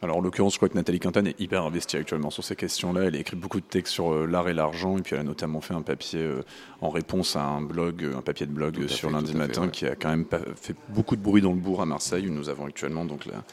[0.03, 3.03] Alors en l'occurrence, je crois que Nathalie Quintane est hyper investie actuellement sur ces questions-là.
[3.03, 5.23] Elle a écrit beaucoup de textes sur euh, l'art et l'argent, et puis elle a
[5.23, 6.41] notamment fait un papier euh,
[6.81, 9.61] en réponse à un blog, euh, un papier de blog sur fait, lundi fait, matin,
[9.63, 9.69] ouais.
[9.69, 10.25] qui a quand même
[10.55, 13.43] fait beaucoup de bruit dans le bourg à Marseille, où nous avons actuellement donc la,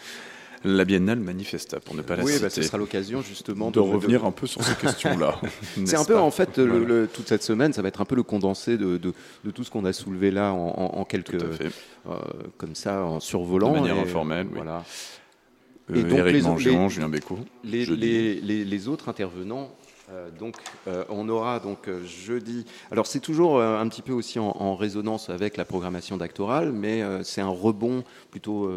[0.64, 2.44] la Biennale Manifesta, pour ne pas la oui, citer.
[2.44, 5.38] bah, ce sera l'occasion justement de, revenir un peu sur ces questions-là.
[5.84, 6.86] C'est un peu pas en fait le- Voilà.
[6.86, 8.96] le- toute cette semaine, ça va être un peu le condensé de,
[9.54, 11.70] tout ce qu'on a soulevé là en, en- en quelques Tout à fait.
[12.08, 12.14] euh,
[12.56, 13.68] comme ça en survolant.
[13.72, 14.54] De manière et, informelle, oui.
[14.56, 14.82] Voilà.
[15.90, 16.32] Euh, Et donc, les-
[17.84, 17.96] Julien
[18.88, 19.70] autres intervenants,
[20.10, 20.56] euh, donc,
[20.86, 22.64] euh, on aura donc euh, jeudi.
[22.90, 27.02] Alors, c'est toujours un petit peu aussi en, en résonance avec la programmation d'Actoral, mais
[27.22, 28.70] c'est un rebond plutôt.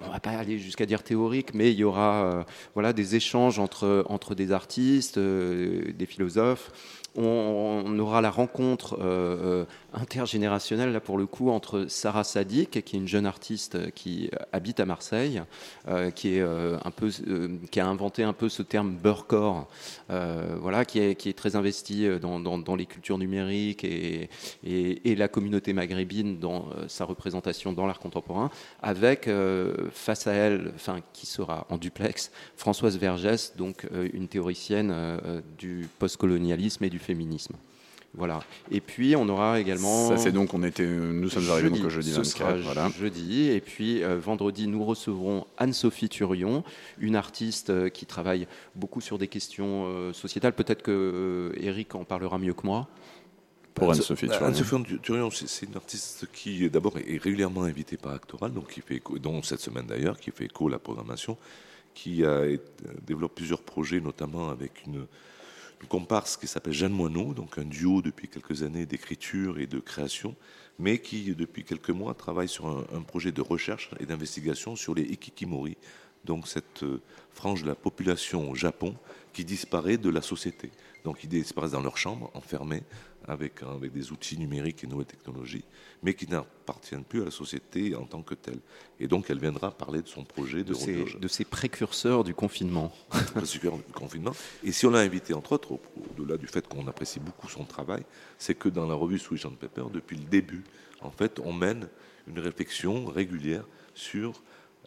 [0.00, 2.44] on va pas aller jusqu'à dire théorique, mais il y aura
[2.74, 6.70] voilà des échanges entre entre des artistes, des philosophes.
[7.16, 12.96] On, aura la rencontre euh, euh, intergénérationnelle là pour le coup entre Sarah Sadik, qui
[12.96, 15.42] est une jeune artiste qui habite à Marseille,
[15.88, 19.68] euh, qui est euh, un peu, euh, qui a inventé un peu ce terme beurrecore,
[20.10, 24.28] euh, voilà, qui est, très investi euh, dans, les cultures numériques et,
[24.64, 28.50] et, la communauté maghrébine dans euh, sa représentation dans l'art contemporain,
[28.82, 34.28] avec euh, face à elle, enfin qui sera en duplex, Françoise Vergès, donc euh, une
[34.28, 37.54] théoricienne euh, euh, du postcolonialisme et du féminisme.
[38.16, 38.40] Voilà.
[38.70, 40.08] Et puis on aura également.
[40.08, 42.30] Ça c'est donc on était, nous sommes arrivés jeudi, donc jeudi ce 24.
[42.30, 42.88] sera Voilà.
[42.90, 43.48] jeudi.
[43.50, 46.62] Et puis euh, vendredi, nous recevrons Anne-Sophie Turion,
[46.98, 50.52] une artiste euh, qui travaille beaucoup sur des questions euh, sociétales.
[50.52, 52.86] Peut-être que euh, Eric en parlera mieux que moi.
[53.74, 54.46] Pour Anne- Anne-Sophie bah, Turion.
[54.46, 58.94] Anne-Sophie Turion, c'est une artiste qui, d'abord, est régulièrement invitée par Actoral, donc qui fait
[58.94, 61.36] écho, dont cette semaine d'ailleurs, qui fait écho à la programmation,
[61.92, 62.42] qui a,
[63.04, 65.06] développe plusieurs projets, notamment avec une, une
[65.84, 70.34] comparse qui s'appelle Jeanne Moineau, donc un duo depuis quelques années d'écriture et de création,
[70.78, 74.94] mais qui, depuis quelques mois, travaille sur un, un projet de recherche et d'investigation sur
[74.94, 75.76] les ikikimori,
[76.24, 77.00] donc cette euh,
[77.32, 78.94] frange de la population au Japon
[79.32, 80.70] qui disparaît de la société.
[81.04, 82.82] Donc ils disparaissent dans leur chambre, enfermés,
[83.28, 85.64] avec, avec des outils numériques et nouvelles technologies,
[86.02, 88.58] mais qui n'appartiennent plus à la société en tant que telle.
[89.00, 92.24] Et donc elle viendra parler de son projet de, De ces, recherche de ces précurseurs
[92.24, 92.92] du confinement.
[93.36, 94.32] le super confinement.
[94.62, 95.80] Et si on l'a invité, entre autres, au-
[96.18, 98.02] au-delà du fait qu'on apprécie beaucoup son travail,
[98.38, 100.64] c'est que dans la revue Switch and Paper, depuis le début,
[101.02, 101.88] en fait, on mène
[102.26, 104.42] une réflexion régulière sur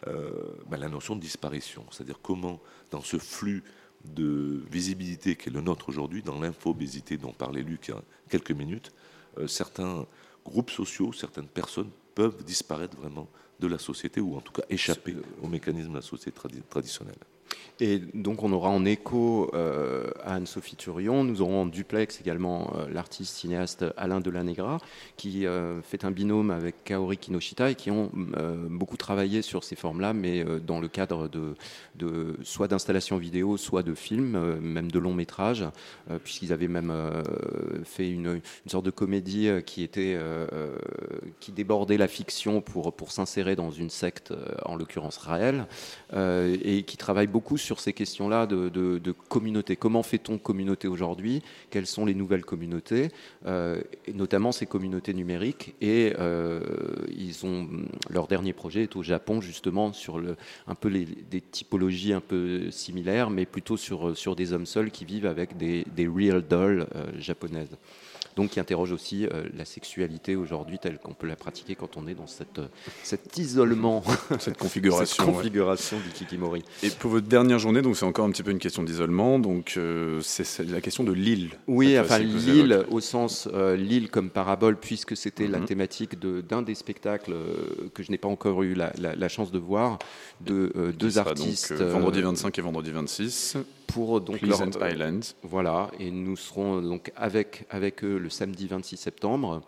[0.06, 0.30] euh,
[0.68, 1.84] ben, la notion de disparition.
[1.90, 3.62] C'est-à-dire comment, dans ce flux
[4.04, 8.02] de visibilité qui est le nôtre aujourd'hui, dans l'infobésité dont parlait Luc il y a
[8.28, 8.92] quelques minutes,
[9.38, 10.06] euh, certains
[10.44, 13.28] groupes sociaux, certaines personnes peuvent disparaître vraiment
[13.60, 17.18] de la société ou en tout cas échapper au mécanisme de la société tradi- traditionnelle.
[17.80, 22.88] Et donc on aura en écho euh, Anne-Sophie Turion, nous aurons en duplex également euh,
[22.92, 24.78] l'artiste cinéaste Alain Delanegra,
[25.16, 28.10] qui euh, fait un binôme avec Kaori Kinoshita et qui ont
[28.68, 33.94] beaucoup travaillé sur ces formes-là, mais dans le cadre de, soit d'installations vidéo, soit de
[33.94, 35.64] films, même de longs métrages,
[36.24, 36.92] puisqu'ils avaient même
[37.84, 40.18] fait une, sorte de comédie qui était
[41.40, 44.32] qui débordait la fiction pour pour s'insérer dans une secte,
[44.64, 45.66] en l'occurrence Raël,
[46.14, 49.76] et qui travaille beaucoup sur ces questions-là de communauté.
[49.76, 51.42] Comment fait-on communauté aujourd'hui?
[51.70, 53.10] Quelles sont les nouvelles communautés,
[53.46, 56.60] euh, et notamment ces communautés numériques Et euh,
[57.16, 57.68] ils ont
[58.10, 60.36] leur dernier projet est au Japon justement sur le,
[60.66, 64.90] un peu les, des typologies un peu similaires, mais plutôt sur sur des hommes seuls
[64.90, 67.76] qui vivent avec des, des real dolls euh, japonaises.
[68.36, 72.06] Donc, qui interroge aussi euh, la sexualité aujourd'hui telle qu'on peut la pratiquer quand on
[72.06, 72.68] est dans cette, euh,
[73.02, 74.02] cet isolement,
[74.38, 75.06] Cette configuration.
[75.24, 75.32] cette ouais.
[75.34, 76.62] configuration du kikimori.
[76.82, 79.38] Et pour votre dernière journée, donc c'est encore un petit peu une question d'isolement.
[79.38, 81.50] Donc euh, c'est la question de l'île.
[81.66, 85.64] Oui, enfin l'île au sens euh, l'île comme parabole, puisque c'était la Mhm.
[85.66, 87.34] thématique de- d'un des spectacles
[87.94, 89.98] que je n'ai pas encore eu la, la- la chance de voir,
[90.40, 93.56] de euh, deux artistes Donc, vendredi euh, 25 et vendredi 26.
[93.98, 95.24] Pour donc Pleasant leur- euh, Island.
[95.42, 99.60] Voilà, et nous serons donc avec, avec eux le samedi 26 septembre,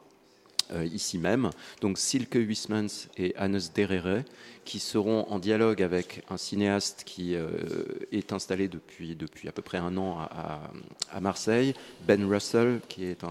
[0.72, 1.50] euh, ici même.
[1.80, 4.22] Donc Silke Huysmans et Hannes Derere,
[4.64, 7.48] qui seront en dialogue avec un cinéaste qui euh,
[8.12, 11.74] est installé depuis, depuis à peu près un an à, Marseille,
[12.06, 13.24] Ben Russell, qui est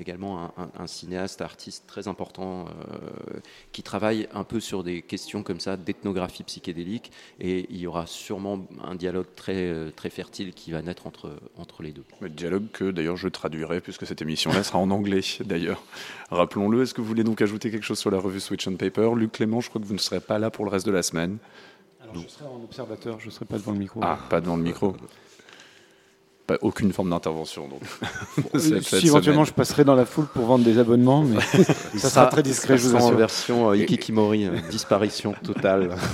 [0.00, 3.40] également un cinéaste, artiste très important, euh,
[3.72, 7.10] qui travaille un peu sur des questions comme ça d'ethnographie psychédélique.
[7.40, 11.36] Et il y aura sûrement un dialogue très, euh, très fertile qui va naître entre,
[11.56, 12.04] entre les deux.
[12.20, 15.82] Le dialogue que d'ailleurs je traduirai puisque cette émission-là sera en anglais d'ailleurs.
[16.30, 16.82] Rappelons-le.
[16.82, 19.10] Est-ce que vous voulez donc ajouter quelque chose sur la revue Switch and Paper?
[19.16, 21.02] Luc Clément, je crois que vous ne serez pas là pour le reste de la
[21.02, 21.38] semaine.
[22.02, 24.00] Alors, je serai en observateur, je ne serai pas devant le micro.
[24.02, 24.94] Ah, pas devant le micro.
[26.46, 27.80] Pas, aucune forme d'intervention donc.
[28.60, 29.46] Si éventuellement semaine.
[29.46, 31.40] je passerai dans la foule pour vendre des abonnements, mais
[31.98, 35.96] ça sera très discret, je vous en version euh, Ikikimori, euh, disparition totale.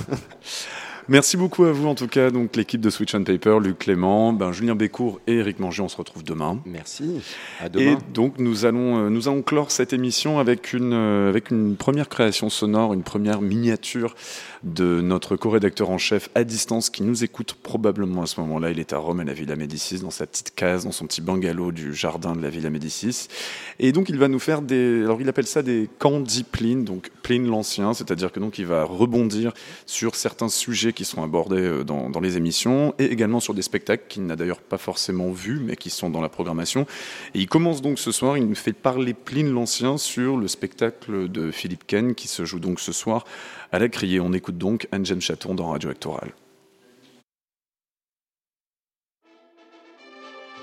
[1.09, 4.31] Merci beaucoup à vous en tout cas, donc l'équipe de Switch and Paper, Luc Clément,
[4.31, 6.59] ben, Julien Bécourt et Eric Manger, on se retrouve demain.
[6.65, 7.21] Merci.
[7.59, 7.97] À Et demain.
[8.13, 12.07] donc nous allons, euh, nous allons clore cette émission avec une, euh, avec une première
[12.07, 14.15] création sonore, une première miniature
[14.63, 18.71] de notre co-rédacteur en chef à distance qui nous écoute probablement à ce moment-là.
[18.71, 21.21] Il est à Rome, à la Villa Médicis, dans sa petite case, dans son petit
[21.21, 23.27] bungalow du jardin de la Villa Médicis.
[23.79, 27.11] Et donc il va nous faire des, alors il appelle ça des candy Pline, donc
[27.23, 29.53] Pline l'ancien, c'est-à-dire que donc il va rebondir
[29.85, 33.61] sur certains sujets qui sont abordés euh, dans, dans les émissions et également sur des
[33.61, 36.85] spectacles qu'il n'a d'ailleurs pas forcément vus mais qui sont dans la programmation.
[37.33, 41.29] Et il commence donc ce soir, il nous fait parler Pline l'Ancien sur le spectacle
[41.29, 43.25] de Philippe Ken qui se joue donc ce soir
[43.73, 44.19] à la Criée.
[44.19, 46.31] On écoute donc Anne-Jeanne Chaton dans Radio Actoral.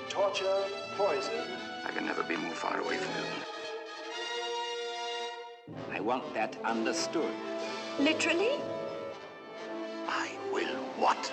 [0.09, 0.47] Torture,
[0.95, 1.31] poison.
[1.85, 3.27] I can never be more far away from you.
[5.93, 7.31] I want that understood.
[7.99, 8.59] Literally?
[10.07, 11.31] I will what?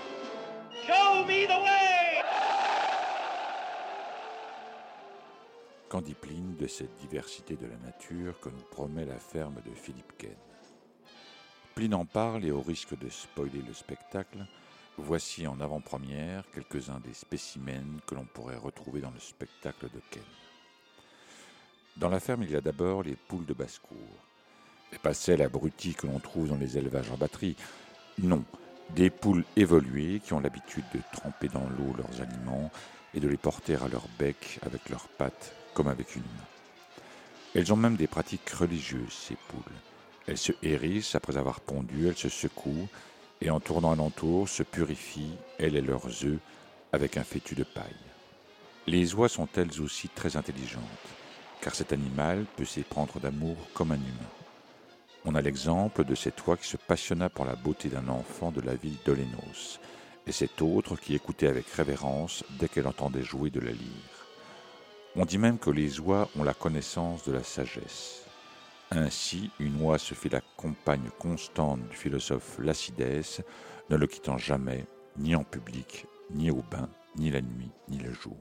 [0.85, 2.23] Show me the way!
[5.89, 9.75] Qu'en dit Pline de cette diversité de la nature que nous promet la ferme de
[9.75, 10.37] Philippe Ken
[11.79, 14.45] Pline en parle et au risque de spoiler le spectacle,
[14.97, 20.25] voici en avant-première quelques-uns des spécimens que l'on pourrait retrouver dans le spectacle de Ken.
[21.97, 23.97] Dans la ferme, il y a d'abord les poules de basse-cour.
[24.93, 27.55] Et pas celles abruties que l'on trouve dans les élevages en batterie.
[28.19, 28.43] Non,
[28.91, 32.73] des poules évoluées qui ont l'habitude de tremper dans l'eau leurs aliments
[33.15, 36.49] et de les porter à leur bec avec leurs pattes comme avec une main.
[37.55, 39.88] Elles ont même des pratiques religieuses, ces poules.
[40.29, 42.89] Elles se hérissent après avoir pondu, elles se secouent
[43.41, 46.39] et en tournant alentour se purifient, elles et leurs œufs,
[46.93, 47.85] avec un fétu de paille.
[48.87, 50.83] Les oies sont elles aussi très intelligentes,
[51.63, 54.33] car cet animal peut s'éprendre d'amour comme un humain.
[55.25, 58.61] On a l'exemple de cette oie qui se passionna pour la beauté d'un enfant de
[58.61, 59.81] la ville d'Olénos,
[60.27, 64.27] et cette autre qui écoutait avec révérence dès qu'elle entendait jouer de la lyre.
[65.17, 68.28] On dit même que les oies ont la connaissance de la sagesse.
[68.91, 73.45] Ainsi, une oie se fait la compagne constante du philosophe Lacidès,
[73.91, 74.87] ne le quittant jamais,
[75.19, 78.39] ni en public, ni au bain, ni la nuit, ni le jour.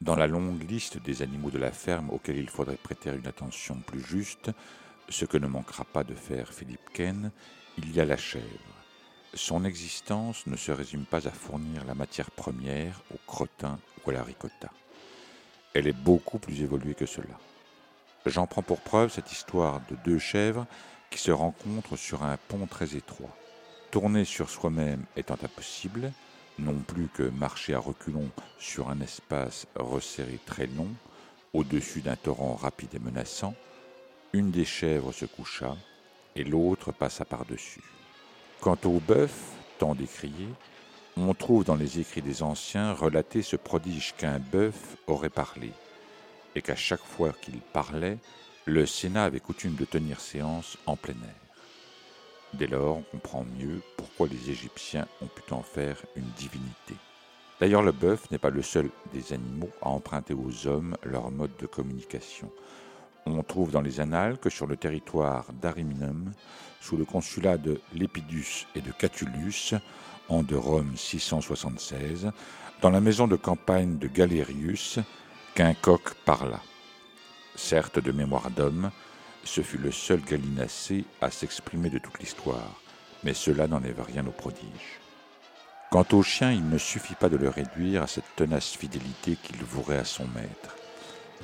[0.00, 3.80] Dans la longue liste des animaux de la ferme auxquels il faudrait prêter une attention
[3.80, 4.52] plus juste,
[5.08, 7.32] ce que ne manquera pas de faire Philippe Ken,
[7.78, 8.44] il y a la chèvre.
[9.34, 14.12] Son existence ne se résume pas à fournir la matière première au crottin ou à
[14.12, 14.70] la ricotta.
[15.74, 17.38] Elle est beaucoup plus évoluée que cela.
[18.24, 20.66] J'en prends pour preuve cette histoire de deux chèvres
[21.10, 23.36] qui se rencontrent sur un pont très étroit.
[23.90, 26.12] Tourner sur soi-même étant impossible,
[26.58, 30.88] non plus que marcher à reculons sur un espace resserré très long,
[31.52, 33.54] au-dessus d'un torrent rapide et menaçant,
[34.32, 35.76] une des chèvres se coucha
[36.36, 37.82] et l'autre passa par-dessus.
[38.60, 40.48] Quant au bœuf, tant décrié,
[41.16, 45.72] on trouve dans les écrits des anciens relaté ce prodige qu'un bœuf aurait parlé,
[46.54, 48.18] et qu'à chaque fois qu'il parlait,
[48.66, 51.42] le Sénat avait coutume de tenir séance en plein air.
[52.54, 56.94] Dès lors, on comprend mieux pourquoi les Égyptiens ont pu en faire une divinité.
[57.60, 61.56] D'ailleurs, le bœuf n'est pas le seul des animaux à emprunter aux hommes leur mode
[61.58, 62.50] de communication.
[63.24, 66.32] On trouve dans les annales que sur le territoire d'Ariminum,
[66.80, 69.74] sous le consulat de Lépidus et de Catulus,
[70.28, 72.30] en de Rome 676,
[72.80, 74.98] dans la maison de campagne de Galérius,
[75.54, 76.60] qu'un coq parla.
[77.54, 78.90] Certes de mémoire d'homme,
[79.44, 82.80] ce fut le seul gallinacé à s'exprimer de toute l'histoire,
[83.24, 85.00] mais cela n'enlève rien au prodige.
[85.90, 89.62] Quant au chien, il ne suffit pas de le réduire à cette tenace fidélité qu'il
[89.62, 90.76] vouerait à son maître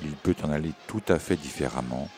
[0.03, 2.09] il peut en aller tout à fait différemment,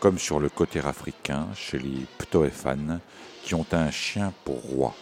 [0.00, 3.00] comme sur le côté africain chez les Ptoéphanes,
[3.42, 4.94] qui ont un chien pour roi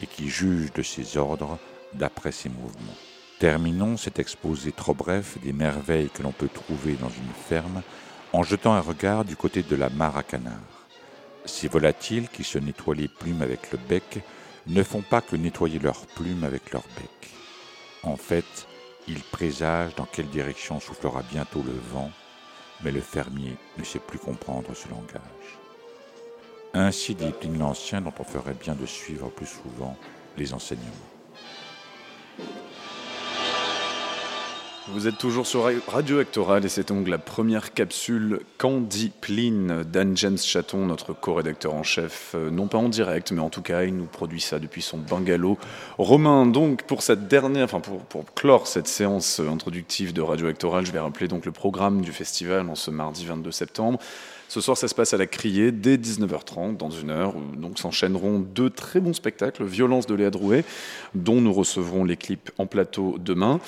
[0.00, 1.58] et qui jugent de ses ordres
[1.94, 2.96] d'après ses mouvements.
[3.42, 7.82] Terminons cet exposé trop bref des merveilles que l'on peut trouver dans une ferme
[8.32, 10.86] en jetant un regard du côté de la mare à canard.
[11.44, 14.20] Ces volatiles qui se nettoient les plumes avec le bec
[14.68, 17.30] ne font pas que nettoyer leurs plumes avec leur bec.
[18.04, 18.68] En fait,
[19.08, 22.12] il présage dans quelle direction soufflera bientôt le vent,
[22.84, 25.58] mais le fermier ne sait plus comprendre ce langage.
[26.74, 29.96] Ainsi dit Pline l'Ancien dont on ferait bien de suivre plus souvent
[30.36, 31.11] les enseignements.
[34.92, 40.14] Vous êtes toujours sur Radio Actoral et c'est donc la première capsule Candy Pline d'Anne
[40.18, 43.84] James Chaton, notre co-rédacteur en chef, euh, non pas en direct, mais en tout cas,
[43.84, 45.56] il nous produit ça depuis son bungalow.
[45.96, 50.84] Romain, donc, pour cette dernière, enfin, pour, pour clore cette séance introductive de Radio Actoral,
[50.84, 53.98] je vais rappeler donc le programme du festival en ce mardi 22 septembre.
[54.52, 57.32] Ce soir, ça se passe à la Criée dès 19h30, dans une heure.
[57.56, 59.64] Donc s'enchaîneront deux très bons spectacles.
[59.64, 60.66] Violence de Léa Drouet,
[61.14, 63.60] dont nous recevrons l'équipe en plateau demain.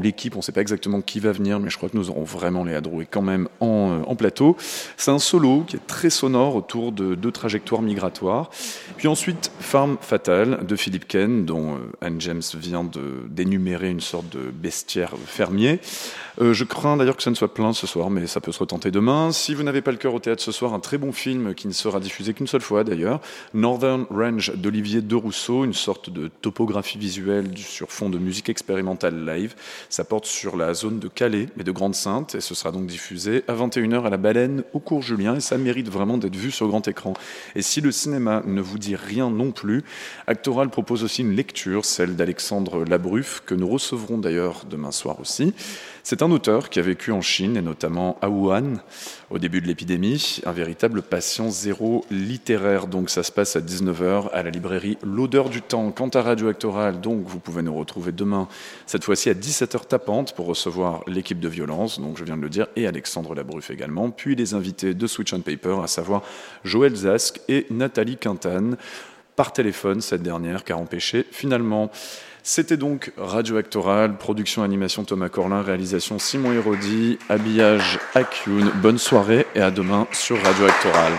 [0.00, 2.22] l'équipe, on ne sait pas exactement qui va venir, mais je crois que nous aurons
[2.22, 4.56] vraiment Léa Drouet quand même en, euh, en plateau.
[4.96, 8.50] C'est un solo qui est très sonore autour de deux trajectoires migratoires.
[8.98, 12.88] Puis ensuite, Farm Fatale de Philippe Ken, dont euh, Anne James vient
[13.28, 15.80] d'énumérer une sorte de bestiaire fermier.
[16.40, 18.58] Euh, je crains d'ailleurs que ça ne soit plein ce soir, mais ça peut se
[18.58, 19.32] retenter demain.
[19.32, 21.68] Si vous n'avez pas le cœur au théâtre ce soir, un très bon film qui
[21.68, 23.20] ne sera diffusé qu'une seule fois d'ailleurs,
[23.52, 29.26] Northern Range d'Olivier de Rousseau, une sorte de topographie visuelle sur fond de musique expérimentale
[29.26, 29.54] live.
[29.90, 33.44] Ça porte sur la zone de Calais et de Grande-Sainte, et ce sera donc diffusé
[33.46, 36.66] à 21h à la Baleine au cours Julien, et ça mérite vraiment d'être vu sur
[36.68, 37.12] grand écran.
[37.54, 39.84] Et si le cinéma ne vous dit rien non plus,
[40.26, 45.52] Actoral propose aussi une lecture, celle d'Alexandre Labruffe, que nous recevrons d'ailleurs demain soir aussi.
[46.04, 48.80] C'est un auteur qui a vécu en Chine et notamment à Wuhan
[49.30, 52.88] au début de l'épidémie, un véritable patient zéro littéraire.
[52.88, 55.92] Donc ça se passe à 19h à la librairie L'odeur du temps.
[55.92, 58.48] Quant à Radio Actoral, donc vous pouvez nous retrouver demain,
[58.84, 62.50] cette fois-ci à 17h tapante pour recevoir l'équipe de violence, donc je viens de le
[62.50, 66.22] dire, et Alexandre Labruffe également, puis les invités de Switch on Paper, à savoir
[66.64, 68.76] Joël Zask et Nathalie Quintane
[69.36, 71.90] par téléphone, cette dernière, car empêchée finalement.
[72.44, 78.72] C'était donc Radio Actoral, production animation Thomas Corlin, réalisation Simon Hérodi, habillage Akyun.
[78.82, 81.12] Bonne soirée et à demain sur Radio Actoral.